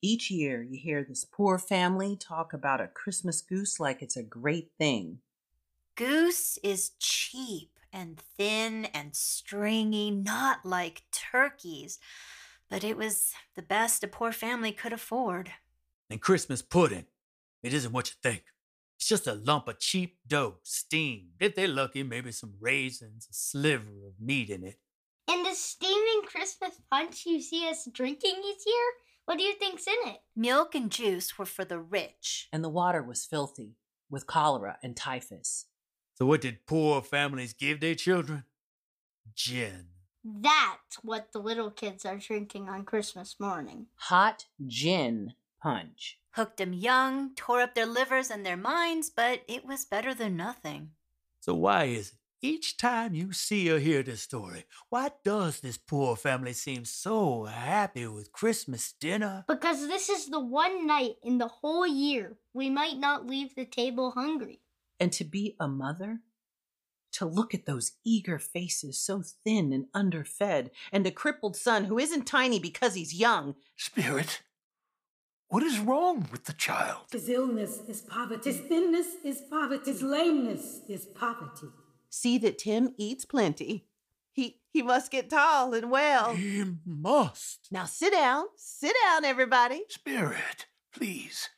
Each 0.00 0.30
year 0.30 0.62
you 0.62 0.78
hear 0.78 1.04
this 1.04 1.24
poor 1.24 1.58
family 1.58 2.16
talk 2.16 2.52
about 2.52 2.80
a 2.80 2.88
Christmas 2.88 3.40
goose 3.40 3.78
like 3.78 4.02
it's 4.02 4.16
a 4.16 4.22
great 4.22 4.70
thing. 4.78 5.18
Goose 5.94 6.58
is 6.64 6.92
cheap 6.98 7.78
and 7.92 8.18
thin 8.36 8.86
and 8.86 9.14
stringy, 9.14 10.10
not 10.10 10.64
like 10.64 11.02
turkeys, 11.12 11.98
but 12.68 12.82
it 12.82 12.96
was 12.96 13.32
the 13.54 13.62
best 13.62 14.02
a 14.02 14.08
poor 14.08 14.32
family 14.32 14.72
could 14.72 14.92
afford. 14.92 15.52
And 16.10 16.20
Christmas 16.20 16.62
pudding. 16.62 17.06
It 17.62 17.72
isn't 17.72 17.92
what 17.92 18.08
you 18.08 18.14
think. 18.22 18.44
It's 18.98 19.08
just 19.08 19.26
a 19.26 19.34
lump 19.34 19.68
of 19.68 19.78
cheap 19.78 20.18
dough, 20.26 20.56
steamed. 20.62 21.32
If 21.38 21.54
they're 21.54 21.68
lucky, 21.68 22.02
maybe 22.02 22.32
some 22.32 22.54
raisins, 22.60 23.28
a 23.30 23.34
sliver 23.34 24.06
of 24.06 24.20
meat 24.20 24.50
in 24.50 24.64
it. 24.64 24.78
And 25.28 25.46
the 25.46 25.54
steaming 25.54 26.22
Christmas 26.26 26.80
punch 26.90 27.26
you 27.26 27.40
see 27.40 27.68
us 27.68 27.88
drinking 27.92 28.42
each 28.44 28.62
year? 28.66 28.92
What 29.24 29.38
do 29.38 29.44
you 29.44 29.54
think's 29.54 29.86
in 29.86 30.10
it? 30.10 30.18
Milk 30.34 30.74
and 30.74 30.90
juice 30.90 31.38
were 31.38 31.46
for 31.46 31.64
the 31.64 31.78
rich. 31.78 32.48
And 32.52 32.64
the 32.64 32.68
water 32.68 33.02
was 33.02 33.24
filthy 33.24 33.76
with 34.10 34.26
cholera 34.26 34.78
and 34.82 34.96
typhus. 34.96 35.66
So, 36.14 36.26
what 36.26 36.40
did 36.40 36.66
poor 36.66 37.00
families 37.02 37.52
give 37.52 37.80
their 37.80 37.94
children? 37.94 38.44
Gin. 39.34 39.88
That's 40.24 40.96
what 41.02 41.32
the 41.32 41.40
little 41.40 41.70
kids 41.70 42.04
are 42.04 42.18
drinking 42.18 42.68
on 42.68 42.84
Christmas 42.84 43.40
morning. 43.40 43.86
Hot 43.94 44.46
gin, 44.66 45.34
punch. 45.60 46.18
Hooked 46.32 46.60
'em 46.60 46.72
young, 46.72 47.34
tore 47.34 47.60
up 47.60 47.74
their 47.74 47.86
livers 47.86 48.30
and 48.30 48.44
their 48.44 48.56
minds, 48.56 49.10
but 49.10 49.42
it 49.48 49.64
was 49.64 49.84
better 49.84 50.14
than 50.14 50.36
nothing. 50.36 50.92
So 51.40 51.54
why 51.54 51.84
is 51.84 52.10
it 52.12 52.18
each 52.42 52.76
time 52.76 53.14
you 53.14 53.32
see 53.32 53.70
or 53.70 53.78
hear 53.78 54.02
this 54.02 54.22
story, 54.22 54.64
why 54.90 55.12
does 55.24 55.60
this 55.60 55.78
poor 55.78 56.16
family 56.16 56.52
seem 56.52 56.84
so 56.84 57.44
happy 57.44 58.06
with 58.08 58.32
Christmas 58.32 58.92
dinner? 59.00 59.44
Because 59.46 59.86
this 59.86 60.08
is 60.08 60.26
the 60.26 60.40
one 60.40 60.86
night 60.86 61.14
in 61.22 61.38
the 61.38 61.48
whole 61.48 61.86
year 61.86 62.36
we 62.52 62.68
might 62.68 62.98
not 62.98 63.26
leave 63.26 63.54
the 63.54 63.64
table 63.64 64.10
hungry. 64.10 64.60
And 64.98 65.12
to 65.12 65.24
be 65.24 65.56
a 65.60 65.68
mother, 65.68 66.20
to 67.12 67.26
look 67.26 67.54
at 67.54 67.66
those 67.66 67.92
eager 68.04 68.38
faces 68.38 69.00
so 69.00 69.22
thin 69.44 69.72
and 69.72 69.86
underfed, 69.94 70.70
and 70.90 71.06
a 71.06 71.10
crippled 71.10 71.56
son 71.56 71.84
who 71.84 71.98
isn't 71.98 72.24
tiny 72.24 72.58
because 72.58 72.94
he's 72.94 73.14
young. 73.14 73.54
Spirit, 73.76 74.42
what 75.48 75.62
is 75.62 75.78
wrong 75.78 76.26
with 76.32 76.44
the 76.44 76.54
child? 76.54 77.04
His 77.12 77.28
illness 77.28 77.82
is 77.86 78.00
poverty. 78.00 78.52
His 78.52 78.60
thinness 78.62 79.06
is 79.22 79.42
poverty. 79.42 79.92
His 79.92 80.02
lameness 80.02 80.80
is 80.88 81.04
poverty. 81.04 81.68
See 82.14 82.36
that 82.38 82.58
Tim 82.58 82.92
eats 82.98 83.24
plenty. 83.24 83.86
He 84.32 84.60
he 84.68 84.82
must 84.82 85.10
get 85.10 85.30
tall 85.30 85.72
and 85.72 85.90
well. 85.90 86.34
He 86.34 86.62
must. 86.84 87.68
Now 87.70 87.86
sit 87.86 88.12
down. 88.12 88.44
Sit 88.54 88.94
down, 89.02 89.24
everybody. 89.24 89.84
Spirit, 89.88 90.66
please. 90.92 91.48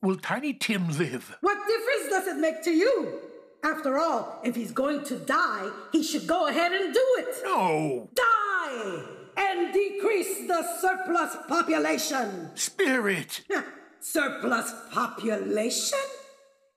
Will 0.00 0.14
Tiny 0.14 0.54
Tim 0.54 0.96
live? 0.96 1.36
What 1.40 1.58
difference 1.66 2.08
does 2.08 2.28
it 2.28 2.38
make 2.38 2.62
to 2.62 2.70
you? 2.70 3.18
After 3.64 3.98
all, 3.98 4.40
if 4.44 4.54
he's 4.54 4.70
going 4.70 5.02
to 5.06 5.18
die, 5.18 5.68
he 5.90 6.04
should 6.04 6.28
go 6.28 6.46
ahead 6.46 6.70
and 6.70 6.94
do 6.94 7.06
it. 7.18 7.42
No. 7.42 8.08
Die 8.14 9.02
and 9.36 9.72
decrease 9.74 10.46
the 10.46 10.62
surplus 10.80 11.36
population. 11.48 12.50
Spirit. 12.54 13.42
surplus 14.00 14.72
population? 14.92 15.98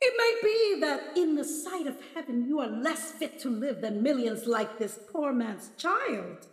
It 0.01 0.13
may 0.17 0.49
be 0.49 0.81
that 0.81 1.17
in 1.17 1.35
the 1.35 1.43
sight 1.43 1.87
of 1.87 1.97
heaven 2.13 2.45
you 2.47 2.59
are 2.59 2.69
less 2.69 3.11
fit 3.11 3.39
to 3.39 3.49
live 3.49 3.81
than 3.81 4.01
millions 4.01 4.45
like 4.45 4.79
this 4.79 4.99
poor 5.11 5.33
man's 5.33 5.71
child. 5.77 6.47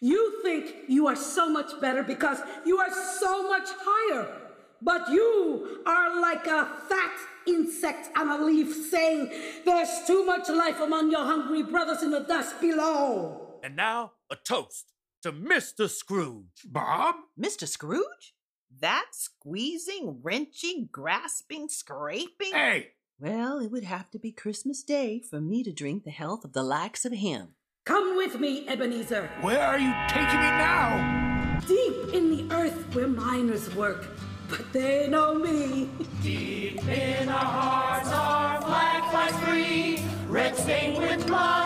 You 0.00 0.42
think 0.42 0.74
you 0.88 1.06
are 1.06 1.16
so 1.16 1.48
much 1.48 1.80
better 1.80 2.02
because 2.02 2.38
you 2.64 2.78
are 2.78 2.92
so 3.18 3.48
much 3.48 3.68
higher. 3.80 4.42
But 4.82 5.08
you 5.10 5.82
are 5.86 6.20
like 6.20 6.46
a 6.46 6.68
fat 6.88 7.16
insect 7.46 8.10
on 8.16 8.28
a 8.28 8.44
leaf 8.44 8.74
saying, 8.90 9.32
There's 9.64 10.04
too 10.06 10.24
much 10.26 10.48
life 10.50 10.80
among 10.80 11.10
your 11.10 11.24
hungry 11.24 11.62
brothers 11.62 12.02
in 12.02 12.10
the 12.10 12.20
dust 12.20 12.60
below. 12.60 13.58
And 13.64 13.74
now, 13.74 14.12
a 14.30 14.36
toast 14.36 14.92
to 15.22 15.32
Mr. 15.32 15.88
Scrooge. 15.88 16.62
Bob? 16.66 17.16
Mr. 17.40 17.66
Scrooge? 17.66 18.34
That 18.80 19.06
squeezing, 19.12 20.20
wrenching, 20.22 20.90
grasping, 20.92 21.68
scraping? 21.68 22.52
Hey! 22.52 22.88
Well, 23.18 23.58
it 23.58 23.70
would 23.70 23.84
have 23.84 24.10
to 24.10 24.18
be 24.18 24.32
Christmas 24.32 24.82
Day 24.82 25.20
for 25.20 25.40
me 25.40 25.62
to 25.62 25.72
drink 25.72 26.04
the 26.04 26.10
health 26.10 26.44
of 26.44 26.52
the 26.52 26.62
likes 26.62 27.06
of 27.06 27.12
him. 27.12 27.54
Come 27.86 28.16
with 28.16 28.38
me, 28.38 28.68
Ebenezer. 28.68 29.30
Where 29.40 29.62
are 29.62 29.78
you 29.78 29.94
taking 30.08 30.40
me 30.40 30.50
now? 30.58 31.60
Deep 31.66 32.12
in 32.12 32.36
the 32.36 32.54
earth 32.54 32.94
where 32.94 33.08
miners 33.08 33.74
work, 33.74 34.08
but 34.50 34.70
they 34.74 35.08
know 35.08 35.34
me. 35.34 35.88
Deep 36.22 36.86
in 36.86 37.30
our 37.30 37.44
hearts, 37.44 38.10
our 38.12 38.60
flag 38.60 39.10
flies 39.10 39.44
free, 39.44 40.04
red 40.28 40.54
stained 40.54 40.98
with 40.98 41.26
blood 41.26 41.65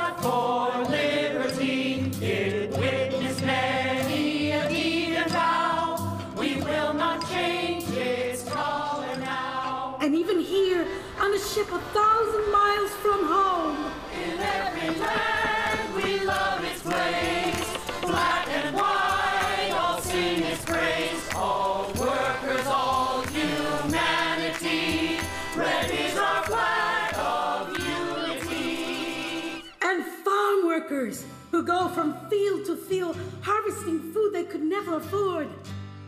who 31.61 31.67
go 31.67 31.89
from 31.89 32.17
field 32.31 32.65
to 32.65 32.75
field 32.75 33.19
harvesting 33.43 34.01
food 34.15 34.33
they 34.33 34.45
could 34.45 34.63
never 34.63 34.97
afford. 34.97 35.47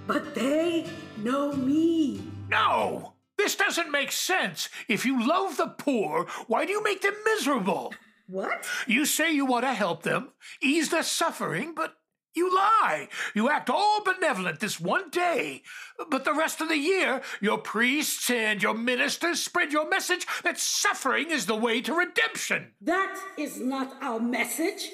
But 0.06 0.34
they 0.34 0.86
know 1.18 1.52
me. 1.52 2.22
No! 2.48 3.12
This 3.36 3.54
doesn't 3.54 3.90
make 3.90 4.12
sense. 4.12 4.70
If 4.88 5.04
you 5.04 5.28
love 5.28 5.58
the 5.58 5.66
poor, 5.66 6.26
why 6.46 6.64
do 6.64 6.72
you 6.72 6.82
make 6.82 7.02
them 7.02 7.14
miserable? 7.26 7.92
What? 8.28 8.66
You 8.86 9.04
say 9.04 9.30
you 9.30 9.44
want 9.44 9.64
to 9.66 9.74
help 9.74 10.04
them, 10.04 10.30
ease 10.62 10.88
their 10.88 11.02
suffering, 11.02 11.74
but 11.76 11.96
you 12.34 12.54
lie. 12.54 13.08
You 13.34 13.50
act 13.50 13.68
all 13.68 14.02
benevolent 14.02 14.60
this 14.60 14.80
one 14.80 15.10
day, 15.10 15.64
but 16.08 16.24
the 16.24 16.32
rest 16.32 16.62
of 16.62 16.70
the 16.70 16.78
year, 16.78 17.20
your 17.42 17.58
priests 17.58 18.30
and 18.30 18.62
your 18.62 18.72
ministers 18.72 19.42
spread 19.42 19.70
your 19.70 19.86
message 19.86 20.26
that 20.44 20.58
suffering 20.58 21.30
is 21.30 21.44
the 21.44 21.56
way 21.56 21.82
to 21.82 21.92
redemption. 21.92 22.72
That 22.80 23.20
is 23.36 23.60
not 23.60 23.94
our 24.00 24.18
message, 24.18 24.88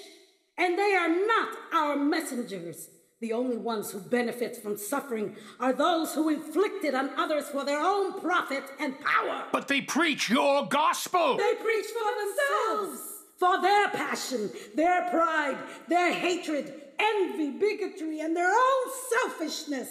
and 0.58 0.78
they 0.78 0.94
are 0.94 1.08
not 1.08 1.56
our 1.72 1.96
messengers. 1.96 2.90
The 3.20 3.32
only 3.32 3.56
ones 3.56 3.90
who 3.90 4.00
benefit 4.00 4.56
from 4.56 4.76
suffering 4.76 5.36
are 5.58 5.72
those 5.72 6.14
who 6.14 6.28
inflict 6.28 6.84
it 6.84 6.94
on 6.94 7.10
others 7.16 7.48
for 7.48 7.64
their 7.64 7.80
own 7.80 8.20
profit 8.20 8.64
and 8.78 8.94
power. 9.00 9.44
But 9.50 9.66
they 9.66 9.80
preach 9.80 10.28
your 10.28 10.66
gospel. 10.68 11.36
They 11.36 11.54
preach 11.54 11.86
for 11.86 12.76
themselves, 12.76 13.00
for 13.38 13.60
their 13.60 13.88
passion, 13.88 14.50
their 14.76 15.08
pride, 15.10 15.58
their 15.88 16.12
hatred, 16.12 16.72
envy, 16.98 17.50
bigotry, 17.50 18.20
and 18.20 18.36
their 18.36 18.50
own 18.50 18.92
selfishness. 19.10 19.88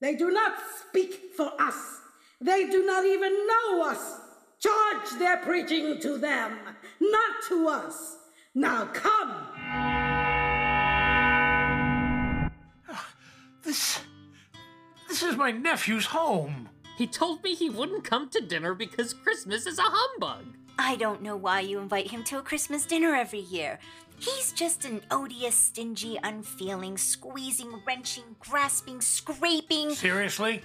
They 0.00 0.14
do 0.14 0.30
not 0.30 0.54
speak 0.88 1.32
for 1.36 1.50
us. 1.60 1.98
They 2.42 2.68
do 2.68 2.84
not 2.84 3.04
even 3.06 3.32
know 3.46 3.84
us. 3.84 4.20
Charge 4.58 5.18
their 5.18 5.38
preaching 5.38 5.98
to 6.00 6.18
them, 6.18 6.58
not 7.00 7.34
to 7.48 7.68
us. 7.68 8.16
Now 8.54 8.86
come. 8.86 9.46
This. 13.62 14.00
This 15.08 15.22
is 15.22 15.36
my 15.36 15.50
nephew's 15.50 16.06
home. 16.06 16.68
He 16.96 17.06
told 17.06 17.42
me 17.42 17.54
he 17.54 17.70
wouldn't 17.70 18.04
come 18.04 18.28
to 18.30 18.40
dinner 18.40 18.74
because 18.74 19.14
Christmas 19.14 19.66
is 19.66 19.78
a 19.78 19.82
humbug. 19.84 20.44
I 20.78 20.96
don't 20.96 21.22
know 21.22 21.36
why 21.36 21.60
you 21.60 21.78
invite 21.78 22.10
him 22.10 22.22
to 22.24 22.38
a 22.38 22.42
Christmas 22.42 22.86
dinner 22.86 23.14
every 23.14 23.40
year. 23.40 23.78
He's 24.18 24.52
just 24.52 24.84
an 24.84 25.00
odious, 25.10 25.54
stingy, 25.54 26.18
unfeeling, 26.22 26.98
squeezing, 26.98 27.80
wrenching, 27.86 28.24
grasping, 28.38 29.00
scraping. 29.00 29.90
Seriously? 29.94 30.62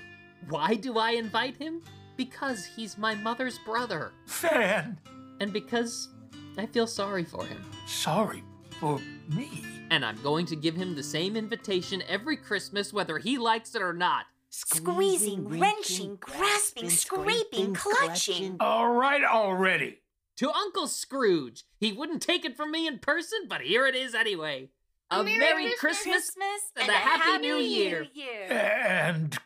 Why 0.50 0.76
do 0.76 0.98
I 0.98 1.12
invite 1.12 1.58
him? 1.58 1.82
Because 2.18 2.66
he's 2.66 2.98
my 2.98 3.16
mother's 3.16 3.58
brother. 3.60 4.12
Fan! 4.26 5.00
And 5.40 5.52
because 5.52 6.10
I 6.58 6.66
feel 6.66 6.88
sorry 6.88 7.24
for 7.24 7.46
him. 7.46 7.64
Sorry 7.88 8.44
for 8.80 9.00
me. 9.30 9.64
And 9.92 10.04
I'm 10.04 10.22
going 10.24 10.46
to 10.48 10.56
give 10.56 10.76
him 10.76 10.96
the 10.96 11.04
same 11.04 11.36
invitation 11.38 12.02
every 12.08 12.38
Christmas, 12.38 12.92
whether 12.92 13.18
he 13.18 13.38
likes 13.38 13.76
it 13.76 13.82
or 13.82 13.94
not. 13.94 14.26
Squeezing, 14.50 15.48
wrenching, 15.60 16.18
grasping, 16.20 16.90
scraping, 16.90 17.74
clutching. 17.74 18.58
All 18.60 18.94
right 18.94 19.24
already. 19.24 20.00
To 20.38 20.52
Uncle 20.52 20.88
Scrooge. 20.88 21.64
He 21.80 21.92
wouldn't 21.94 22.22
take 22.22 22.46
it 22.46 22.58
from 22.58 22.72
me 22.72 22.88
in 22.88 23.00
person, 23.00 23.40
but 23.48 23.62
here 23.62 23.86
it 23.86 23.96
is 23.96 24.16
anyway. 24.16 24.70
A, 25.12 25.24
Merry, 25.24 25.72
Christmas, 25.78 26.32
and, 26.76 26.90
a 26.90 26.94
Happy, 26.94 27.42
New 27.42 27.58
Year. 27.58 28.08
And. 28.50 29.38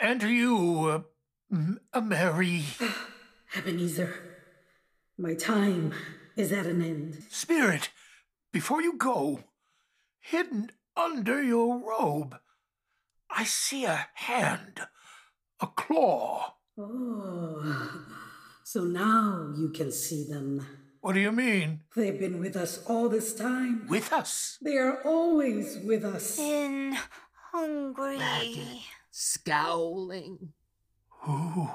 And 0.00 0.20
to 0.20 0.28
you, 0.28 0.86
uh, 0.88 1.00
m- 1.52 1.80
a 1.92 2.00
merry. 2.00 2.64
Ebenezer, 3.56 4.14
my 5.18 5.34
time 5.34 5.92
is 6.36 6.52
at 6.52 6.66
an 6.66 6.82
end. 6.82 7.22
Spirit, 7.30 7.90
before 8.56 8.80
you 8.80 8.96
go, 8.96 9.38
hidden 10.18 10.70
under 10.96 11.42
your 11.42 11.76
robe, 11.76 12.38
I 13.28 13.44
see 13.44 13.84
a 13.84 14.08
hand, 14.14 14.80
a 15.60 15.66
claw. 15.66 16.54
Oh, 16.78 18.06
so 18.64 18.84
now 18.84 19.52
you 19.58 19.68
can 19.68 19.92
see 19.92 20.24
them. 20.26 20.66
What 21.02 21.12
do 21.12 21.20
you 21.20 21.32
mean? 21.32 21.82
They've 21.94 22.18
been 22.18 22.40
with 22.40 22.56
us 22.56 22.82
all 22.86 23.10
this 23.10 23.34
time. 23.34 23.86
With 23.90 24.10
us? 24.10 24.56
They 24.62 24.78
are 24.78 25.02
always 25.04 25.76
with 25.84 26.02
us. 26.02 26.38
In 26.38 26.96
hungry. 27.52 28.86
Scowling. 29.10 30.54
Who? 31.24 31.68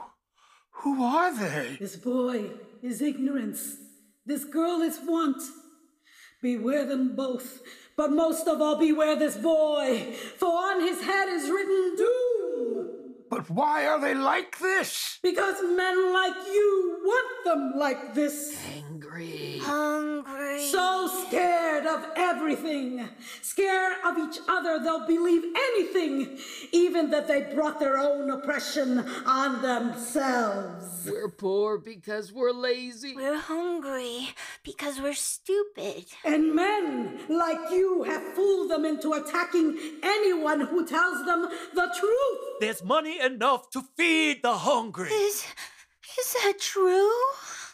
Who 0.81 1.03
are 1.03 1.31
they? 1.31 1.77
This 1.79 1.95
boy 1.95 2.49
is 2.81 3.03
ignorance. 3.03 3.75
This 4.25 4.45
girl 4.45 4.81
is 4.81 4.99
want. 5.05 5.43
Beware 6.41 6.85
them 6.85 7.15
both, 7.15 7.61
but 7.95 8.11
most 8.11 8.47
of 8.47 8.59
all, 8.61 8.75
beware 8.75 9.15
this 9.15 9.37
boy, 9.37 10.15
for 10.37 10.49
on 10.49 10.81
his 10.81 10.99
head 11.03 11.29
is 11.29 11.51
written 11.51 11.95
doom. 11.95 12.87
But 13.29 13.47
why 13.49 13.85
are 13.85 14.01
they 14.01 14.15
like 14.15 14.57
this? 14.57 15.19
Because 15.21 15.61
men 15.61 16.11
like 16.11 16.47
you 16.47 16.99
want 17.03 17.45
them 17.45 17.73
like 17.79 18.15
this. 18.15 18.59
Angry. 18.75 19.59
Hungry. 19.61 20.40
So 20.69 21.07
scared 21.27 21.85
of 21.85 22.05
everything. 22.15 23.07
Scared 23.41 23.97
of 24.05 24.17
each 24.17 24.39
other, 24.47 24.79
they'll 24.83 25.07
believe 25.07 25.43
anything, 25.55 26.37
even 26.71 27.09
that 27.11 27.27
they 27.27 27.53
brought 27.53 27.79
their 27.79 27.97
own 27.97 28.29
oppression 28.29 28.99
on 29.25 29.61
themselves. 29.61 31.09
We're 31.09 31.29
poor 31.29 31.77
because 31.77 32.31
we're 32.31 32.51
lazy. 32.51 33.15
We're 33.15 33.39
hungry 33.39 34.29
because 34.63 34.99
we're 34.99 35.13
stupid. 35.13 36.05
And 36.23 36.53
men 36.53 37.19
like 37.29 37.71
you 37.71 38.03
have 38.03 38.21
fooled 38.35 38.69
them 38.69 38.85
into 38.85 39.13
attacking 39.13 39.77
anyone 40.03 40.61
who 40.61 40.85
tells 40.85 41.25
them 41.25 41.47
the 41.73 41.95
truth. 41.99 42.39
There's 42.59 42.83
money 42.83 43.19
enough 43.19 43.69
to 43.71 43.81
feed 43.97 44.43
the 44.43 44.53
hungry. 44.53 45.09
Is, 45.09 45.45
is 46.19 46.33
that 46.33 46.59
true? 46.59 47.11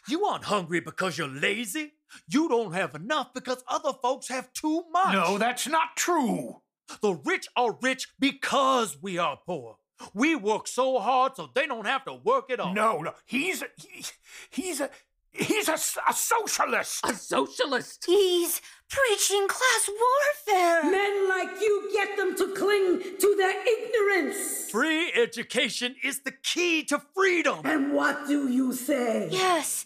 You 0.07 0.25
aren't 0.25 0.45
hungry 0.45 0.79
because 0.79 1.17
you're 1.17 1.27
lazy. 1.27 1.93
You 2.27 2.47
don't 2.47 2.73
have 2.73 2.95
enough 2.95 3.33
because 3.33 3.63
other 3.67 3.93
folks 4.01 4.29
have 4.29 4.51
too 4.53 4.83
much. 4.91 5.13
No, 5.13 5.37
that's 5.37 5.67
not 5.67 5.95
true. 5.95 6.61
The 7.01 7.13
rich 7.13 7.47
are 7.55 7.77
rich 7.81 8.07
because 8.19 8.97
we 9.01 9.17
are 9.17 9.39
poor. 9.45 9.77
We 10.13 10.35
work 10.35 10.67
so 10.67 10.99
hard 10.99 11.35
so 11.35 11.49
they 11.53 11.65
don't 11.65 11.87
have 11.87 12.05
to 12.05 12.13
work 12.13 12.51
at 12.51 12.59
all. 12.59 12.73
No, 12.73 12.99
no. 12.99 13.13
He's 13.25 13.61
a, 13.61 13.67
he, 13.77 14.05
he's 14.49 14.79
a 14.79 14.89
he's 15.31 15.69
a 15.69 15.77
socialist. 15.77 16.99
A 17.03 17.13
socialist. 17.13 18.05
He's 18.05 18.61
preaching 18.89 19.47
class 19.47 19.89
warfare. 19.89 20.91
Men 20.91 21.29
like 21.29 21.61
you 21.61 21.89
get 21.93 22.17
them 22.17 22.35
to 22.35 22.53
cling 22.53 23.01
to 23.19 23.35
their 23.37 23.63
ignorance. 23.67 24.69
Free 24.69 25.11
education 25.13 25.95
is 26.03 26.21
the 26.21 26.33
key 26.43 26.83
to 26.85 27.01
freedom. 27.15 27.61
And 27.65 27.93
what 27.93 28.27
do 28.27 28.49
you 28.49 28.73
say? 28.73 29.29
Yes, 29.31 29.85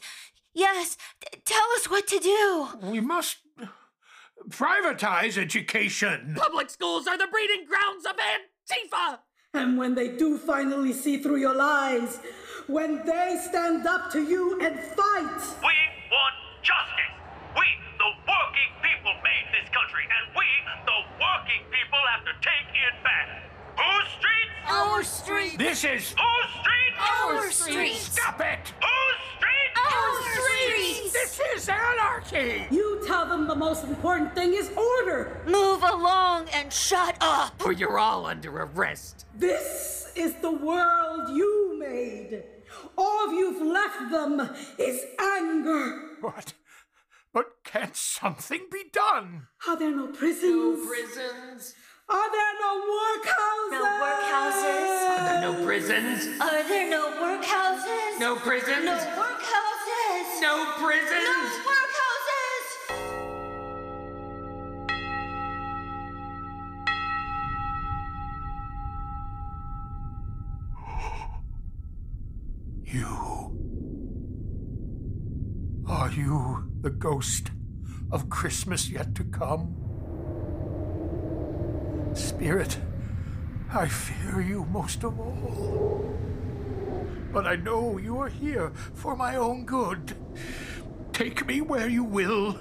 yes. 0.53 0.97
T- 1.21 1.39
tell 1.45 1.67
us 1.75 1.89
what 1.89 2.07
to 2.07 2.19
do. 2.19 2.67
We 2.83 2.99
must 2.99 3.37
privatize 4.49 5.37
education. 5.37 6.35
Public 6.37 6.69
schools 6.69 7.07
are 7.07 7.17
the 7.17 7.27
breeding 7.27 7.65
grounds 7.67 8.05
of 8.05 8.13
Antifa. 8.17 9.19
And 9.53 9.77
when 9.77 9.95
they 9.95 10.09
do 10.15 10.37
finally 10.37 10.93
see 10.93 11.21
through 11.21 11.37
your 11.37 11.53
lies, 11.55 12.19
when 12.67 13.05
they 13.05 13.37
stand 13.49 13.85
up 13.85 14.11
to 14.13 14.21
you 14.23 14.59
and 14.61 14.79
fight, 14.79 15.41
We 15.61 15.75
want 16.09 16.35
justice. 16.63 17.13
We, 17.55 17.67
the 17.97 18.11
working 18.23 18.71
people, 18.81 19.13
made 19.23 19.47
this 19.51 19.69
country, 19.75 20.03
and 20.07 20.35
we, 20.37 20.45
the 20.85 20.99
working 21.19 21.63
people, 21.69 21.99
have 22.15 22.23
to 22.25 22.33
take 22.39 22.69
it 22.71 23.03
back. 23.03 23.27
Whose 23.75 24.09
streets? 24.15 24.71
Our 24.71 25.03
street. 25.03 25.57
This 25.57 25.83
is 25.83 26.15
Whose 26.15 26.51
streets? 26.61 26.97
Our 27.21 27.51
street. 27.51 27.95
stop 27.95 28.39
it. 28.39 28.73
Whose 28.79 29.21
streets? 30.31 31.13
This 31.13 31.39
is 31.55 31.69
anarchy. 31.69 32.65
you 32.71 33.01
tell 33.05 33.25
them 33.27 33.47
the 33.47 33.55
most 33.55 33.83
important 33.83 34.33
thing 34.35 34.53
is 34.53 34.69
order. 34.75 35.41
Move 35.45 35.83
along 35.83 36.47
and 36.53 36.71
shut 36.71 37.15
up. 37.21 37.63
Or 37.65 37.71
you're 37.71 37.99
all 37.99 38.25
under 38.25 38.51
arrest. 38.63 39.25
This 39.35 40.11
is 40.15 40.33
the 40.35 40.51
world 40.51 41.29
you 41.29 41.77
made. 41.79 42.43
All 42.97 43.33
you've 43.33 43.61
left 43.61 44.11
them 44.11 44.49
is 44.77 45.01
anger. 45.19 46.17
But 46.21 46.53
but 47.33 47.45
can't 47.63 47.95
something 47.95 48.67
be 48.71 48.83
done? 48.91 49.47
Are 49.67 49.77
there 49.77 49.95
no 49.95 50.07
prisons? 50.07 50.43
No 50.43 50.85
Prisons. 50.85 51.73
Are 52.09 52.31
there 52.31 52.53
no 52.59 52.71
workhouses? 52.91 53.71
No 53.71 53.83
workhouses. 54.03 55.09
Are 55.09 55.23
there 55.25 55.41
no 55.41 55.65
prisons? 55.65 56.41
Are 56.41 56.63
there 56.67 56.89
no 56.89 57.03
workhouses? 57.21 58.19
No 58.19 58.35
prisons? 58.35 58.85
No 58.85 58.97
workhouses. 58.97 59.70
No 60.41 60.73
prisons? 60.79 61.11
No 61.11 61.69
workhouses. 61.69 62.65
You. 72.83 73.11
Are 75.87 76.09
you 76.11 76.71
the 76.81 76.89
ghost 76.89 77.51
of 78.11 78.27
Christmas 78.31 78.89
yet 78.89 79.13
to 79.13 79.23
come? 79.23 79.75
Spirit, 82.15 82.79
I 83.71 83.87
fear 83.87 84.41
you 84.41 84.65
most 84.65 85.03
of 85.03 85.19
all. 85.19 86.30
But 87.31 87.47
I 87.47 87.55
know 87.55 87.97
you 87.97 88.19
are 88.19 88.27
here 88.27 88.71
for 88.93 89.15
my 89.15 89.37
own 89.37 89.65
good. 89.65 90.15
Take 91.13 91.45
me 91.45 91.61
where 91.61 91.87
you 91.87 92.03
will. 92.03 92.57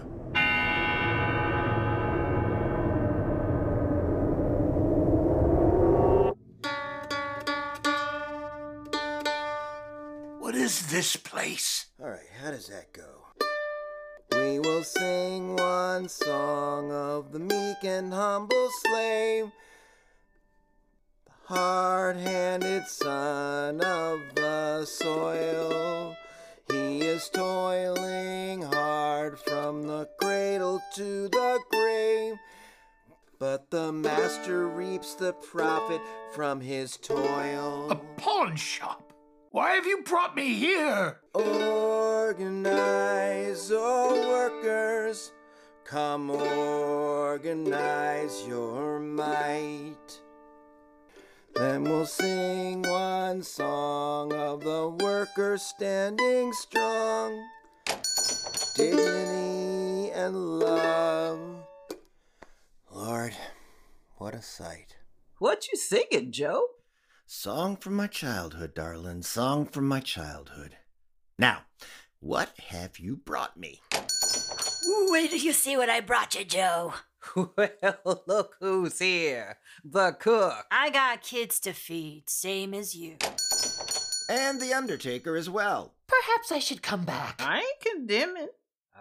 What 10.39 10.55
is 10.55 10.87
this 10.91 11.17
place? 11.17 11.87
All 12.01 12.09
right, 12.11 12.21
how 12.43 12.51
does 12.51 12.69
that 12.69 12.93
go? 12.93 13.27
We 14.33 14.61
will 14.61 14.85
sing 14.85 15.57
one 15.57 16.09
song 16.09 16.93
of 16.93 17.33
the 17.33 17.41
meek 17.41 17.83
and 17.83 18.13
humble 18.13 18.69
slave, 18.85 19.51
hard 21.51 22.17
handed 22.17 22.87
son 22.87 23.81
of 23.81 24.21
the 24.37 24.85
soil. 24.85 26.17
He 26.71 27.01
is 27.01 27.29
toiling 27.29 28.63
hard 28.63 29.37
from 29.41 29.83
the 29.83 30.09
cradle 30.21 30.81
to 30.95 31.27
the 31.27 31.59
grave, 31.69 32.37
but 33.41 33.69
the 33.73 33.91
master 33.91 34.69
reaps 34.69 35.15
the 35.15 35.33
profit 35.33 36.01
from 36.33 36.61
his 36.61 36.97
toil. 36.97 37.91
A 37.91 37.97
pawn 38.17 38.55
shop. 38.55 39.13
Why 39.51 39.71
have 39.73 39.87
you 39.87 40.03
brought 40.05 40.37
me 40.37 40.55
here? 40.55 41.19
Organize, 41.35 42.53
oh 43.75 44.29
workers, 44.29 45.33
come 45.83 46.31
organize 46.31 47.61
your 48.47 49.01
might. 49.01 50.21
Then 51.61 51.85
we'll 51.85 52.07
sing 52.07 52.81
one 52.85 53.43
song 53.43 54.33
of 54.33 54.65
the 54.65 54.97
workers 55.05 55.61
standing 55.61 56.55
strong, 56.55 57.39
dignity 58.75 60.11
and 60.13 60.59
love. 60.59 61.39
Lord, 62.91 63.37
what 64.17 64.35
a 64.35 64.41
sight. 64.41 64.97
What 65.39 65.69
you 65.71 65.79
singing, 65.79 66.33
Joe? 66.33 66.65
Song 67.27 67.77
from 67.77 67.95
my 67.95 68.07
childhood, 68.07 68.73
darling. 68.75 69.21
Song 69.21 69.67
from 69.67 69.87
my 69.87 70.01
childhood. 70.01 70.79
Now, 71.39 71.65
what 72.21 72.59
have 72.69 72.99
you 72.99 73.17
brought 73.17 73.59
me? 73.59 73.83
Wait 75.11 75.29
till 75.29 75.39
you 75.39 75.53
see 75.53 75.77
what 75.77 75.91
I 75.91 76.01
brought 76.01 76.35
you, 76.35 76.45
Joe. 76.47 76.95
Well, 77.37 78.23
look 78.27 78.57
who's 78.61 78.99
here. 78.99 79.59
The 79.85 80.13
cook. 80.13 80.67
I 80.71 80.91
got 80.91 81.23
kids 81.23 81.61
to 81.61 81.73
feed, 81.73 82.29
same 82.29 82.75
as 82.75 82.95
you. 82.95 83.17
And 84.29 84.61
the 84.61 84.73
Undertaker 84.75 85.37
as 85.37 85.51
well. 85.51 85.95
Perhaps 86.07 86.53
I 86.53 86.59
should 86.59 86.83
come 86.83 87.05
back. 87.05 87.41
I 87.41 87.59
ain't 87.59 87.95
condemning. 87.97 88.49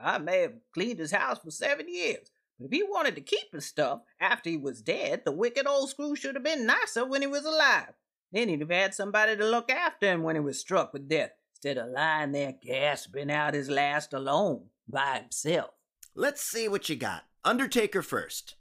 I 0.01 0.17
may 0.17 0.41
have 0.41 0.53
cleaned 0.73 0.99
his 0.99 1.11
house 1.11 1.39
for 1.39 1.51
seven 1.51 1.87
years. 1.87 2.31
But 2.57 2.65
if 2.65 2.71
he 2.71 2.83
wanted 2.83 3.15
to 3.15 3.21
keep 3.21 3.51
his 3.53 3.65
stuff 3.65 4.01
after 4.19 4.49
he 4.49 4.57
was 4.57 4.81
dead, 4.81 5.23
the 5.25 5.31
wicked 5.31 5.67
old 5.67 5.89
screw 5.89 6.15
should 6.15 6.35
have 6.35 6.43
been 6.43 6.65
nicer 6.65 7.05
when 7.05 7.21
he 7.21 7.27
was 7.27 7.45
alive. 7.45 7.93
Then 8.31 8.49
he'd 8.49 8.61
have 8.61 8.69
had 8.69 8.93
somebody 8.93 9.35
to 9.37 9.45
look 9.45 9.71
after 9.71 10.07
him 10.07 10.23
when 10.23 10.35
he 10.35 10.41
was 10.41 10.59
struck 10.59 10.93
with 10.93 11.09
death, 11.09 11.31
instead 11.53 11.77
of 11.77 11.89
lying 11.89 12.31
there 12.31 12.53
gasping 12.61 13.31
out 13.31 13.53
his 13.53 13.69
last 13.69 14.13
alone 14.13 14.65
by 14.87 15.19
himself. 15.19 15.71
Let's 16.15 16.41
see 16.41 16.67
what 16.67 16.89
you 16.89 16.95
got. 16.95 17.23
Undertaker 17.45 18.01
first. 18.01 18.55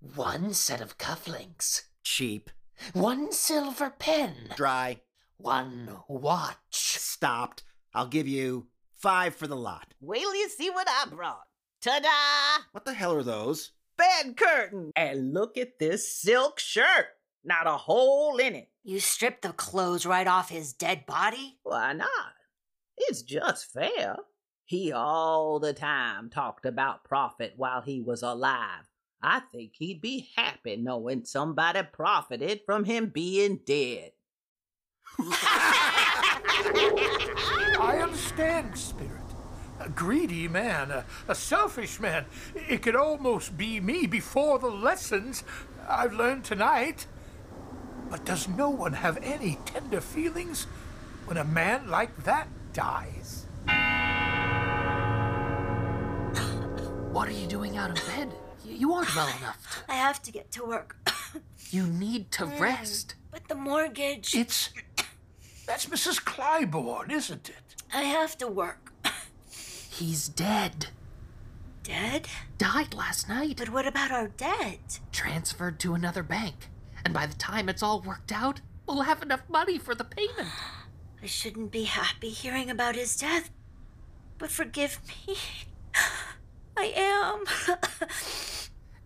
One 0.00 0.54
set 0.54 0.80
of 0.80 0.96
cufflinks. 0.96 1.82
Cheap. 2.02 2.50
One 2.92 3.32
silver 3.32 3.90
pen. 3.90 4.34
Dry. 4.56 5.02
One 5.36 5.98
watch. 6.08 6.58
Stopped. 6.70 7.64
I'll 7.94 8.06
give 8.06 8.26
you 8.26 8.68
five 8.96 9.34
for 9.34 9.46
the 9.46 9.56
lot. 9.56 9.92
Wait 10.00 10.20
till 10.20 10.34
you 10.34 10.48
see 10.48 10.70
what 10.70 10.88
I 10.88 11.06
brought. 11.08 11.44
Ta-da! 11.82 12.64
What 12.72 12.86
the 12.86 12.94
hell 12.94 13.14
are 13.14 13.22
those? 13.22 13.72
Bed 13.98 14.36
curtain! 14.36 14.90
And 14.96 15.34
look 15.34 15.58
at 15.58 15.78
this 15.78 16.10
silk 16.10 16.58
shirt. 16.58 17.08
Not 17.44 17.66
a 17.66 17.76
hole 17.76 18.38
in 18.38 18.54
it. 18.54 18.70
You 18.82 19.00
stripped 19.00 19.42
the 19.42 19.52
clothes 19.52 20.06
right 20.06 20.26
off 20.26 20.48
his 20.48 20.72
dead 20.72 21.04
body? 21.04 21.58
Why 21.62 21.92
not? 21.92 22.08
It's 22.96 23.22
just 23.22 23.70
fair. 23.70 24.16
He 24.66 24.92
all 24.92 25.58
the 25.58 25.74
time 25.74 26.30
talked 26.30 26.64
about 26.64 27.04
profit 27.04 27.54
while 27.56 27.82
he 27.82 28.00
was 28.00 28.22
alive. 28.22 28.88
I 29.22 29.40
think 29.40 29.72
he'd 29.78 30.00
be 30.00 30.30
happy 30.36 30.76
knowing 30.76 31.24
somebody 31.24 31.82
profited 31.82 32.60
from 32.64 32.84
him 32.84 33.06
being 33.06 33.60
dead. 33.64 34.12
I 37.80 38.00
understand, 38.02 38.76
Spirit. 38.76 39.10
A 39.80 39.88
greedy 39.88 40.48
man, 40.48 40.90
a, 40.90 41.04
a 41.28 41.34
selfish 41.34 42.00
man. 42.00 42.24
It 42.54 42.82
could 42.82 42.96
almost 42.96 43.56
be 43.58 43.80
me 43.80 44.06
before 44.06 44.58
the 44.58 44.70
lessons 44.70 45.44
I've 45.88 46.12
learned 46.14 46.44
tonight. 46.44 47.06
But 48.10 48.24
does 48.24 48.48
no 48.48 48.70
one 48.70 48.94
have 48.94 49.18
any 49.22 49.58
tender 49.64 50.00
feelings 50.00 50.64
when 51.26 51.36
a 51.36 51.44
man 51.44 51.88
like 51.88 52.24
that 52.24 52.48
dies? 52.72 53.43
What 57.14 57.28
are 57.28 57.32
you 57.32 57.46
doing 57.46 57.76
out 57.76 57.96
of 57.96 58.04
bed? 58.08 58.34
You 58.66 58.92
aren't 58.92 59.14
well 59.14 59.28
enough. 59.38 59.84
I 59.88 59.94
have 59.94 60.20
to 60.24 60.32
get 60.32 60.50
to 60.52 60.64
work. 60.64 60.96
You 61.70 61.86
need 61.86 62.30
to 62.32 62.44
mm, 62.44 62.60
rest. 62.60 63.14
But 63.32 63.48
the 63.48 63.54
mortgage. 63.54 64.34
It's. 64.34 64.70
That's 65.66 65.86
Mrs. 65.86 66.22
Clybourne, 66.22 67.10
isn't 67.10 67.48
it? 67.48 67.82
I 67.92 68.02
have 68.02 68.36
to 68.38 68.46
work. 68.46 68.92
He's 69.90 70.28
dead. 70.28 70.88
Dead? 71.82 72.28
Died 72.58 72.94
last 72.94 73.28
night. 73.28 73.56
But 73.58 73.70
what 73.70 73.86
about 73.86 74.12
our 74.12 74.28
debt? 74.28 75.00
Transferred 75.10 75.80
to 75.80 75.94
another 75.94 76.22
bank. 76.22 76.68
And 77.04 77.14
by 77.14 77.26
the 77.26 77.36
time 77.36 77.68
it's 77.68 77.82
all 77.82 78.00
worked 78.00 78.30
out, 78.30 78.60
we'll 78.86 79.02
have 79.02 79.22
enough 79.22 79.42
money 79.48 79.78
for 79.78 79.94
the 79.94 80.04
payment. 80.04 80.48
I 81.22 81.26
shouldn't 81.26 81.72
be 81.72 81.84
happy 81.84 82.30
hearing 82.30 82.70
about 82.70 82.96
his 82.96 83.16
death. 83.16 83.50
But 84.38 84.50
forgive 84.50 85.00
me. 85.26 85.36
I 86.76 86.92
am. 86.96 87.44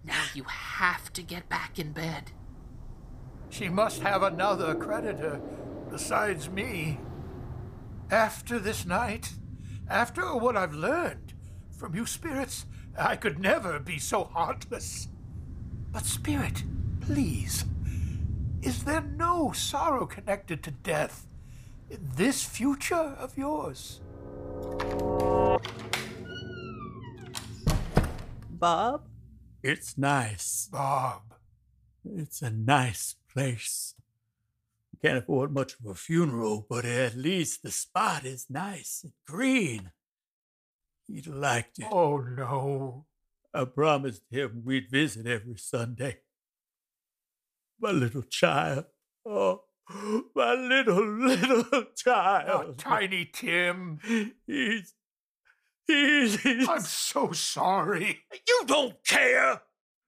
Now 0.04 0.24
you 0.34 0.44
have 0.44 1.12
to 1.14 1.22
get 1.22 1.48
back 1.48 1.78
in 1.78 1.92
bed. 1.92 2.32
She 3.50 3.68
must 3.68 4.00
have 4.00 4.22
another 4.22 4.74
creditor 4.74 5.40
besides 5.90 6.48
me. 6.48 6.98
After 8.10 8.58
this 8.58 8.86
night, 8.86 9.34
after 9.88 10.22
what 10.36 10.56
I've 10.56 10.74
learned 10.74 11.34
from 11.70 11.94
you 11.94 12.06
spirits, 12.06 12.66
I 12.98 13.16
could 13.16 13.38
never 13.38 13.78
be 13.78 13.98
so 13.98 14.24
heartless. 14.24 15.08
But, 15.92 16.04
Spirit, 16.04 16.62
please, 17.00 17.64
is 18.62 18.84
there 18.84 19.02
no 19.02 19.52
sorrow 19.52 20.06
connected 20.06 20.62
to 20.64 20.70
death 20.70 21.26
in 21.90 22.00
this 22.16 22.44
future 22.44 23.16
of 23.18 23.36
yours? 23.38 24.00
Bob? 28.58 29.08
It's 29.62 29.96
nice. 29.96 30.68
Bob. 30.72 31.22
It's 32.04 32.42
a 32.42 32.50
nice 32.50 33.14
place. 33.32 33.94
Can't 35.00 35.18
afford 35.18 35.52
much 35.52 35.74
of 35.78 35.86
a 35.86 35.94
funeral, 35.94 36.66
but 36.68 36.84
at 36.84 37.14
least 37.14 37.62
the 37.62 37.70
spot 37.70 38.24
is 38.24 38.46
nice 38.50 39.02
and 39.04 39.12
green. 39.26 39.92
He'd 41.06 41.28
liked 41.28 41.78
it. 41.78 41.86
Oh, 41.90 42.18
no. 42.18 43.06
I 43.54 43.64
promised 43.64 44.22
him 44.28 44.62
we'd 44.64 44.90
visit 44.90 45.26
every 45.26 45.56
Sunday. 45.56 46.18
My 47.80 47.92
little 47.92 48.22
child. 48.22 48.86
Oh, 49.24 49.62
my 50.34 50.54
little, 50.54 51.04
little 51.06 51.64
oh, 51.72 51.86
child. 51.96 52.66
Oh, 52.70 52.72
Tiny 52.72 53.30
Tim. 53.32 54.00
He's. 54.46 54.94
I'm 55.90 56.80
so 56.80 57.32
sorry. 57.32 58.20
You 58.46 58.62
don't 58.66 58.96
care. 59.06 59.62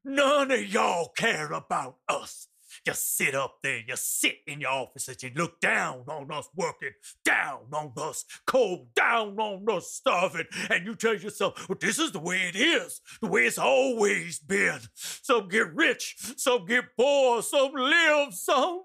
None 0.05 0.51
of 0.51 0.67
y'all 0.67 1.11
care 1.17 1.53
about 1.53 1.97
us. 2.09 2.49
You 2.87 2.95
sit 2.95 3.35
up 3.35 3.57
there, 3.63 3.81
you 3.87 3.97
sit 3.97 4.39
in 4.47 4.61
your 4.61 4.71
offices, 4.71 5.23
you 5.23 5.31
look 5.35 5.61
down 5.61 6.05
on 6.09 6.31
us 6.33 6.49
working, 6.57 6.93
down 7.25 7.67
on 7.73 7.93
us 7.97 8.25
cold, 8.47 8.95
down 8.95 9.39
on 9.39 9.67
us 9.69 9.91
starving, 9.93 10.47
and 10.71 10.87
you 10.87 10.95
tell 10.95 11.15
yourself, 11.15 11.69
well, 11.69 11.77
this 11.81 11.99
is 11.99 12.13
the 12.13 12.21
way 12.21 12.39
it 12.49 12.57
is, 12.57 13.01
the 13.21 13.29
way 13.29 13.47
it's 13.47 13.59
always 13.59 14.39
been. 14.39 14.81
Some 14.95 15.49
get 15.49 15.75
rich, 15.75 16.17
some 16.37 16.65
get 16.65 16.85
poor, 16.97 17.43
some 17.43 17.73
live, 17.75 18.33
some. 18.33 18.83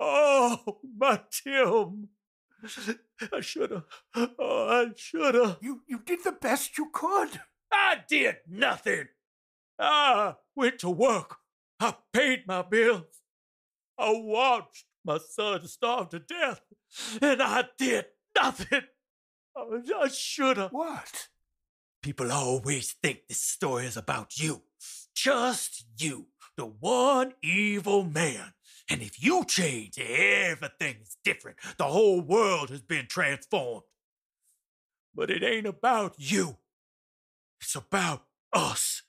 Oh, 0.00 0.80
my 0.98 1.20
Tim. 1.30 2.08
I 3.32 3.40
should 3.40 3.70
have. 3.70 3.84
Oh, 4.38 4.68
I 4.68 4.92
should 4.96 5.34
have. 5.34 5.58
You, 5.60 5.82
you 5.86 6.00
did 6.04 6.24
the 6.24 6.32
best 6.32 6.78
you 6.78 6.90
could. 6.92 7.40
I 7.72 7.98
did 8.08 8.36
nothing. 8.48 9.08
I 9.78 10.34
went 10.54 10.78
to 10.80 10.90
work. 10.90 11.36
I 11.80 11.94
paid 12.12 12.46
my 12.46 12.62
bills. 12.62 13.22
I 13.98 14.12
watched 14.14 14.86
my 15.04 15.18
son 15.18 15.66
starve 15.66 16.10
to 16.10 16.18
death, 16.18 16.60
and 17.20 17.42
I 17.42 17.64
did 17.78 18.06
nothing. 18.34 18.82
I, 19.56 19.80
I 20.02 20.08
should 20.08 20.56
have. 20.56 20.72
What? 20.72 21.28
People 22.02 22.32
always 22.32 22.92
think 23.02 23.26
this 23.28 23.40
story 23.40 23.86
is 23.86 23.96
about 23.96 24.38
you. 24.38 24.62
Just 25.14 25.86
you, 25.98 26.26
the 26.56 26.66
one 26.66 27.32
evil 27.42 28.04
man. 28.04 28.52
And 28.88 29.02
if 29.02 29.22
you 29.22 29.44
change, 29.44 29.98
everything 29.98 30.96
is 31.02 31.16
different. 31.24 31.58
The 31.76 31.84
whole 31.84 32.20
world 32.20 32.70
has 32.70 32.82
been 32.82 33.06
transformed. 33.08 33.82
But 35.14 35.30
it 35.30 35.42
ain't 35.42 35.66
about 35.66 36.14
you. 36.18 36.58
It's 37.60 37.74
about 37.74 38.24
us 38.52 39.02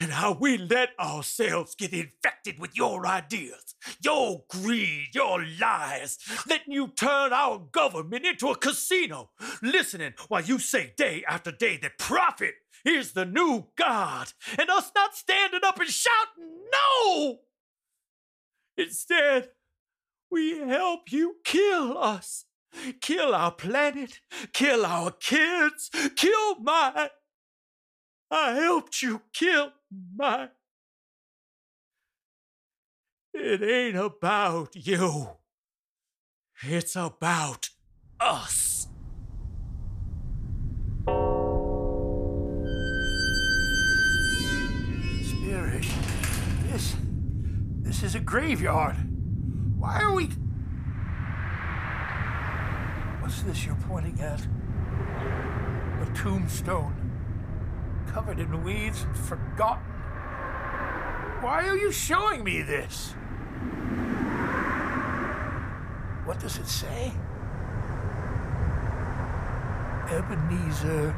and 0.00 0.12
how 0.12 0.32
we 0.32 0.58
let 0.58 0.90
ourselves 1.00 1.74
get 1.74 1.92
infected 1.92 2.58
with 2.58 2.76
your 2.76 3.06
ideas, 3.06 3.74
your 4.02 4.42
greed, 4.48 5.14
your 5.14 5.44
lies, 5.60 6.18
letting 6.48 6.74
you 6.74 6.88
turn 6.88 7.32
our 7.32 7.58
government 7.58 8.26
into 8.26 8.48
a 8.48 8.56
casino, 8.56 9.30
listening 9.62 10.12
while 10.28 10.42
you 10.42 10.58
say 10.58 10.92
day 10.96 11.24
after 11.26 11.50
day 11.50 11.78
that 11.78 11.96
profit 11.98 12.54
is 12.84 13.12
the 13.12 13.24
new 13.24 13.64
God, 13.76 14.32
and 14.58 14.68
us 14.68 14.90
not 14.94 15.14
standing 15.14 15.60
up 15.64 15.80
and 15.80 15.88
shouting, 15.88 16.68
no! 16.70 17.38
Instead, 18.76 19.50
we 20.30 20.58
help 20.58 21.12
you 21.12 21.36
kill 21.44 21.96
us. 21.98 22.44
Kill 23.00 23.34
our 23.34 23.52
planet, 23.52 24.20
kill 24.52 24.84
our 24.84 25.12
kids, 25.12 25.90
kill 26.16 26.56
my. 26.56 27.10
I 28.30 28.52
helped 28.52 29.00
you 29.00 29.22
kill 29.32 29.70
my. 30.16 30.48
It 33.32 33.62
ain't 33.62 33.96
about 33.96 34.74
you. 34.74 35.28
It's 36.62 36.96
about 36.96 37.70
us. 38.18 38.88
This 47.94 48.02
is 48.02 48.14
a 48.16 48.20
graveyard. 48.20 48.96
Why 49.78 50.02
are 50.02 50.12
we. 50.12 50.24
What's 53.20 53.42
this 53.42 53.64
you're 53.64 53.76
pointing 53.86 54.20
at? 54.20 54.40
A 56.02 56.12
tombstone. 56.12 56.92
Covered 58.08 58.40
in 58.40 58.64
weeds 58.64 59.04
and 59.04 59.16
forgotten. 59.16 59.84
Why 61.40 61.68
are 61.68 61.76
you 61.76 61.92
showing 61.92 62.42
me 62.42 62.62
this? 62.62 63.12
What 66.24 66.40
does 66.40 66.58
it 66.58 66.66
say? 66.66 67.12
Ebenezer 70.10 71.14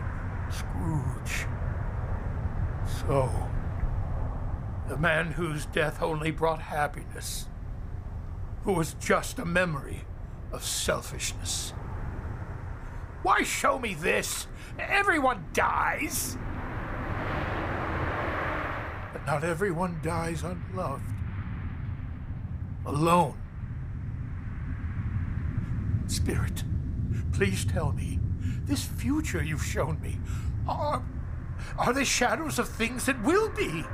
Scrooge. 0.50 1.46
So, 3.00 3.32
the 4.88 4.96
man 4.96 5.32
whose 5.32 5.66
death 5.66 6.00
only 6.02 6.30
brought 6.30 6.60
happiness, 6.60 7.46
who 8.64 8.72
was 8.72 8.94
just 8.94 9.38
a 9.38 9.44
memory 9.44 10.04
of 10.52 10.64
selfishness. 10.64 11.72
Why 13.22 13.42
show 13.42 13.78
me 13.78 13.94
this? 13.94 14.46
Everyone 14.78 15.44
dies. 15.52 16.36
But 19.12 19.26
not 19.26 19.42
everyone 19.42 19.98
dies 20.02 20.44
unloved, 20.44 21.02
alone. 22.84 23.40
Spirit, 26.06 26.62
please 27.32 27.64
tell 27.64 27.90
me, 27.90 28.20
this 28.64 28.84
future 28.84 29.42
you've 29.42 29.64
shown 29.64 30.00
me, 30.00 30.18
are, 30.68 31.02
are 31.78 31.92
the 31.92 32.04
shadows 32.04 32.60
of 32.60 32.68
things 32.68 33.06
that 33.06 33.20
will 33.24 33.48
be? 33.50 33.84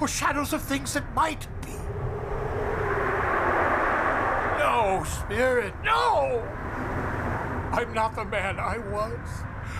Or 0.00 0.08
shadows 0.08 0.54
of 0.54 0.62
things 0.62 0.94
that 0.94 1.14
might 1.14 1.46
be? 1.60 1.72
No, 4.58 5.04
Spirit, 5.04 5.74
no! 5.84 6.42
I'm 7.72 7.92
not 7.92 8.16
the 8.16 8.24
man 8.24 8.58
I 8.58 8.78
was. 8.78 9.18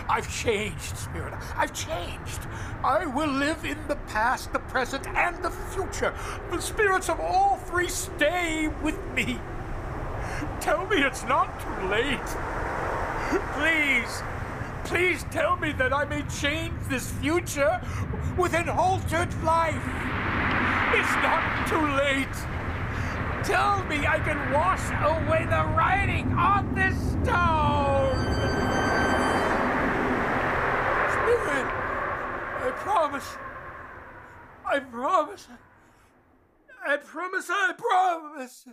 I've 0.08 0.30
changed, 0.30 0.96
Spirit. 0.96 1.32
I've 1.56 1.72
changed. 1.72 2.40
I 2.84 3.06
will 3.06 3.30
live 3.30 3.64
in 3.64 3.78
the 3.88 3.96
past, 3.96 4.52
the 4.52 4.58
present, 4.58 5.06
and 5.08 5.42
the 5.42 5.50
future. 5.50 6.12
The 6.50 6.60
spirits 6.60 7.08
of 7.08 7.18
all 7.18 7.56
three 7.56 7.88
stay 7.88 8.68
with 8.82 8.98
me. 9.14 9.38
tell 10.60 10.86
me 10.86 10.98
it's 10.98 11.24
not 11.24 11.48
too 11.60 11.88
late. 11.88 12.18
Please, 13.54 14.22
please 14.84 15.24
tell 15.30 15.56
me 15.56 15.72
that 15.72 15.92
I 15.92 16.04
may 16.04 16.22
change 16.22 16.74
this 16.88 17.10
future 17.12 17.80
with 18.36 18.54
an 18.54 18.68
altered 18.68 19.32
life. 19.42 20.09
It's 20.92 21.14
not 21.22 21.68
too 21.68 21.86
late. 21.96 22.36
Tell 23.44 23.84
me 23.84 24.06
I 24.06 24.18
can 24.24 24.52
wash 24.52 24.90
away 25.02 25.44
the 25.46 25.64
writing 25.76 26.32
on 26.32 26.74
this 26.74 26.96
stone. 26.96 28.16
Spirit, 31.14 31.68
I 32.58 32.72
promise. 32.76 33.36
I 34.66 34.78
promise. 34.80 35.48
I 36.86 36.96
promise, 36.96 37.46
I 37.48 37.72
promise. 37.78 38.66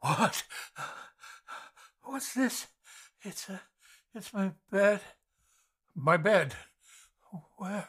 What? 0.00 0.44
What's 2.02 2.34
this? 2.34 2.66
It's 3.22 3.48
a. 3.48 3.62
It's 4.14 4.32
my 4.34 4.52
bed. 4.70 5.00
My 5.94 6.16
bed. 6.16 6.54
Where? 7.56 7.88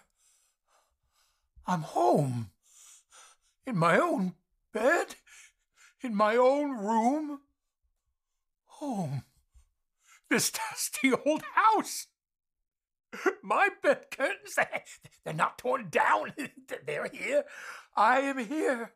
I'm 1.66 1.82
home. 1.82 2.50
In 3.66 3.78
my 3.78 3.98
own 3.98 4.34
bed? 4.74 5.16
In 6.02 6.16
my 6.16 6.36
own 6.36 6.78
room? 6.78 7.40
Home. 8.66 9.24
This 10.30 10.52
dusty 10.52 11.14
old 11.26 11.44
house. 11.56 12.08
My 13.44 13.70
bed 13.82 14.06
curtains, 14.10 14.58
they're 15.24 15.34
not 15.34 15.60
torn 15.60 15.90
down. 15.90 16.34
They're 16.88 17.10
here. 17.12 17.44
I 17.96 18.22
am 18.22 18.40
here. 18.40 18.94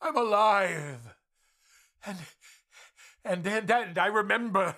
I'm 0.00 0.16
alive. 0.16 1.14
And 2.06 2.18
and 3.24 3.46
and, 3.46 3.70
and 3.70 3.98
I 3.98 4.06
remember. 4.06 4.76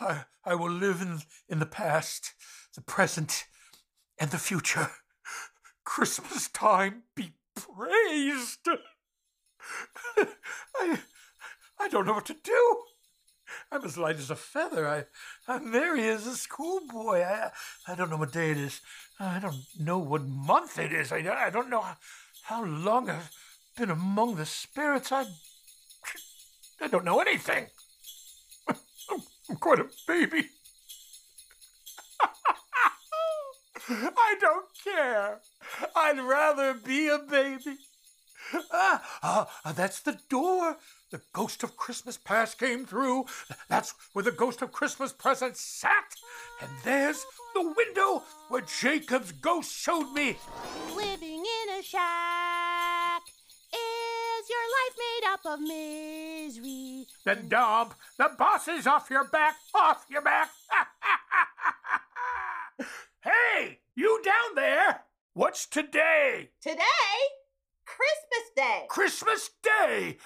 I, 0.00 0.24
I 0.44 0.54
will 0.54 0.70
live 0.70 1.02
in, 1.02 1.20
in 1.48 1.58
the 1.58 1.66
past, 1.66 2.34
the 2.74 2.80
present, 2.80 3.44
and 4.18 4.30
the 4.30 4.38
future. 4.38 4.90
Christmas 5.88 6.48
time 6.48 7.04
be 7.14 7.32
praised. 7.54 8.68
I, 10.76 10.98
I 11.80 11.88
don't 11.88 12.04
know 12.04 12.12
what 12.12 12.26
to 12.26 12.36
do. 12.44 12.82
I'm 13.72 13.82
as 13.82 13.96
light 13.96 14.16
as 14.16 14.30
a 14.30 14.36
feather. 14.36 14.86
I, 14.86 15.04
I'm 15.50 15.70
merry 15.70 16.06
as 16.10 16.26
a 16.26 16.36
schoolboy. 16.36 17.22
I, 17.22 17.52
I 17.86 17.94
don't 17.94 18.10
know 18.10 18.18
what 18.18 18.34
day 18.34 18.50
it 18.50 18.58
is. 18.58 18.82
I 19.18 19.38
don't 19.38 19.62
know 19.80 19.98
what 19.98 20.28
month 20.28 20.78
it 20.78 20.92
is. 20.92 21.10
I, 21.10 21.26
I 21.46 21.48
don't 21.48 21.70
know 21.70 21.80
how, 21.80 21.96
how 22.42 22.64
long 22.66 23.08
I've 23.08 23.30
been 23.74 23.90
among 23.90 24.36
the 24.36 24.44
spirits. 24.44 25.10
I, 25.10 25.24
I 26.82 26.88
don't 26.88 27.06
know 27.06 27.20
anything. 27.20 27.66
I'm, 28.68 28.76
I'm 29.48 29.56
quite 29.56 29.78
a 29.78 29.86
baby. 30.06 30.50
I 33.90 34.34
don't 34.40 34.66
care. 34.84 35.40
I'd 35.96 36.20
rather 36.20 36.74
be 36.74 37.08
a 37.08 37.18
baby. 37.18 37.76
Ah, 38.72 39.02
ah, 39.22 39.72
that's 39.72 40.00
the 40.00 40.18
door. 40.28 40.76
The 41.10 41.20
ghost 41.32 41.62
of 41.62 41.76
Christmas 41.76 42.16
past 42.16 42.58
came 42.58 42.86
through. 42.86 43.26
That's 43.68 43.94
where 44.12 44.22
the 44.22 44.30
ghost 44.30 44.62
of 44.62 44.72
Christmas 44.72 45.12
present 45.12 45.56
sat. 45.56 46.14
And 46.60 46.70
there's 46.84 47.24
the 47.54 47.74
window 47.76 48.22
where 48.48 48.62
Jacob's 48.62 49.32
ghost 49.32 49.72
showed 49.72 50.12
me. 50.12 50.36
Living 50.94 51.44
in 51.44 51.78
a 51.78 51.82
shack. 51.82 53.22
Is 53.72 54.48
your 54.48 54.66
life 54.78 54.96
made 54.98 55.28
up 55.32 55.40
of 55.44 55.60
misery? 55.60 57.06
The 57.24 57.36
dump. 57.36 57.94
The 58.16 58.30
boss 58.38 58.68
is 58.68 58.86
off 58.86 59.10
your 59.10 59.24
back. 59.24 59.56
Off 59.74 60.06
your 60.10 60.22
back. 60.22 60.50
hey, 60.70 60.87
you 63.98 64.22
down 64.22 64.54
there. 64.54 65.00
What's 65.34 65.66
today? 65.66 66.50
Today? 66.62 66.82
Christmas 67.84 68.50
Day. 68.56 68.86
Christmas 68.88 69.50
Day. 69.60 70.18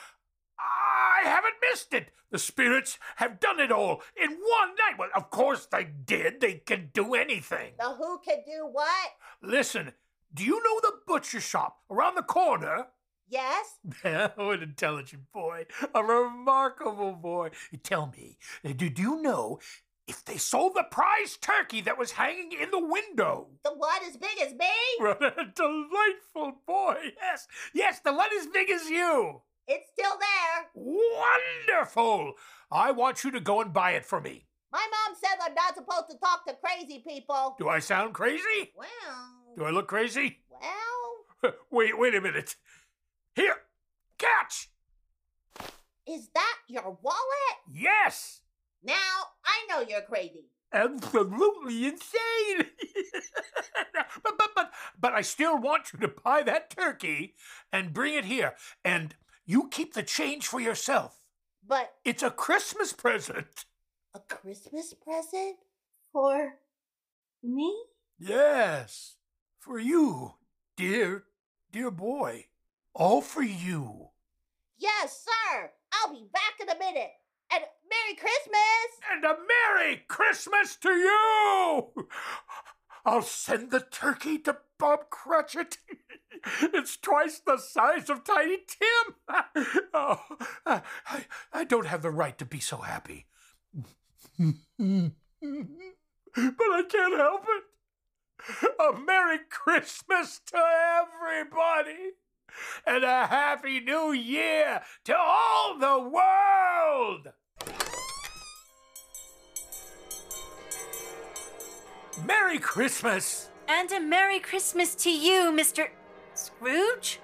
I 0.59 1.27
haven't 1.27 1.55
missed 1.71 1.95
it. 1.95 2.11
The 2.31 2.39
spirits 2.39 2.99
have 3.17 3.41
done 3.41 3.61
it 3.61 3.73
all 3.73 4.03
in 4.15 4.31
one 4.31 4.69
night. 4.77 4.99
Well, 4.99 5.09
of 5.15 5.31
course 5.31 5.67
they 5.67 5.85
did. 5.85 6.41
They 6.41 6.55
can 6.55 6.91
do 6.93 7.15
anything. 7.15 7.73
The 7.79 7.95
who 7.95 8.19
can 8.19 8.43
do 8.47 8.69
what? 8.71 9.11
Listen, 9.43 9.93
do 10.35 10.45
you 10.45 10.63
know 10.63 10.81
the 10.83 10.93
butcher 11.07 11.41
shop 11.41 11.79
around 11.91 12.17
the 12.17 12.23
corner? 12.23 12.89
Yes? 13.33 13.79
oh, 14.05 14.51
an 14.51 14.63
intelligent 14.63 15.33
boy. 15.33 15.65
A 15.95 16.05
remarkable 16.05 17.15
boy. 17.15 17.51
Tell 17.83 18.13
me, 18.15 18.37
did 18.77 18.99
you 18.99 19.23
know 19.23 19.61
if 20.09 20.25
they 20.25 20.37
sold 20.37 20.75
the 20.75 20.85
prize 20.91 21.37
turkey 21.37 21.81
that 21.83 21.99
was 21.99 22.13
hanging 22.13 22.53
in 22.53 22.71
the 22.71 22.85
window? 22.85 23.49
The 23.65 23.75
one 23.75 24.01
as 24.07 24.17
big 24.17 24.39
as 24.41 24.53
me? 24.55 24.67
What 24.99 25.23
a 25.23 25.53
delightful 25.55 26.61
boy. 26.67 26.97
Yes, 27.21 27.47
yes, 27.75 28.01
the 28.01 28.13
one 28.13 28.31
as 28.39 28.47
big 28.47 28.71
as 28.71 28.89
you. 28.89 29.43
It's 29.69 29.91
still 29.93 30.13
there. 30.19 30.67
Wonderful! 31.69 32.35
I 32.71 32.91
want 32.91 33.25
you 33.25 33.31
to 33.31 33.41
go 33.41 33.61
and 33.61 33.73
buy 33.73 33.93
it 33.93 34.05
for 34.05 34.21
me. 34.21 34.47
My 34.73 34.87
mom 34.91 35.17
said 35.21 35.39
I'm 35.41 35.55
not 35.55 35.75
supposed 35.75 36.11
to 36.11 36.19
talk 36.19 36.47
to 36.47 36.55
crazy 36.55 37.03
people. 37.07 37.57
Do 37.59 37.69
I 37.69 37.79
sound 37.79 38.15
crazy? 38.15 38.73
Well. 38.77 38.89
Do 39.57 39.65
I 39.65 39.71
look 39.71 39.87
crazy? 39.87 40.41
Well. 40.51 41.53
wait, 41.71 41.99
wait 41.99 42.15
a 42.15 42.21
minute. 42.21 42.57
Here, 43.35 43.57
catch! 44.19 44.71
Is 46.07 46.29
that 46.35 46.57
your 46.69 46.99
wallet? 47.03 47.59
Yes! 47.73 48.42
Now 48.83 48.95
I 49.45 49.67
know 49.69 49.87
you're 49.87 50.03
crazy. 50.03 50.47
Absolutely 50.73 51.87
insane! 51.87 52.67
but, 54.25 54.39
but, 54.39 54.51
but, 54.55 54.71
but 54.99 55.13
I 55.13 55.21
still 55.21 55.59
want 55.59 55.93
you 55.93 55.99
to 56.01 56.09
buy 56.09 56.43
that 56.43 56.71
turkey 56.71 57.35
and 57.71 57.93
bring 57.93 58.15
it 58.15 58.25
here. 58.25 58.55
And 58.83 59.15
you 59.45 59.69
keep 59.71 59.93
the 59.93 60.03
change 60.03 60.47
for 60.47 60.61
yourself. 60.61 61.19
But 61.67 61.93
it's 62.05 62.23
a 62.23 62.31
Christmas 62.31 62.93
present. 62.93 63.67
A 64.15 64.21
Christmas 64.21 64.95
present? 64.95 65.57
For 66.13 66.55
me? 67.43 67.75
Yes, 68.19 69.17
for 69.59 69.79
you, 69.79 70.35
dear, 70.77 71.25
dear 71.71 71.91
boy. 71.91 72.47
All 72.95 73.21
for 73.21 73.43
you. 73.43 74.09
Yes, 74.79 75.25
sir. 75.25 75.71
I'll 75.93 76.13
be 76.13 76.27
back 76.33 76.61
in 76.61 76.69
a 76.69 76.79
minute. 76.79 77.11
Merry 77.93 78.17
Christmas! 78.17 78.89
And 79.13 79.25
a 79.25 79.37
Merry 79.37 80.05
Christmas 80.09 80.77
to 80.77 80.91
you! 80.91 81.93
I'll 83.05 83.23
send 83.23 83.71
the 83.71 83.81
turkey 83.81 84.39
to 84.39 84.59
Bob 84.79 85.11
Cratchit. 85.11 85.79
it's 86.63 86.97
twice 86.97 87.41
the 87.45 87.59
size 87.59 88.09
of 88.09 88.25
Tiny 88.25 88.59
Tim. 88.67 89.15
oh, 89.95 90.21
I, 90.65 90.83
I 91.53 91.65
don't 91.65 91.87
have 91.87 92.03
the 92.03 92.11
right 92.11 92.39
to 92.39 92.45
be 92.45 92.61
so 92.61 92.79
happy. 92.79 93.27
but 94.39 94.55
I 94.79 95.11
can't 96.89 97.17
help 97.17 97.45
it. 97.49 97.65
A 98.81 98.93
Merry 98.99 99.41
Christmas 99.51 100.41
to 100.47 100.57
everybody. 100.57 102.13
And 102.87 103.05
a 103.05 103.27
Happy 103.27 103.81
New 103.81 104.13
Year 104.13 104.83
to 105.05 105.17
all 105.17 105.79
the 105.79 105.99
world! 106.09 107.33
Merry 112.27 112.59
Christmas! 112.59 113.49
And 113.69 113.91
a 113.93 114.01
Merry 114.01 114.39
Christmas 114.39 114.95
to 114.97 115.11
you, 115.11 115.51
Mr. 115.53 115.89
Scrooge? 116.35 117.21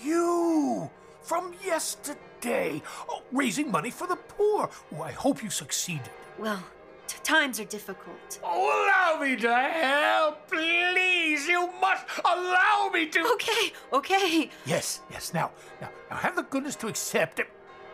You! 0.00 0.88
From 1.22 1.54
yesterday! 1.64 2.80
Oh, 3.08 3.22
raising 3.32 3.70
money 3.70 3.90
for 3.90 4.06
the 4.06 4.16
poor! 4.16 4.70
Oh, 4.94 5.02
I 5.02 5.10
hope 5.10 5.42
you 5.42 5.50
succeeded. 5.50 6.10
Well, 6.38 6.62
t- 7.08 7.18
times 7.24 7.58
are 7.58 7.64
difficult. 7.64 8.38
Oh, 8.44 8.86
allow 8.86 9.20
me 9.20 9.36
to 9.36 9.52
help, 9.52 10.48
please! 10.48 11.48
You 11.48 11.68
must 11.80 12.06
allow 12.24 12.90
me 12.92 13.08
to! 13.08 13.20
Okay, 13.34 13.72
okay. 13.92 14.50
Yes, 14.64 15.00
yes, 15.10 15.34
now, 15.34 15.50
now, 15.80 15.90
now 16.10 16.16
have 16.16 16.36
the 16.36 16.44
goodness 16.44 16.76
to 16.76 16.86
accept 16.86 17.40
it. 17.40 17.48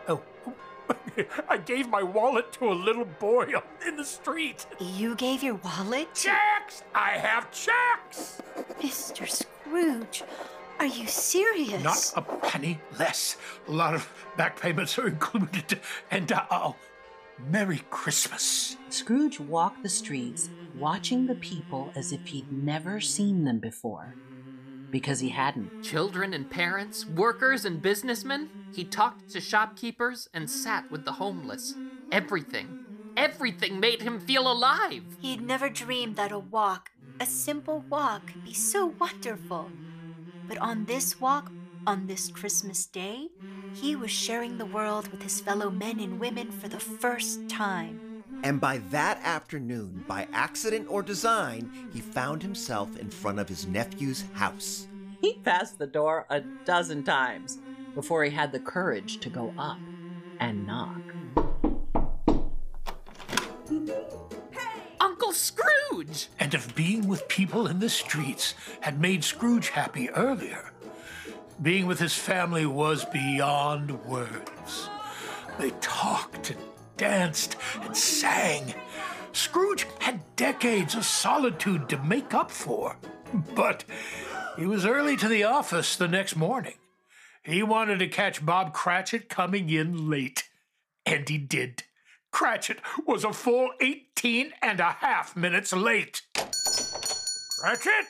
Oh, 0.07 0.21
oh 0.45 0.53
I 1.49 1.57
gave 1.57 1.89
my 1.89 2.03
wallet 2.03 2.51
to 2.53 2.71
a 2.71 2.73
little 2.73 3.05
boy 3.05 3.53
in 3.87 3.95
the 3.95 4.03
street. 4.03 4.65
You 4.79 5.15
gave 5.15 5.43
your 5.43 5.55
wallet? 5.55 6.13
Checks! 6.13 6.83
I 6.93 7.11
have 7.11 7.51
checks! 7.51 8.41
Mr. 8.81 9.27
Scrooge, 9.27 10.23
are 10.79 10.85
you 10.85 11.07
serious? 11.07 11.83
Not 11.83 12.13
a 12.15 12.21
penny 12.21 12.79
less. 12.99 13.37
A 13.67 13.71
lot 13.71 13.93
of 13.93 14.09
back 14.37 14.59
payments 14.59 14.97
are 14.99 15.07
included. 15.07 15.79
And, 16.11 16.31
uh, 16.31 16.45
oh, 16.51 16.75
Merry 17.49 17.81
Christmas. 17.89 18.77
Scrooge 18.89 19.39
walked 19.39 19.83
the 19.83 19.89
streets, 19.89 20.49
watching 20.77 21.27
the 21.27 21.35
people 21.35 21.91
as 21.95 22.11
if 22.11 22.25
he'd 22.27 22.51
never 22.51 23.01
seen 23.01 23.43
them 23.43 23.59
before. 23.59 24.15
Because 24.95 25.19
he 25.19 25.27
hadn't. 25.27 25.73
Children 25.81 26.33
and 26.33 26.49
parents, 26.49 27.05
workers 27.05 27.65
and 27.65 27.81
businessmen, 27.81 28.51
He 28.71 28.85
talked 28.85 29.29
to 29.33 29.41
shopkeepers 29.41 30.29
and 30.33 30.49
sat 30.49 30.85
with 30.89 31.03
the 31.03 31.19
homeless. 31.19 31.75
Everything, 32.13 32.77
everything 33.17 33.81
made 33.81 34.03
him 34.03 34.21
feel 34.21 34.49
alive. 34.49 35.03
He'd 35.19 35.41
never 35.41 35.69
dreamed 35.69 36.15
that 36.15 36.31
a 36.31 36.39
walk, 36.39 36.91
a 37.19 37.25
simple 37.25 37.87
walk, 37.91 38.31
could 38.31 38.41
be 38.41 38.53
so 38.53 38.95
wonderful. 38.97 39.73
But 40.47 40.59
on 40.59 40.85
this 40.85 41.19
walk, 41.19 41.51
on 41.85 42.07
this 42.07 42.29
Christmas 42.29 42.85
day, 42.85 43.31
he 43.73 43.97
was 43.97 44.11
sharing 44.11 44.57
the 44.57 44.65
world 44.65 45.09
with 45.09 45.23
his 45.23 45.41
fellow 45.41 45.69
men 45.69 45.99
and 45.99 46.19
women 46.21 46.51
for 46.51 46.69
the 46.69 46.79
first 46.79 47.49
time. 47.49 48.03
And 48.43 48.61
by 48.61 48.79
that 48.91 49.19
afternoon, 49.23 50.03
by 50.07 50.27
accident 50.31 50.87
or 50.89 51.01
design, 51.01 51.71
he 51.91 52.01
found 52.01 52.41
himself 52.41 52.97
in 52.97 53.09
front 53.09 53.39
of 53.39 53.49
his 53.49 53.65
nephew's 53.65 54.23
house. 54.33 54.87
He 55.21 55.39
passed 55.43 55.79
the 55.79 55.87
door 55.87 56.25
a 56.29 56.41
dozen 56.41 57.03
times 57.03 57.59
before 57.95 58.23
he 58.23 58.31
had 58.31 58.51
the 58.51 58.59
courage 58.59 59.19
to 59.21 59.29
go 59.29 59.53
up 59.57 59.79
and 60.39 60.67
knock. 60.67 61.01
Uncle 64.99 65.31
Scrooge! 65.31 66.27
And 66.39 66.53
if 66.53 66.75
being 66.75 67.07
with 67.07 67.27
people 67.27 67.67
in 67.67 67.79
the 67.79 67.89
streets 67.89 68.53
had 68.81 68.99
made 68.99 69.23
Scrooge 69.23 69.69
happy 69.69 70.09
earlier, 70.11 70.71
being 71.61 71.87
with 71.87 71.99
his 71.99 72.13
family 72.13 72.65
was 72.65 73.05
beyond 73.05 74.05
words. 74.05 74.89
They 75.57 75.71
talked 75.79 76.51
and 76.51 76.59
danced 76.97 77.55
and 77.81 77.95
sang. 77.95 78.73
Scrooge 79.33 79.85
had 79.99 80.21
decades 80.35 80.95
of 80.95 81.05
solitude 81.05 81.89
to 81.89 82.01
make 82.03 82.33
up 82.33 82.49
for. 82.51 82.97
But 83.55 83.83
he 84.57 84.65
was 84.65 84.85
early 84.85 85.17
to 85.17 85.27
the 85.27 85.43
office 85.43 85.95
the 85.95 86.07
next 86.07 86.35
morning. 86.35 86.75
He 87.43 87.61
wanted 87.61 87.99
to 87.99 88.07
catch 88.07 88.45
Bob 88.45 88.73
Cratchit 88.73 89.29
coming 89.29 89.69
in 89.69 90.09
late. 90.09 90.43
And 91.05 91.27
he 91.27 91.37
did. 91.37 91.83
Cratchit 92.31 92.79
was 93.05 93.23
a 93.23 93.33
full 93.33 93.69
18 93.81 94.53
and 94.61 94.79
a 94.79 94.91
half 94.91 95.35
minutes 95.35 95.71
late. 95.73 96.21
Cratchit? 97.59 98.05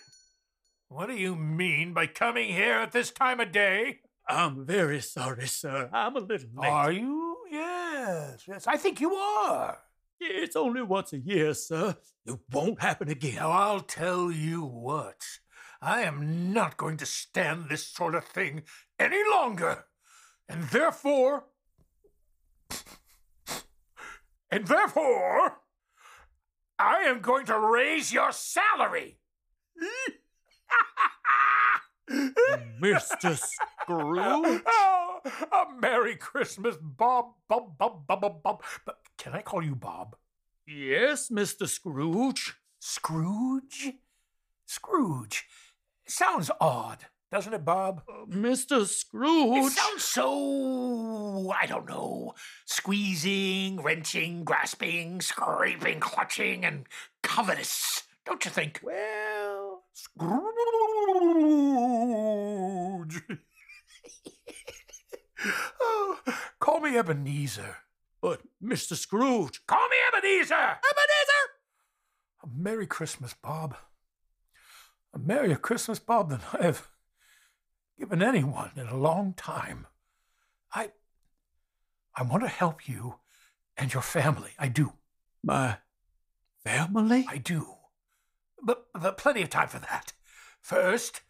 What 0.87 1.07
do 1.07 1.15
you 1.15 1.35
mean 1.35 1.93
by 1.93 2.07
coming 2.07 2.49
here 2.49 2.75
at 2.75 2.91
this 2.91 3.11
time 3.11 3.39
of 3.39 3.51
day? 3.51 3.99
I'm 4.27 4.65
very 4.65 5.01
sorry, 5.01 5.47
sir. 5.47 5.89
I'm 5.91 6.15
a 6.15 6.19
little 6.19 6.49
late. 6.55 6.69
Are 6.69 6.91
you? 6.91 7.24
Yes, 7.55 8.43
yes, 8.47 8.67
I 8.67 8.77
think 8.77 8.99
you 8.99 9.15
are. 9.15 9.77
It's 10.19 10.55
only 10.55 10.81
once 10.81 11.13
a 11.13 11.19
year, 11.19 11.53
sir. 11.53 11.95
It 12.25 12.39
won't 12.51 12.81
happen 12.81 13.09
again. 13.09 13.35
Now, 13.35 13.51
I'll 13.51 13.81
tell 13.81 14.31
you 14.31 14.63
what. 14.63 15.21
I 15.81 16.01
am 16.01 16.51
not 16.51 16.77
going 16.77 16.97
to 16.97 17.05
stand 17.05 17.65
this 17.69 17.87
sort 17.87 18.15
of 18.15 18.25
thing 18.25 18.63
any 18.99 19.21
longer. 19.31 19.85
And 20.49 20.63
therefore. 20.65 21.45
And 24.51 24.67
therefore. 24.67 25.59
I 26.77 26.97
am 27.05 27.21
going 27.21 27.45
to 27.45 27.59
raise 27.59 28.11
your 28.11 28.31
salary. 28.31 29.19
Mr. 32.81 33.37
Scrooge? 33.37 34.61
Oh, 34.67 35.04
A 35.25 35.65
Merry 35.79 36.15
Christmas, 36.15 36.75
Bob, 36.79 37.33
Bob, 37.47 37.77
Bob, 37.77 38.05
Bob, 38.05 38.21
Bob, 38.21 38.43
Bob. 38.43 38.63
But 38.85 38.99
can 39.17 39.33
I 39.33 39.41
call 39.41 39.63
you 39.63 39.75
Bob? 39.75 40.15
Yes, 40.67 41.29
Mr. 41.29 41.67
Scrooge. 41.67 42.55
Scrooge? 42.79 43.93
Scrooge. 44.67 45.45
Sounds 46.07 46.51
odd, 46.61 47.05
doesn't 47.31 47.53
it, 47.53 47.65
Bob? 47.65 48.03
Uh, 48.07 48.25
Mr. 48.27 48.85
Scrooge. 48.85 49.65
It 49.65 49.71
sounds 49.71 50.03
so, 50.03 51.51
I 51.51 51.65
don't 51.65 51.89
know, 51.89 52.35
squeezing, 52.65 53.81
wrenching, 53.81 54.43
grasping, 54.43 55.21
scraping, 55.21 55.99
clutching, 55.99 56.63
and 56.63 56.85
covetous, 57.23 58.03
don't 58.25 58.45
you 58.45 58.51
think? 58.51 58.79
Well, 58.83 59.85
Scrooge. 59.93 60.43
oh, 65.79 66.19
call 66.59 66.79
me 66.79 66.97
Ebenezer. 66.97 67.77
But, 68.21 68.41
Mr. 68.63 68.95
Scrooge. 68.95 69.65
Call 69.67 69.87
me 69.89 69.95
Ebenezer! 70.07 70.53
Ebenezer! 70.53 71.43
A 72.43 72.47
Merry 72.55 72.87
Christmas, 72.87 73.33
Bob. 73.33 73.75
A 75.13 75.19
merrier 75.19 75.55
Christmas, 75.55 75.97
Bob, 75.97 76.29
than 76.29 76.41
I 76.53 76.65
have 76.65 76.89
given 77.97 78.21
anyone 78.21 78.71
in 78.75 78.87
a 78.87 78.97
long 78.97 79.33
time. 79.33 79.87
I. 80.73 80.91
I 82.15 82.23
want 82.23 82.43
to 82.43 82.49
help 82.49 82.87
you 82.87 83.15
and 83.77 83.93
your 83.93 84.03
family. 84.03 84.51
I 84.59 84.67
do. 84.67 84.93
My 85.43 85.77
family? 86.63 87.25
I 87.29 87.37
do. 87.37 87.75
But, 88.61 88.87
but 88.93 89.17
plenty 89.17 89.41
of 89.41 89.49
time 89.49 89.67
for 89.67 89.79
that. 89.79 90.13
First, 90.59 91.21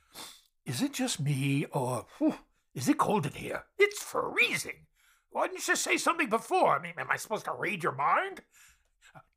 is 0.65 0.81
it 0.81 0.93
just 0.93 1.19
me, 1.19 1.65
or 1.71 2.05
whew, 2.17 2.35
is 2.75 2.87
it 2.87 2.97
cold 2.97 3.25
in 3.25 3.33
here? 3.33 3.63
It's 3.79 4.03
freezing. 4.03 4.85
Why 5.31 5.47
didn't 5.47 5.67
you 5.67 5.75
say 5.75 5.97
something 5.97 6.29
before? 6.29 6.77
I 6.77 6.81
mean, 6.81 6.93
am 6.97 7.07
I 7.09 7.17
supposed 7.17 7.45
to 7.45 7.53
read 7.57 7.83
your 7.83 7.95
mind? 7.95 8.41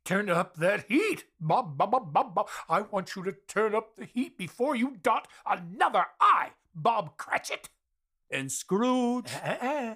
Turn 0.05 0.29
up 0.29 0.55
that 0.55 0.85
heat. 0.87 1.25
Bob, 1.39 1.77
Bob, 1.77 1.91
Bob, 1.91 2.13
Bob, 2.13 2.35
Bob. 2.35 2.49
I 2.67 2.81
want 2.81 3.15
you 3.15 3.23
to 3.23 3.35
turn 3.47 3.75
up 3.75 3.95
the 3.95 4.05
heat 4.05 4.37
before 4.37 4.75
you 4.75 4.97
dot 5.01 5.27
another 5.45 6.05
I, 6.19 6.49
Bob 6.75 7.17
Cratchit. 7.17 7.69
And 8.31 8.51
Scrooge, 8.51 9.29
Uh-uh. 9.43 9.95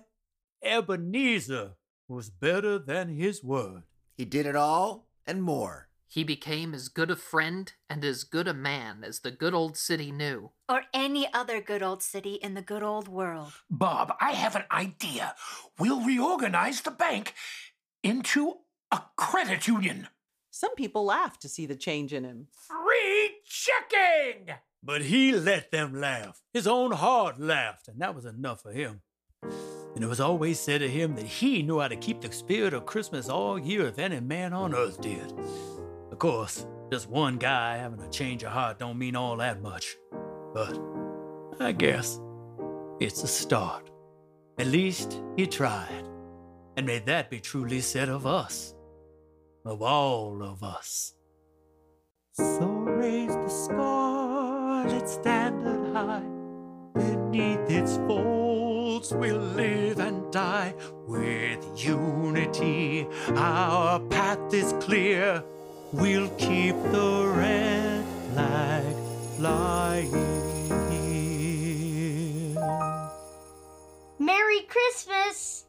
Ebenezer, 0.61 1.73
was 2.07 2.29
better 2.29 2.79
than 2.79 3.09
his 3.09 3.43
word. 3.43 3.83
He 4.15 4.25
did 4.25 4.45
it 4.45 4.55
all 4.55 5.07
and 5.25 5.41
more. 5.41 5.89
He 6.13 6.23
became 6.23 6.75
as 6.75 6.89
good 6.89 7.09
a 7.09 7.15
friend 7.15 7.73
and 7.89 8.05
as 8.05 8.23
good 8.23 8.47
a 8.47 8.53
man 8.53 9.03
as 9.03 9.21
the 9.21 9.31
good 9.31 9.55
old 9.55 9.75
city 9.75 10.11
knew. 10.11 10.51
Or 10.69 10.83
any 10.93 11.27
other 11.33 11.59
good 11.59 11.81
old 11.81 12.03
city 12.03 12.35
in 12.35 12.53
the 12.53 12.61
good 12.61 12.83
old 12.83 13.07
world. 13.07 13.53
Bob, 13.67 14.13
I 14.21 14.33
have 14.33 14.55
an 14.55 14.65
idea. 14.71 15.33
We'll 15.79 16.05
reorganize 16.05 16.81
the 16.81 16.91
bank 16.91 17.33
into 18.03 18.57
a 18.91 19.01
credit 19.15 19.67
union. 19.67 20.07
Some 20.51 20.75
people 20.75 21.03
laughed 21.03 21.41
to 21.41 21.49
see 21.49 21.65
the 21.65 21.75
change 21.75 22.13
in 22.13 22.25
him. 22.25 22.45
Free 22.67 23.37
checking! 23.43 24.53
But 24.83 25.01
he 25.01 25.31
let 25.31 25.71
them 25.71 25.99
laugh. 25.99 26.43
His 26.53 26.67
own 26.67 26.91
heart 26.91 27.39
laughed, 27.39 27.87
and 27.87 27.99
that 28.01 28.13
was 28.13 28.25
enough 28.25 28.61
for 28.61 28.71
him. 28.71 29.01
And 29.41 30.03
it 30.03 30.07
was 30.07 30.19
always 30.19 30.59
said 30.59 30.83
of 30.83 30.91
him 30.91 31.15
that 31.15 31.25
he 31.25 31.63
knew 31.63 31.79
how 31.79 31.87
to 31.87 31.95
keep 31.95 32.21
the 32.21 32.31
spirit 32.31 32.75
of 32.75 32.85
Christmas 32.85 33.29
all 33.29 33.57
year 33.57 33.87
if 33.87 33.97
any 33.97 34.19
man 34.19 34.53
on 34.53 34.75
earth 34.75 35.01
did. 35.01 35.33
Course, 36.23 36.65
just 36.89 37.09
one 37.09 37.35
guy 37.37 37.75
having 37.75 37.99
a 37.99 38.09
change 38.09 38.43
of 38.43 38.53
heart 38.53 38.79
don't 38.79 38.97
mean 38.97 39.13
all 39.13 39.35
that 39.35 39.61
much. 39.61 39.97
But 40.53 40.79
I 41.59 41.73
guess 41.73 42.17
it's 43.01 43.23
a 43.23 43.27
start. 43.27 43.91
At 44.57 44.67
least 44.67 45.21
he 45.35 45.45
tried. 45.47 46.07
And 46.77 46.85
may 46.85 46.99
that 46.99 47.29
be 47.29 47.41
truly 47.41 47.81
said 47.81 48.07
of 48.07 48.25
us. 48.25 48.73
Of 49.65 49.81
all 49.81 50.41
of 50.41 50.63
us. 50.63 51.13
So 52.31 52.67
raise 52.67 53.35
the 53.35 53.49
scarlet 53.49 55.09
standard 55.09 55.93
high. 55.93 56.23
Beneath 56.93 57.69
its 57.69 57.97
folds 57.97 59.13
we'll 59.13 59.39
live 59.39 59.99
and 59.99 60.31
die. 60.31 60.73
With 61.05 61.65
unity, 61.75 63.07
our 63.35 63.99
path 63.99 64.53
is 64.53 64.73
clear. 64.79 65.43
We'll 65.93 66.29
keep 66.37 66.75
the 66.91 67.33
red 67.37 68.03
flag 68.33 68.95
flying. 69.37 70.11
Merry 74.17 74.61
Christmas! 74.61 75.65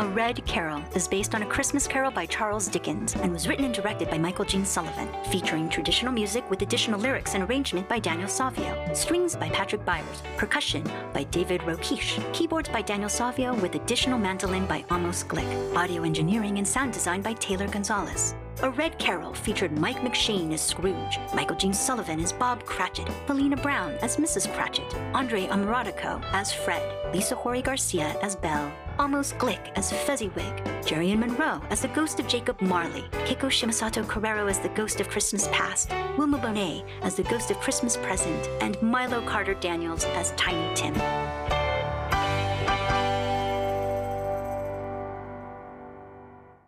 A 0.00 0.06
Red 0.06 0.46
Carol 0.46 0.82
is 0.94 1.06
based 1.06 1.34
on 1.34 1.42
A 1.42 1.46
Christmas 1.46 1.86
Carol 1.86 2.10
by 2.10 2.24
Charles 2.24 2.68
Dickens 2.68 3.14
and 3.16 3.30
was 3.30 3.46
written 3.46 3.66
and 3.66 3.74
directed 3.74 4.08
by 4.08 4.16
Michael 4.16 4.46
Gene 4.46 4.64
Sullivan, 4.64 5.10
featuring 5.30 5.68
traditional 5.68 6.10
music 6.10 6.48
with 6.48 6.62
additional 6.62 6.98
lyrics 6.98 7.34
and 7.34 7.44
arrangement 7.44 7.86
by 7.86 7.98
Daniel 7.98 8.26
Savio, 8.26 8.74
strings 8.94 9.36
by 9.36 9.50
Patrick 9.50 9.84
Byers, 9.84 10.22
percussion 10.38 10.90
by 11.12 11.24
David 11.24 11.60
Rokeach, 11.66 12.18
keyboards 12.32 12.70
by 12.70 12.80
Daniel 12.80 13.10
Savio 13.10 13.52
with 13.56 13.74
additional 13.74 14.18
mandolin 14.18 14.64
by 14.64 14.82
Amos 14.90 15.22
Glick, 15.22 15.76
audio 15.76 16.02
engineering 16.02 16.56
and 16.56 16.66
sound 16.66 16.94
design 16.94 17.20
by 17.20 17.34
Taylor 17.34 17.68
Gonzalez. 17.68 18.34
A 18.62 18.70
Red 18.70 18.98
Carol 18.98 19.32
featured 19.32 19.78
Mike 19.78 20.00
McShane 20.00 20.52
as 20.52 20.60
Scrooge, 20.60 21.18
Michael 21.34 21.56
Gene 21.56 21.72
Sullivan 21.72 22.20
as 22.20 22.32
Bob 22.32 22.64
Cratchit, 22.64 23.06
Velina 23.26 23.60
Brown 23.62 23.92
as 24.02 24.18
Mrs. 24.18 24.52
Cratchit, 24.54 24.94
Andre 25.14 25.46
Amarotico 25.46 26.22
as 26.32 26.52
Fred, 26.52 26.82
Lisa 27.14 27.34
Hori 27.34 27.62
Garcia 27.62 28.16
as 28.20 28.36
Belle, 28.36 28.70
Amos 29.00 29.32
Glick 29.32 29.72
as 29.76 29.90
Fezziwig, 29.90 30.62
Jarion 30.82 31.20
Monroe 31.20 31.62
as 31.70 31.80
the 31.80 31.88
ghost 31.88 32.20
of 32.20 32.26
Jacob 32.26 32.60
Marley, 32.60 33.04
Keiko 33.24 33.48
Shimosato 33.48 34.04
Carreiro 34.04 34.48
as 34.48 34.58
the 34.58 34.68
ghost 34.70 35.00
of 35.00 35.08
Christmas 35.08 35.48
Past, 35.48 35.90
Wilma 36.18 36.38
Bonet 36.38 36.84
as 37.00 37.14
the 37.14 37.22
ghost 37.22 37.50
of 37.50 37.58
Christmas 37.60 37.96
Present, 37.96 38.46
and 38.60 38.80
Milo 38.82 39.22
Carter 39.26 39.54
Daniels 39.54 40.04
as 40.04 40.32
Tiny 40.32 40.74
Tim. 40.74 40.94